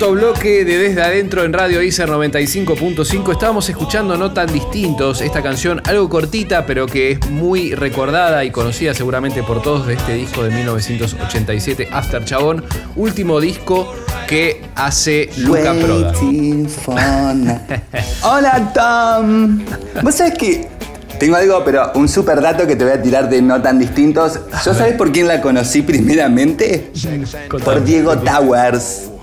Cuarto 0.07 0.21
bloque 0.21 0.65
de 0.65 0.79
Desde 0.79 1.03
Adentro 1.03 1.43
en 1.43 1.53
Radio 1.53 1.83
ICER 1.83 2.09
95.5. 2.09 3.33
Estábamos 3.33 3.69
escuchando 3.69 4.17
No 4.17 4.33
Tan 4.33 4.53
Distintos, 4.53 5.21
esta 5.21 5.43
canción 5.43 5.83
algo 5.85 6.09
cortita, 6.09 6.65
pero 6.65 6.87
que 6.87 7.11
es 7.11 7.31
muy 7.31 7.75
recordada 7.75 8.45
y 8.45 8.53
conocida 8.53 8.95
seguramente 8.95 9.43
por 9.43 9.63
todos 9.63 9.89
de 9.89 9.95
este 9.95 10.15
disco 10.15 10.45
de 10.45 10.51
1987, 10.51 11.89
After 11.91 12.25
Chabón, 12.25 12.65
último 12.95 13.41
disco 13.41 13.93
que 14.29 14.63
hace 14.77 15.29
Luca 15.39 15.75
Proda. 15.75 16.13
Hola 18.23 18.73
Tom. 18.73 19.65
Vos 20.03 20.15
sabés 20.15 20.35
que 20.35 20.69
tengo 21.19 21.35
algo, 21.35 21.65
pero 21.65 21.91
un 21.97 22.09
super 22.09 22.41
dato 22.41 22.65
que 22.65 22.77
te 22.77 22.85
voy 22.85 22.93
a 22.93 23.03
tirar 23.03 23.29
de 23.29 23.43
no 23.43 23.61
tan 23.61 23.81
distintos. 23.81 24.39
¿Yo 24.65 24.73
sabés 24.73 24.95
por 24.95 25.11
quién 25.11 25.27
la 25.27 25.41
conocí 25.41 25.83
primeramente? 25.83 26.93
Por 27.65 27.83
Diego 27.83 28.17
Towers. 28.19 29.16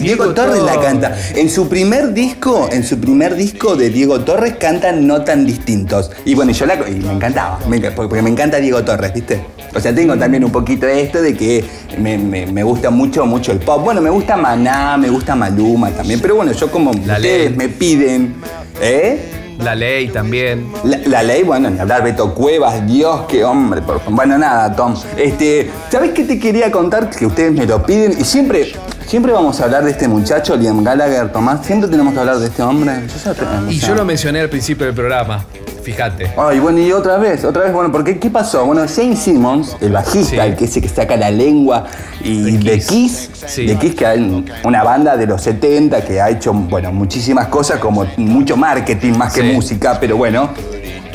Diego, 0.00 0.34
Torres 0.34 0.62
la 0.62 0.80
canta. 0.80 1.16
En 1.34 1.48
su 1.50 1.68
primer 1.68 2.12
disco, 2.12 2.68
en 2.72 2.84
su 2.84 2.98
primer 2.98 3.34
disco 3.36 3.76
de 3.76 3.90
Diego 3.90 4.20
Torres 4.20 4.54
cantan 4.58 5.06
no 5.06 5.22
tan 5.22 5.46
distintos. 5.46 6.10
Y 6.24 6.34
bueno, 6.34 6.52
yo 6.52 6.66
la 6.66 6.74
y 6.88 6.94
me 6.94 7.12
encantaba, 7.12 7.58
me 7.68 7.80
porque 7.92 8.22
me 8.22 8.30
encanta 8.30 8.58
Diego 8.58 8.82
Torres, 8.82 9.12
¿viste? 9.12 9.40
O 9.74 9.80
sea, 9.80 9.94
tengo 9.94 10.16
también 10.18 10.44
un 10.44 10.50
poquito 10.50 10.86
de 10.86 11.02
esto 11.02 11.22
de 11.22 11.34
que 11.36 11.64
me, 11.98 12.18
me- 12.18 12.46
me 12.46 12.62
gusta 12.64 12.90
mucho, 12.90 13.24
mucho 13.26 13.52
el 13.52 13.58
pop. 13.58 13.84
Bueno, 13.84 14.00
me 14.00 14.10
gusta 14.10 14.36
Maná, 14.36 14.96
me 14.96 15.08
gusta 15.08 15.36
Maluma 15.36 15.90
también. 15.90 16.20
Pero 16.20 16.34
bueno, 16.36 16.52
yo 16.52 16.70
como 16.72 16.92
La 17.06 17.16
ustedes 17.16 17.50
Ley. 17.50 17.56
me 17.56 17.68
piden, 17.68 18.34
¿eh? 18.80 19.20
La 19.62 19.74
ley 19.74 20.08
también. 20.08 20.66
La, 20.84 20.98
la 21.06 21.22
ley, 21.22 21.42
bueno, 21.42 21.68
ni 21.68 21.78
hablar, 21.78 22.02
Beto 22.02 22.34
Cuevas, 22.34 22.84
Dios, 22.86 23.26
qué 23.28 23.44
hombre. 23.44 23.82
por- 23.82 24.00
bueno, 24.08 24.38
nada, 24.38 24.74
Tom. 24.74 24.94
Este, 25.18 25.70
¿sabes 25.90 26.12
qué 26.12 26.24
te 26.24 26.38
quería 26.38 26.70
contar? 26.72 27.10
Que 27.10 27.26
ustedes 27.26 27.52
me 27.52 27.66
lo 27.66 27.84
piden 27.84 28.14
y 28.18 28.24
siempre, 28.24 28.72
siempre 29.10 29.32
vamos 29.32 29.60
a 29.60 29.64
hablar 29.64 29.82
de 29.84 29.90
este 29.90 30.06
muchacho, 30.06 30.54
Liam 30.56 30.84
Gallagher, 30.84 31.32
Tomás. 31.32 31.66
Siempre 31.66 31.90
tenemos 31.90 32.14
que 32.14 32.20
hablar 32.20 32.38
de 32.38 32.46
este 32.46 32.62
hombre. 32.62 32.92
Yo 33.24 33.32
o 33.66 33.70
Y 33.70 33.78
yo 33.80 33.94
lo 33.96 34.04
mencioné 34.04 34.40
al 34.40 34.48
principio 34.48 34.86
del 34.86 34.94
programa, 34.94 35.44
fíjate. 35.82 36.30
Ay, 36.38 36.60
bueno, 36.60 36.78
y 36.78 36.92
otra 36.92 37.16
vez, 37.16 37.44
otra 37.44 37.64
vez, 37.64 37.72
bueno, 37.72 37.90
porque 37.90 38.20
¿qué 38.20 38.30
pasó? 38.30 38.64
Bueno, 38.64 38.82
Jane 38.86 39.16
Simmons, 39.16 39.76
el 39.80 39.90
bajista, 39.90 40.30
Sí. 40.44 40.50
el 40.50 40.54
que 40.54 40.66
ese 40.66 40.80
que 40.80 40.88
saca 40.88 41.16
la 41.16 41.28
lengua, 41.32 41.86
y 42.22 42.52
De 42.52 42.70
de 42.70 42.74
Kiss. 42.78 42.86
Kiss, 42.86 43.30
Sí. 43.48 43.66
de 43.66 43.76
Kiss, 43.76 43.96
que 43.96 44.06
hay 44.06 44.44
una 44.62 44.84
banda 44.84 45.16
de 45.16 45.26
los 45.26 45.42
70 45.42 46.04
que 46.04 46.20
ha 46.20 46.30
hecho, 46.30 46.52
bueno, 46.52 46.92
muchísimas 46.92 47.48
cosas, 47.48 47.80
como 47.80 48.06
mucho 48.16 48.56
marketing 48.56 49.14
más 49.18 49.32
que 49.32 49.40
Sí. 49.40 49.52
música, 49.52 49.98
pero 49.98 50.16
bueno, 50.16 50.50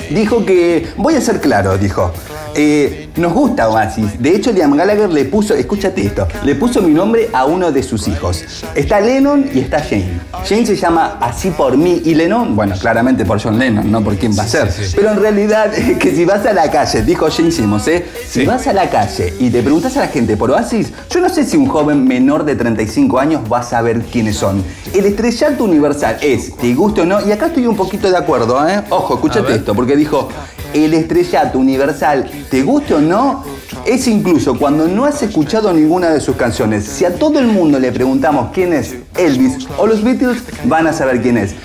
dijo 0.09 0.45
que, 0.45 0.89
voy 0.97 1.15
a 1.15 1.21
ser 1.21 1.39
claro, 1.39 1.77
dijo, 1.77 2.11
eh, 2.55 3.09
nos 3.17 3.33
gusta 3.33 3.69
Oasis. 3.69 4.21
De 4.21 4.35
hecho, 4.35 4.51
Liam 4.51 4.75
Gallagher 4.75 5.09
le 5.09 5.25
puso, 5.25 5.53
escúchate 5.53 6.05
esto, 6.05 6.27
le 6.43 6.55
puso 6.55 6.81
mi 6.81 6.93
nombre 6.93 7.29
a 7.33 7.45
uno 7.45 7.71
de 7.71 7.83
sus 7.83 8.07
hijos. 8.07 8.43
Está 8.73 8.99
Lennon 9.01 9.49
y 9.53 9.59
está 9.59 9.79
Jane. 9.79 10.21
Jane 10.47 10.65
se 10.65 10.75
llama 10.75 11.17
Así 11.19 11.51
por 11.51 11.77
mí 11.77 12.01
y 12.05 12.15
Lennon, 12.15 12.55
bueno, 12.55 12.75
claramente 12.79 13.25
por 13.25 13.41
John 13.41 13.59
Lennon, 13.59 13.91
no 13.91 14.03
por 14.03 14.15
quién 14.15 14.37
va 14.37 14.43
a 14.43 14.47
ser. 14.47 14.71
sí, 14.71 14.85
sí. 14.85 14.93
Pero 14.95 15.11
en 15.11 15.19
realidad, 15.19 15.71
que 15.99 16.15
si 16.15 16.25
vas 16.25 16.45
a 16.45 16.53
la 16.53 16.71
calle, 16.71 17.03
dijo 17.03 17.27
Jane 17.29 17.51
Simmons, 17.51 17.87
¿eh? 17.87 18.05
Si 18.27 18.45
vas 18.45 18.67
a 18.67 18.73
la 18.73 18.89
calle 18.89 19.33
y 19.39 19.49
te 19.49 19.61
preguntas 19.61 19.95
a 19.97 20.01
la 20.01 20.07
gente 20.07 20.37
por 20.37 20.51
Oasis, 20.51 20.91
yo 21.09 21.19
no 21.19 21.29
sé 21.29 21.43
si 21.43 21.57
un 21.57 21.67
joven 21.67 22.07
menor 22.07 22.45
de 22.45 22.55
35 22.55 23.19
años 23.19 23.41
va 23.51 23.59
a 23.59 23.63
saber 23.63 24.01
quiénes 24.01 24.37
son. 24.37 24.63
El 24.93 25.05
estrellato 25.05 25.63
universal 25.63 26.17
es, 26.21 26.55
te 26.55 26.73
guste 26.73 27.01
o 27.01 27.05
no, 27.05 27.25
y 27.25 27.31
acá 27.31 27.47
estoy 27.47 27.67
un 27.67 27.75
poquito 27.75 28.09
de 28.09 28.17
acuerdo, 28.17 28.67
¿eh? 28.67 28.81
Ojo, 28.89 29.15
escúchate 29.15 29.55
esto, 29.55 29.73
porque 29.75 29.95
dijo, 29.95 30.29
el 30.75 30.93
estrellato 30.93 31.57
universal, 31.57 32.29
te 32.49 32.61
guste 32.61 32.93
o 32.95 32.99
no, 33.01 33.43
es 33.85 34.07
incluso 34.07 34.57
cuando 34.57 34.87
no 34.87 35.05
has 35.05 35.21
escuchado 35.23 35.71
ninguna 35.73 36.09
de 36.09 36.19
sus 36.19 36.35
canciones. 36.35 36.83
Si 36.85 37.05
a 37.05 37.15
todo 37.15 37.39
el 37.39 37.47
mundo 37.47 37.79
le 37.79 37.91
preguntamos 37.91 38.49
quién 38.53 38.73
es 38.73 38.95
Elvis 39.17 39.67
o 39.77 39.87
los 39.87 40.03
Beatles, 40.03 40.43
van 40.65 40.87
a 40.87 40.93
saber 40.93 41.21
quién 41.21 41.37
es. 41.37 41.55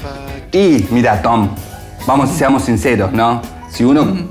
Y 0.53 0.87
mira, 0.91 1.21
Tom, 1.23 1.51
vamos, 2.07 2.31
seamos 2.31 2.65
sinceros, 2.65 3.13
¿no? 3.13 3.43
Si 3.71 3.85
uno 3.85 4.27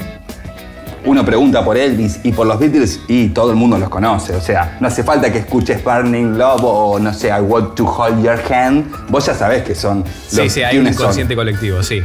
uno 1.06 1.24
pregunta 1.26 1.64
por 1.64 1.78
Elvis 1.78 2.20
y 2.24 2.34
por 2.34 2.46
los 2.46 2.60
Beatles 2.60 3.00
y 3.08 3.30
todo 3.30 3.52
el 3.52 3.56
mundo 3.56 3.78
los 3.78 3.88
conoce. 3.88 4.36
O 4.36 4.42
sea, 4.42 4.78
no 4.82 4.88
hace 4.90 5.02
falta 5.02 5.32
que 5.32 5.40
escuches 5.40 5.82
Burning 5.84 6.38
Love 6.38 6.62
o 6.64 7.00
no 7.00 7.14
sé, 7.14 7.30
I 7.30 7.40
Want 7.42 7.76
to 7.76 7.86
Hold 7.86 8.22
Your 8.24 8.38
Hand. 8.54 8.86
Vos 9.10 9.26
ya 9.26 9.34
sabés 9.34 9.64
que 9.64 9.74
son 9.76 10.04
Sí, 10.28 10.38
los 10.44 10.52
sí, 10.54 10.62
hay 10.62 10.78
un 10.78 10.86
son. 10.86 10.94
inconsciente 10.94 11.36
colectivo, 11.36 11.82
sí. 11.84 12.02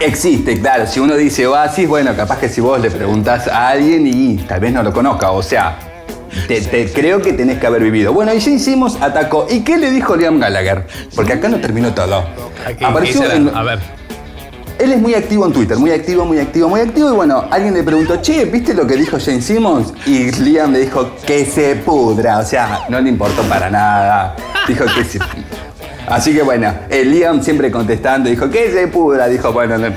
Existe, 0.00 0.60
claro. 0.60 0.86
Si 0.86 1.00
uno 1.00 1.14
dice 1.16 1.46
Oasis, 1.46 1.88
bueno, 1.88 2.14
capaz 2.16 2.38
que 2.38 2.48
si 2.48 2.60
vos 2.60 2.80
le 2.80 2.90
preguntás 2.90 3.48
a 3.48 3.68
alguien 3.68 4.06
y 4.06 4.36
tal 4.38 4.60
vez 4.60 4.72
no 4.72 4.82
lo 4.82 4.92
conozca. 4.92 5.30
O 5.30 5.42
sea, 5.42 5.78
te, 6.48 6.60
te- 6.60 6.92
creo 6.92 7.22
que 7.22 7.32
tenés 7.32 7.58
que 7.58 7.66
haber 7.66 7.82
vivido. 7.82 8.12
Bueno, 8.12 8.34
y 8.34 8.40
ya 8.40 8.50
hicimos, 8.50 9.00
atacó. 9.00 9.46
¿Y 9.48 9.60
qué 9.60 9.78
le 9.78 9.90
dijo 9.90 10.16
Liam 10.16 10.38
Gallagher? 10.40 10.86
Porque 11.14 11.34
acá 11.34 11.48
no 11.48 11.58
terminó 11.60 11.94
todo. 11.94 12.24
¿Qué- 12.78 12.84
Apareció 12.84 13.22
será? 13.22 13.34
en- 13.36 13.48
A 13.54 13.62
ver. 13.62 13.78
él 14.78 14.92
es 14.92 15.00
muy 15.00 15.14
activo 15.14 15.46
en 15.46 15.52
Twitter, 15.52 15.78
muy 15.78 15.92
activo, 15.92 16.24
muy 16.24 16.38
activo, 16.40 16.68
muy 16.68 16.80
activo. 16.80 17.10
Y 17.10 17.14
bueno, 17.14 17.44
alguien 17.50 17.72
le 17.74 17.82
preguntó, 17.84 18.20
che, 18.20 18.44
¿viste 18.46 18.74
lo 18.74 18.86
que 18.86 18.96
dijo 18.96 19.16
Jane 19.24 19.40
Simmons? 19.40 19.94
Y 20.06 20.30
Liam 20.32 20.72
le 20.72 20.80
dijo 20.80 21.12
que 21.24 21.46
se 21.46 21.76
pudra. 21.76 22.38
O 22.38 22.44
sea, 22.44 22.80
no 22.88 23.00
le 23.00 23.08
importó 23.08 23.42
para 23.42 23.70
nada. 23.70 24.34
Dijo 24.66 24.84
que 24.94 25.04
se. 25.04 25.18
Así 26.06 26.34
que 26.34 26.42
bueno, 26.42 26.72
el 26.90 27.10
Liam 27.10 27.42
siempre 27.42 27.70
contestando, 27.70 28.28
dijo 28.28 28.50
que 28.50 28.70
se 28.70 28.88
pudra. 28.88 29.26
Dijo, 29.28 29.52
bueno, 29.52 29.78
no- 29.78 29.88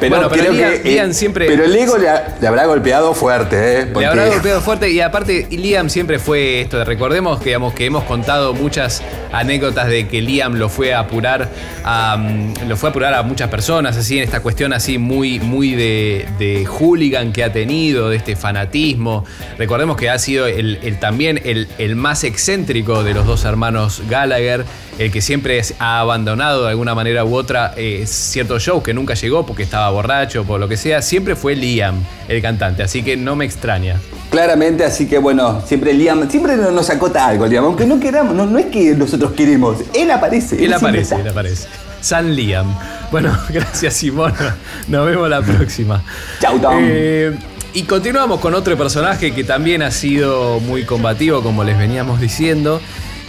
pero, 0.00 0.16
Bueno, 0.16 0.28
pero 0.30 0.42
creo 0.42 0.52
Liam- 0.54 0.82
que. 0.82 0.88
eh, 0.88 0.92
Liam 0.92 1.12
siempre- 1.12 1.46
Pero 1.46 1.64
el 1.64 1.74
ego 1.74 1.96
le, 1.98 2.08
ha- 2.08 2.36
le 2.40 2.46
habrá 2.46 2.66
golpeado 2.66 3.14
fuerte, 3.14 3.80
¿eh? 3.80 3.92
Le 3.98 4.06
habrá 4.06 4.26
golpeado 4.28 4.60
fuerte 4.60 4.90
y 4.90 5.00
aparte 5.00 5.46
Liam 5.50 5.88
siempre 5.90 6.18
fue 6.18 6.60
esto. 6.62 6.78
de- 6.78 6.84
Recordemos 6.84 7.38
que, 7.38 7.46
digamos, 7.50 7.74
que 7.74 7.84
hemos 7.86 8.04
contado 8.04 8.54
muchas 8.54 9.02
anécdotas 9.32 9.88
de 9.88 10.08
que 10.08 10.20
Liam 10.22 10.54
lo 10.54 10.68
fue 10.68 10.92
a 10.94 11.00
apurar 11.00 11.48
a, 11.84 12.16
mm, 12.18 12.68
lo 12.68 12.76
fue 12.76 12.88
a 12.88 12.90
apurar 12.90 13.14
a 13.14 13.22
muchas 13.22 13.48
personas, 13.48 13.96
así 13.96 14.18
en 14.18 14.24
esta 14.24 14.40
cuestión 14.40 14.72
así 14.72 14.98
muy, 14.98 15.40
muy 15.40 15.74
de, 15.74 16.26
de 16.38 16.66
hooligan 16.66 17.32
que 17.32 17.42
ha 17.44 17.52
tenido, 17.52 18.10
de 18.10 18.16
este 18.16 18.36
fanatismo. 18.36 19.24
Recordemos 19.58 19.96
que 19.96 20.10
ha 20.10 20.18
sido 20.18 20.46
el, 20.46 20.78
el 20.82 20.98
también 20.98 21.40
el, 21.44 21.68
el 21.78 21.96
más 21.96 22.24
excéntrico 22.24 23.02
de 23.04 23.14
los 23.14 23.26
dos 23.26 23.44
hermanos 23.44 24.02
Gallagher, 24.08 24.64
el 24.98 25.10
que 25.10 25.20
siempre 25.22 25.60
ha 25.78 26.00
abandonado 26.00 26.64
de 26.64 26.70
alguna 26.70 26.94
manera 26.94 27.24
u 27.24 27.34
otra 27.34 27.72
eh, 27.76 28.04
ciertos 28.06 28.62
shows 28.62 28.82
que 28.82 28.92
nunca 28.92 29.14
llegó 29.14 29.46
porque 29.46 29.62
estaba 29.72 29.88
borracho, 29.88 30.44
por 30.44 30.60
lo 30.60 30.68
que 30.68 30.76
sea. 30.76 31.00
Siempre 31.00 31.34
fue 31.34 31.56
Liam 31.56 32.04
el 32.28 32.42
cantante, 32.42 32.82
así 32.82 33.02
que 33.02 33.16
no 33.16 33.36
me 33.36 33.46
extraña. 33.46 33.98
Claramente, 34.30 34.84
así 34.84 35.06
que 35.06 35.16
bueno, 35.16 35.62
siempre 35.64 35.94
Liam, 35.94 36.28
siempre 36.28 36.56
nos 36.56 36.90
acota 36.90 37.26
algo, 37.26 37.46
Liam, 37.46 37.64
aunque 37.64 37.86
no 37.86 37.98
queramos, 37.98 38.34
no, 38.34 38.44
no 38.44 38.58
es 38.58 38.66
que 38.66 38.94
nosotros 38.94 39.32
queremos, 39.32 39.78
él 39.94 40.10
aparece. 40.10 40.62
Él 40.62 40.74
aparece, 40.74 41.14
él 41.14 41.26
aparece. 41.26 41.68
San 42.02 42.36
Liam. 42.36 42.66
Bueno, 43.10 43.34
gracias 43.48 43.94
Simón. 43.94 44.34
Nos 44.88 45.06
vemos 45.06 45.30
la 45.30 45.40
próxima. 45.40 46.02
Chau, 46.38 46.58
Tom. 46.58 46.76
Eh, 46.78 47.34
y 47.72 47.84
continuamos 47.84 48.40
con 48.40 48.52
otro 48.52 48.76
personaje 48.76 49.32
que 49.32 49.42
también 49.42 49.80
ha 49.80 49.90
sido 49.90 50.60
muy 50.60 50.84
combativo, 50.84 51.42
como 51.42 51.64
les 51.64 51.78
veníamos 51.78 52.20
diciendo. 52.20 52.78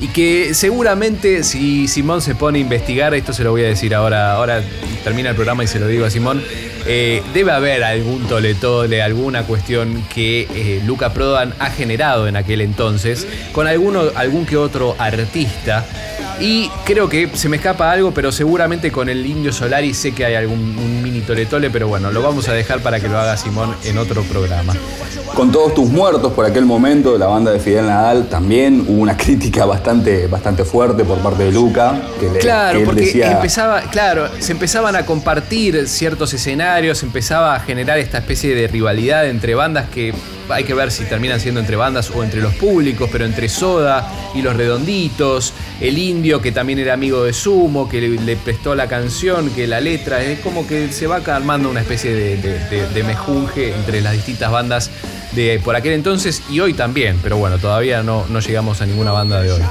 Y 0.03 0.09
que 0.09 0.53
seguramente 0.53 1.43
si 1.43 1.87
Simón 1.87 2.21
se 2.21 2.35
pone 2.35 2.57
a 2.57 2.61
investigar, 2.61 3.13
esto 3.13 3.31
se 3.31 3.41
lo 3.45 3.51
voy 3.51 3.63
a 3.63 3.67
decir 3.67 3.95
ahora, 3.95 4.33
ahora 4.33 4.61
termina 5.01 5.29
el 5.29 5.35
programa 5.35 5.63
y 5.63 5.67
se 5.67 5.79
lo 5.79 5.87
digo 5.87 6.03
a 6.05 6.09
Simón, 6.09 6.43
eh, 6.85 7.21
debe 7.33 7.51
haber 7.51 7.83
algún 7.83 8.23
toletole, 8.27 9.01
alguna 9.01 9.43
cuestión 9.43 10.03
que 10.13 10.47
eh, 10.53 10.81
Luca 10.85 11.13
Prodan 11.13 11.53
ha 11.59 11.69
generado 11.69 12.27
en 12.27 12.35
aquel 12.35 12.61
entonces 12.61 13.27
con 13.51 13.67
alguno, 13.67 14.03
algún 14.15 14.45
que 14.45 14.57
otro 14.57 14.95
artista. 14.99 15.85
Y 16.39 16.67
creo 16.83 17.07
que 17.07 17.29
se 17.35 17.47
me 17.47 17.57
escapa 17.57 17.91
algo, 17.91 18.11
pero 18.11 18.31
seguramente 18.31 18.91
con 18.91 19.07
el 19.07 19.23
Indio 19.25 19.53
Solari 19.53 19.93
sé 19.93 20.13
que 20.13 20.25
hay 20.25 20.33
algún 20.35 20.59
un 20.77 21.01
mini 21.03 21.21
toletole, 21.21 21.69
pero 21.69 21.87
bueno, 21.87 22.11
lo 22.11 22.21
vamos 22.23 22.47
a 22.49 22.53
dejar 22.53 22.79
para 22.81 22.99
que 22.99 23.07
lo 23.07 23.19
haga 23.19 23.37
Simón 23.37 23.75
en 23.83 23.97
otro 23.99 24.23
programa. 24.23 24.73
Con 25.35 25.51
todos 25.51 25.73
tus 25.73 25.89
muertos 25.89 26.33
por 26.33 26.45
aquel 26.45 26.65
momento, 26.65 27.17
la 27.17 27.27
banda 27.27 27.51
de 27.51 27.59
Fidel 27.59 27.85
Nadal 27.87 28.27
también 28.29 28.81
hubo 28.87 29.01
una 29.01 29.15
crítica 29.23 29.65
bastante, 29.65 30.27
bastante 30.27 30.63
fuerte 30.63 31.03
por 31.05 31.19
parte 31.19 31.43
de 31.45 31.51
Luca. 31.51 32.01
Que 32.19 32.29
le, 32.29 32.39
Claro, 32.39 32.73
que 32.73 32.79
él 32.79 32.85
porque 32.85 33.01
decía- 33.01 33.31
empezaba, 33.31 33.81
claro, 33.81 34.27
se 34.39 34.51
empezaban 34.53 34.95
a 34.95 35.05
compartir 35.05 35.87
ciertos 35.87 36.33
escenarios, 36.33 36.63
empezaba 36.81 37.55
a 37.55 37.59
generar 37.59 37.99
esta 37.99 38.17
especie 38.17 38.55
de 38.55 38.67
rivalidad 38.67 39.27
entre 39.27 39.53
bandas 39.55 39.89
que 39.89 40.13
hay 40.49 40.63
que 40.63 40.73
ver 40.73 40.91
si 40.91 41.05
terminan 41.05 41.39
siendo 41.39 41.59
entre 41.59 41.75
bandas 41.75 42.09
o 42.09 42.23
entre 42.23 42.41
los 42.41 42.53
públicos, 42.55 43.09
pero 43.11 43.25
entre 43.25 43.47
Soda 43.47 44.11
y 44.35 44.41
los 44.41 44.55
Redonditos, 44.55 45.53
el 45.79 45.97
Indio 45.97 46.41
que 46.41 46.51
también 46.51 46.79
era 46.79 46.93
amigo 46.93 47.23
de 47.23 47.31
Sumo, 47.33 47.87
que 47.87 48.01
le, 48.01 48.35
prestó 48.37 48.75
la 48.75 48.87
canción, 48.87 49.49
que 49.51 49.67
la 49.67 49.79
letra, 49.79 50.21
es 50.23 50.39
como 50.39 50.67
que 50.67 50.91
se 50.91 51.07
va 51.07 51.17
armando 51.17 51.69
una 51.69 51.81
especie 51.81 52.13
de, 52.13 52.37
de- 52.37 53.03
mejunje 53.03 53.73
entre 53.73 54.01
las 54.01 54.13
distintas 54.13 54.51
bandas 54.51 54.89
de 55.33 55.59
por 55.63 55.75
aquel 55.75 55.93
entonces 55.93 56.41
y 56.49 56.59
hoy 56.59 56.73
también, 56.73 57.19
pero 57.21 57.37
bueno, 57.37 57.57
todavía 57.57 58.01
no 58.01 58.39
llegamos 58.39 58.81
a 58.81 58.85
ninguna 58.85 59.11
banda 59.11 59.41
de 59.41 59.51
hoy. 59.51 59.61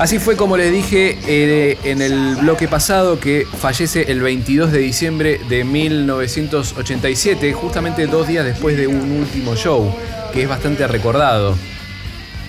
Así 0.00 0.18
fue 0.18 0.34
como 0.34 0.56
les 0.56 0.72
dije 0.72 1.18
eh, 1.28 1.76
en 1.84 2.00
el 2.00 2.36
bloque 2.36 2.68
pasado 2.68 3.20
que 3.20 3.46
fallece 3.46 4.10
el 4.10 4.22
22 4.22 4.72
de 4.72 4.78
diciembre 4.78 5.38
de 5.46 5.62
1987, 5.62 7.52
justamente 7.52 8.06
dos 8.06 8.26
días 8.26 8.46
después 8.46 8.78
de 8.78 8.86
un 8.86 9.12
último 9.12 9.54
show, 9.56 9.94
que 10.32 10.44
es 10.44 10.48
bastante 10.48 10.86
recordado. 10.86 11.54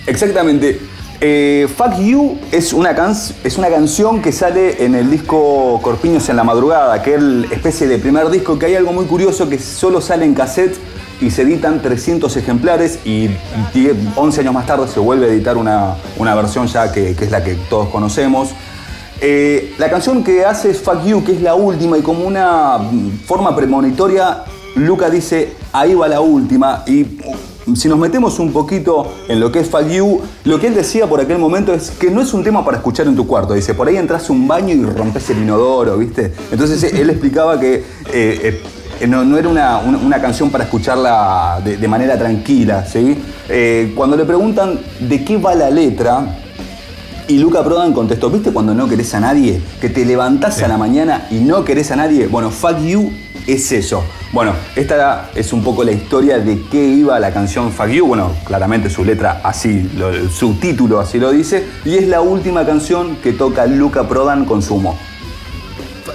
Exactamente. 0.06 0.80
Eh, 1.20 1.68
Fuck 1.76 1.98
You 1.98 2.38
es 2.50 2.72
una, 2.72 2.96
es 3.44 3.58
una 3.58 3.68
canción 3.68 4.22
que 4.22 4.32
sale 4.32 4.82
en 4.82 4.94
el 4.94 5.10
disco 5.10 5.78
Corpiños 5.82 6.30
en 6.30 6.36
la 6.36 6.44
Madrugada, 6.44 7.02
que 7.02 7.10
es 7.10 7.18
el 7.18 7.48
especie 7.52 7.86
de 7.86 7.98
primer 7.98 8.30
disco, 8.30 8.58
que 8.58 8.64
hay 8.64 8.76
algo 8.76 8.94
muy 8.94 9.04
curioso 9.04 9.50
que 9.50 9.58
solo 9.58 10.00
sale 10.00 10.24
en 10.24 10.32
cassette 10.32 10.78
y 11.22 11.30
se 11.30 11.42
editan 11.42 11.80
300 11.80 12.36
ejemplares 12.36 12.98
y 13.04 13.28
10 13.72 13.96
11 14.16 14.40
años 14.40 14.54
más 14.54 14.66
tarde 14.66 14.88
se 14.88 14.98
vuelve 14.98 15.26
a 15.26 15.28
editar 15.28 15.56
una, 15.56 15.94
una 16.18 16.34
versión 16.34 16.66
ya 16.66 16.90
que, 16.90 17.10
es 17.10 17.30
la 17.30 17.44
que 17.44 17.54
todos 17.70 17.88
conocemos. 17.88 18.50
Eh, 19.20 19.74
la 19.78 19.88
canción 19.88 20.24
que 20.24 20.44
hace 20.44 20.70
es 20.70 20.80
Fuck 20.80 21.04
You, 21.04 21.22
que 21.22 21.32
es 21.32 21.40
la 21.40 21.54
última 21.54 21.96
y 21.96 22.02
como 22.02 22.26
una 22.26 22.78
forma 23.24 23.54
premonitoria, 23.54 24.42
Luca 24.74 25.08
dice, 25.08 25.52
ahí 25.72 25.94
va 25.94 26.08
la 26.08 26.20
última 26.20 26.82
y 26.88 27.02
uh, 27.02 27.76
si 27.76 27.88
nos 27.88 27.98
metemos 27.98 28.40
un 28.40 28.52
poquito 28.52 29.12
en 29.28 29.38
lo 29.38 29.52
que 29.52 29.60
es 29.60 29.70
Fuck 29.70 29.86
You, 29.86 30.20
lo 30.42 30.58
que 30.58 30.66
él 30.66 30.74
decía 30.74 31.06
por 31.06 31.20
aquel 31.20 31.38
momento 31.38 31.72
es 31.72 31.92
que 31.92 32.10
no 32.10 32.20
es 32.20 32.34
un 32.34 32.42
tema 32.42 32.64
para 32.64 32.78
escuchar 32.78 33.06
en 33.06 33.14
tu 33.14 33.28
cuarto. 33.28 33.54
Dice, 33.54 33.74
por 33.74 33.86
ahí 33.86 33.96
entras 33.96 34.28
a 34.28 34.32
un 34.32 34.48
baño 34.48 34.74
y 34.74 34.82
rompes 34.84 35.30
el 35.30 35.38
inodoro, 35.38 35.96
¿viste? 35.98 36.32
Entonces 36.50 36.82
él 36.92 37.08
explicaba 37.08 37.60
que 37.60 37.74
eh, 37.74 37.84
eh, 38.12 38.62
no, 39.06 39.24
no 39.24 39.38
era 39.38 39.48
una, 39.48 39.78
una- 39.78 39.98
una 39.98 40.20
canción 40.20 40.50
para 40.50 40.64
escucharla 40.64 41.60
de, 41.64 41.76
de 41.76 41.88
manera 41.88 42.18
tranquila, 42.18 42.84
¿sí? 42.86 43.16
Eh, 43.48 43.92
cuando 43.96 44.16
le 44.16 44.24
preguntan 44.24 44.78
de 45.00 45.24
qué 45.24 45.36
va 45.36 45.54
la 45.54 45.70
letra, 45.70 46.36
y 47.28 47.38
Luca 47.38 47.62
Prodan 47.64 47.92
contestó, 47.92 48.30
¿viste 48.30 48.50
cuando 48.52 48.74
no 48.74 48.88
querés 48.88 49.14
a 49.14 49.20
nadie? 49.20 49.62
Que 49.80 49.88
te 49.88 50.04
levantás 50.04 50.60
a 50.62 50.68
la 50.68 50.76
mañana 50.76 51.26
y 51.30 51.36
no 51.36 51.64
querés 51.64 51.90
a 51.92 51.96
nadie. 51.96 52.26
Bueno, 52.26 52.50
Fuck 52.50 52.78
You 52.80 53.12
es 53.46 53.70
eso. 53.72 54.02
Bueno, 54.32 54.52
esta 54.76 55.30
es 55.34 55.52
un 55.52 55.62
poco 55.62 55.84
la 55.84 55.92
historia 55.92 56.38
de 56.40 56.60
qué 56.70 56.84
iba 56.84 57.18
la 57.20 57.32
canción 57.32 57.70
Fuck 57.70 57.88
You. 57.88 58.06
Bueno, 58.06 58.32
claramente 58.44 58.90
su 58.90 59.04
letra 59.04 59.40
así, 59.44 59.88
lo- 59.96 60.10
el 60.10 60.30
subtítulo 60.30 60.98
así 61.00 61.18
lo 61.18 61.30
dice. 61.30 61.64
Y 61.84 61.94
es 61.96 62.08
la 62.08 62.20
última 62.20 62.66
canción 62.66 63.16
que 63.22 63.32
toca 63.32 63.66
Luca 63.66 64.08
Prodan 64.08 64.44
con 64.44 64.60
Sumo. 64.60 64.98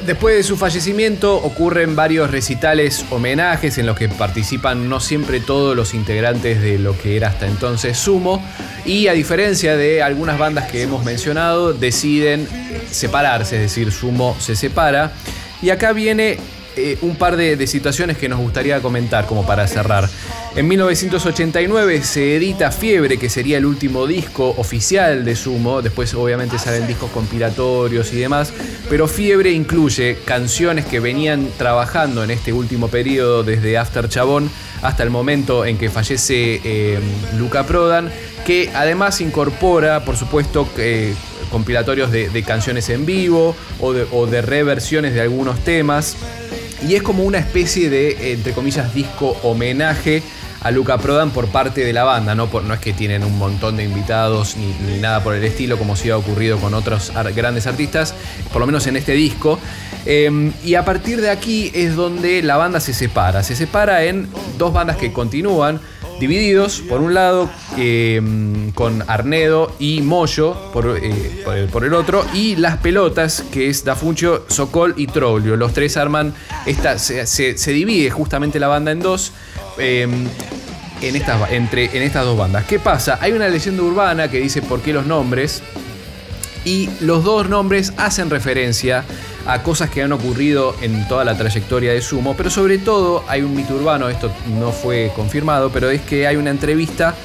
Después 0.08 0.38
de 0.38 0.44
su 0.44 0.56
fallecimiento 0.56 1.36
ocurren 1.36 1.98
varios 1.98 2.32
recitales 2.32 3.04
homenajes 3.10 3.78
en 3.78 3.86
los 3.86 3.98
que 3.98 4.08
participan 4.08 4.88
no 4.88 5.02
siempre 5.02 5.42
todos 5.42 5.76
los 5.76 5.94
integrantes 5.94 6.62
de 6.62 6.80
lo 6.80 6.98
que 6.98 7.18
era 7.18 7.28
hasta 7.28 7.46
entonces 7.46 7.98
Sumo. 7.98 8.42
Y 8.86 9.10
a 9.10 9.12
diferencia 9.12 9.76
de 9.76 10.02
algunas 10.02 10.40
bandas 10.40 10.72
que 10.72 10.82
hemos 10.82 11.04
mencionado 11.04 11.74
deciden 11.74 12.48
separarse, 12.90 13.58
es 13.58 13.64
decir, 13.64 13.92
Sumo 13.92 14.34
se 14.40 14.56
separa. 14.56 15.12
Y 15.62 15.72
acá 15.72 15.92
viene 15.92 16.38
eh, 16.78 16.98
un 17.02 17.16
par 17.16 17.36
de, 17.36 17.68
situaciones 17.68 18.18
que 18.18 18.30
nos 18.30 18.40
gustaría 18.40 18.80
comentar 18.82 19.26
como 19.26 19.46
para 19.46 19.68
cerrar. 19.68 20.10
En 20.56 20.68
1989 20.68 22.04
se 22.04 22.36
edita 22.36 22.72
Fiebre, 22.72 23.18
que 23.18 23.30
sería 23.30 23.58
el 23.58 23.66
último 23.66 24.08
disco 24.08 24.54
oficial 24.58 25.26
de 25.26 25.36
Sumo. 25.36 25.82
Después 25.82 26.14
obviamente 26.14 26.58
salen 26.58 26.88
discos 26.88 27.12
compilatorios 27.12 28.14
y 28.14 28.18
demás. 28.18 28.54
Pero 28.90 29.08
Fiebre 29.08 29.52
incluye 29.52 30.18
canciones 30.26 30.86
que 30.86 31.00
venían 31.00 31.50
trabajando 31.58 32.24
en 32.24 32.32
este 32.32 32.54
último 32.54 32.88
periodo 32.88 33.44
desde 33.44 33.78
After 33.78 34.08
Chabón 34.10 34.50
hasta 34.82 35.04
el 35.04 35.10
momento 35.10 35.66
en 35.66 35.78
que 35.78 35.90
fallece 35.90 36.62
eh, 36.64 37.00
Luca 37.38 37.66
Prodan, 37.66 38.12
que 38.46 38.72
además 38.74 39.22
incorpora, 39.22 40.06
por 40.06 40.16
supuesto, 40.18 40.68
eh, 40.78 41.14
compilatorios 41.52 42.12
de, 42.12 42.30
de 42.30 42.44
canciones 42.44 42.90
en 42.90 43.06
vivo 43.06 43.56
o 43.80 43.94
de, 43.94 44.08
o 44.12 44.28
de 44.28 44.42
reversiones 44.42 45.14
de 45.14 45.22
algunos 45.22 45.60
temas. 45.64 46.18
Y 46.86 46.96
es 46.96 47.02
como 47.02 47.24
una 47.24 47.40
especie 47.40 47.90
de, 47.90 48.34
entre 48.34 48.54
comillas, 48.54 48.94
disco 48.94 49.38
homenaje 49.44 50.22
a 50.62 50.72
Luca 50.72 50.98
Prodan 50.98 51.32
por 51.32 51.48
parte 51.48 51.84
de 51.84 51.94
la 51.94 52.04
banda, 52.04 52.36
¿no? 52.36 52.48
Por, 52.48 52.64
no 52.64 52.74
es 52.74 52.80
que 52.80 52.94
tienen 52.94 53.24
un 53.24 53.38
montón 53.38 53.78
de 53.78 53.84
invitados 53.84 54.58
ni, 54.58 54.74
ni 54.92 55.00
nada 55.00 55.24
por 55.24 55.36
el 55.36 55.44
estilo, 55.44 55.78
como 55.78 55.96
sí 55.96 56.10
ha 56.10 56.18
ocurrido 56.18 56.58
con 56.58 56.74
otros 56.74 57.12
grandes 57.36 57.68
artistas, 57.68 58.14
por 58.52 58.60
lo 58.60 58.66
menos 58.66 58.86
en 58.88 58.98
este 58.98 59.14
disco. 59.14 59.60
Eh, 60.06 60.52
y 60.64 60.76
a 60.76 60.86
partir 60.86 61.22
de 61.22 61.30
aquí 61.30 61.72
es 61.74 61.96
donde 61.96 62.42
la 62.42 62.58
banda 62.58 62.80
se 62.80 62.94
separa. 62.94 63.44
Se 63.44 63.56
separa 63.56 64.04
en 64.04 64.28
dos 64.58 64.74
bandas 64.74 64.98
que 64.98 65.12
continúan, 65.12 65.80
divididos, 66.20 66.82
por 66.82 67.02
un 67.02 67.14
lado, 67.14 67.50
eh, 67.78 68.22
con 68.74 69.04
Arnedo 69.08 69.76
y 69.80 70.02
Moyo, 70.02 70.56
por, 70.72 71.00
eh, 71.02 71.68
por 71.72 71.86
el, 71.86 71.94
otro, 71.94 72.26
y 72.34 72.56
Las 72.56 72.78
Pelotas, 72.78 73.44
que 73.52 73.70
es 73.70 73.84
Dafuncho, 73.84 74.46
Sokol 74.48 74.94
y 74.98 75.08
Troglio. 75.08 75.56
Los 75.56 75.74
tres 75.74 75.98
arman, 75.98 76.34
esta, 76.66 76.98
se, 77.00 77.72
divide 77.72 78.10
justamente 78.10 78.60
la 78.60 78.68
banda 78.68 78.92
en 78.92 79.00
dos. 79.00 79.32
eh, 79.78 80.08
en 81.02 81.16
estas, 81.16 81.52
entre, 81.52 81.96
en 81.96 82.04
estas 82.04 82.26
dos 82.26 82.38
bandas. 82.38 82.66
¿Qué 82.66 82.80
pasa? 82.80 83.20
Hay 83.22 83.32
una 83.32 83.48
leyenda 83.48 83.84
urbana 83.84 84.30
que 84.30 84.40
dice 84.40 84.62
por 84.62 84.82
qué 84.82 84.94
los 84.94 85.06
nombres. 85.06 85.62
Y 86.66 86.90
los 87.00 87.24
dos 87.24 87.48
nombres 87.48 87.94
hacen 87.98 88.30
referencia 88.30 89.06
a 89.48 89.64
cosas 89.64 89.90
que 89.90 90.04
han 90.04 90.12
ocurrido 90.12 90.76
en 90.82 91.08
toda 91.08 91.24
la 91.24 91.38
trayectoria 91.38 91.94
de 91.94 92.02
Sumo, 92.02 92.36
pero 92.36 92.50
sobre 92.50 92.78
todo 92.78 93.24
hay 93.28 93.42
un 93.42 93.56
mito 93.56 93.76
urbano, 93.76 94.10
esto 94.10 94.32
no 94.60 94.72
fue 94.72 95.12
confirmado, 95.16 95.72
pero 95.72 95.90
es 95.90 96.02
que 96.02 96.28
hay 96.28 96.36
una 96.36 96.50
entrevista 96.50 97.16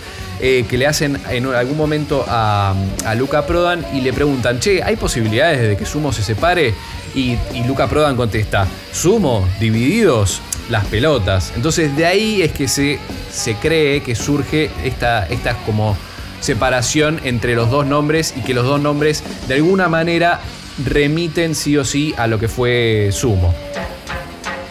eh, 0.40 0.64
que 0.68 0.78
le 0.78 0.86
hacen 0.86 1.20
en 1.30 1.46
algún 1.46 1.76
momento 1.76 2.24
a, 2.28 2.74
a 3.04 3.14
Luca 3.14 3.46
Prodan 3.46 3.84
y 3.92 4.00
le 4.00 4.12
preguntan, 4.12 4.60
che, 4.60 4.82
¿hay 4.82 4.96
posibilidades 4.96 5.60
de 5.68 5.76
que 5.76 5.84
Sumo 5.84 6.12
se 6.12 6.22
separe? 6.22 6.74
Y, 7.14 7.36
y 7.52 7.64
Luca 7.66 7.88
Prodan 7.88 8.16
contesta, 8.16 8.66
Sumo, 8.92 9.46
divididos, 9.60 10.40
las 10.70 10.84
pelotas. 10.86 11.52
Entonces 11.56 11.94
de 11.96 12.06
ahí 12.06 12.42
es 12.42 12.52
que 12.52 12.68
se, 12.68 12.98
se 13.30 13.54
cree 13.56 14.02
que 14.02 14.14
surge 14.14 14.70
esta, 14.84 15.26
esta 15.26 15.54
como 15.66 15.96
separación 16.40 17.20
entre 17.24 17.54
los 17.54 17.70
dos 17.70 17.86
nombres 17.86 18.34
y 18.36 18.40
que 18.40 18.54
los 18.54 18.64
dos 18.64 18.80
nombres 18.80 19.22
de 19.46 19.54
alguna 19.54 19.88
manera 19.88 20.40
remiten 20.84 21.54
sí 21.54 21.76
o 21.76 21.84
sí 21.84 22.14
a 22.16 22.26
lo 22.26 22.38
que 22.38 22.48
fue 22.48 23.10
Sumo. 23.12 23.54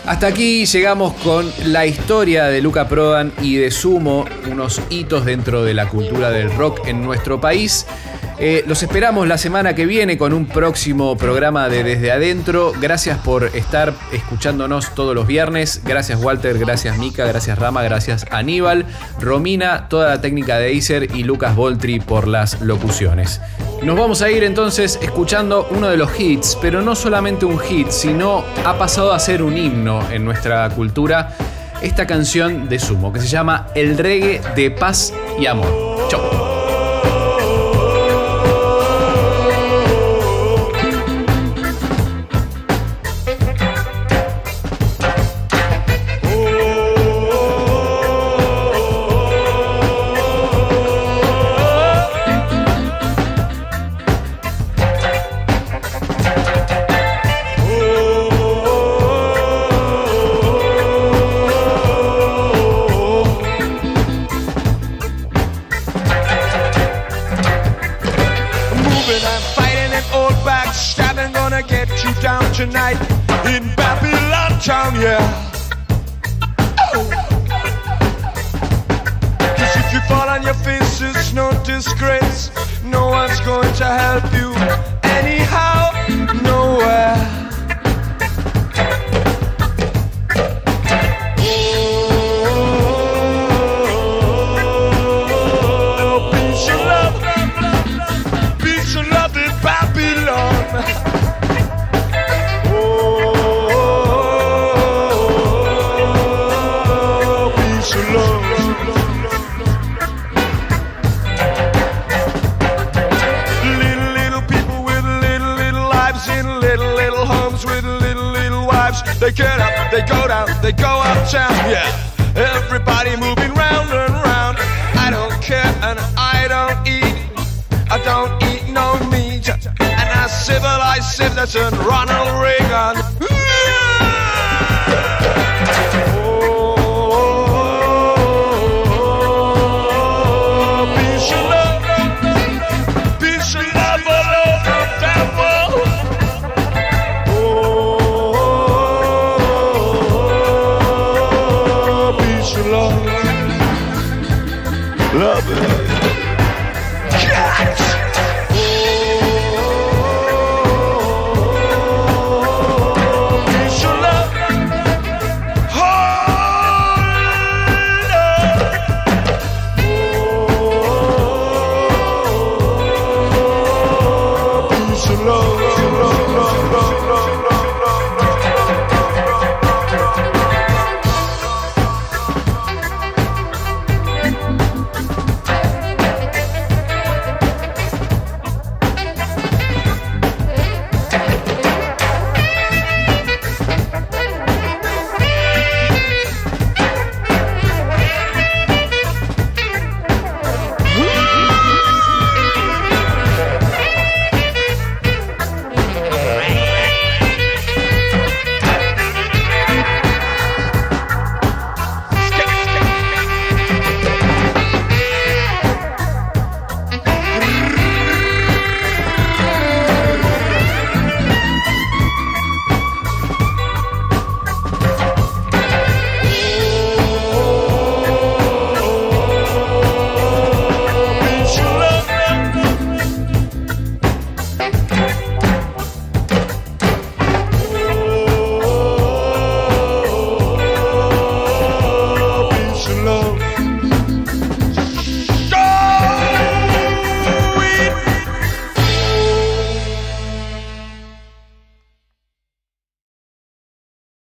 Hasta 0.06 0.28
aquí 0.28 0.66
llegamos 0.66 1.14
con 1.24 1.49
la 1.66 1.86
historia 1.86 2.45
de 2.45 2.60
Luca 2.62 2.89
Prodan 2.89 3.32
y 3.41 3.58
de 3.58 3.70
Sumo, 3.70 4.26
unos 4.52 4.82
hitos 4.89 5.26
dentro 5.26 5.64
de 5.64 5.74
la 5.74 5.88
cultura 5.88 6.32
del 6.32 6.52
rock 6.56 6.88
en 6.88 7.04
nuestro 7.04 7.39
país. 7.39 7.86
Eh, 8.43 8.64
los 8.66 8.82
esperamos 8.82 9.28
la 9.28 9.38
semana 9.38 9.76
que 9.76 9.86
viene 9.86 10.18
con 10.18 10.34
un 10.34 10.47
próximo 10.47 11.16
programa 11.16 11.70
de 11.70 11.84
Desde 11.84 12.12
Adentro. 12.12 12.74
Gracias 12.82 13.20
por 13.20 13.56
estar 13.56 13.93
escuchándonos 14.12 14.95
todos 14.95 15.14
los 15.14 15.28
viernes. 15.28 15.82
Gracias 15.86 16.20
Walter, 16.20 16.58
gracias 16.58 16.97
Mica, 16.97 17.24
gracias 17.28 17.60
Rama, 17.60 17.84
gracias 17.84 18.26
Aníbal, 18.32 18.88
Romina, 19.20 19.88
toda 19.89 20.10
la 20.10 20.22
técnica 20.22 20.58
de 20.58 20.76
Acer 20.76 21.16
y 21.16 21.24
Lucas 21.24 21.56
Voltri 21.56 21.99
por 21.99 22.28
las 22.28 22.60
locuciones. 22.62 23.39
Nos 23.84 23.97
vamos 23.97 24.21
a 24.21 24.29
ir 24.29 24.43
entonces 24.43 24.99
escuchando 25.01 25.67
uno 25.71 25.88
de 25.88 25.97
los 25.97 26.19
hits, 26.19 26.55
pero 26.61 26.84
no 26.84 26.95
solamente 26.95 27.45
un 27.45 27.57
hit, 27.57 27.89
sino 27.89 28.43
ha 28.63 28.77
pasado 28.77 29.11
a 29.11 29.17
ser 29.17 29.41
un 29.41 29.57
himno 29.57 30.07
en 30.11 30.23
nuestra 30.23 30.69
cultura. 30.69 31.36
Esta 31.82 32.05
canción 32.05 32.69
de 32.69 32.77
Sumo 32.77 33.11
que 33.11 33.19
se 33.19 33.27
llama 33.27 33.69
El 33.73 33.97
reggae 33.97 34.39
de 34.55 34.69
paz 34.69 35.11
y 35.39 35.47
amor. 35.47 36.07
Chau. 36.09 36.41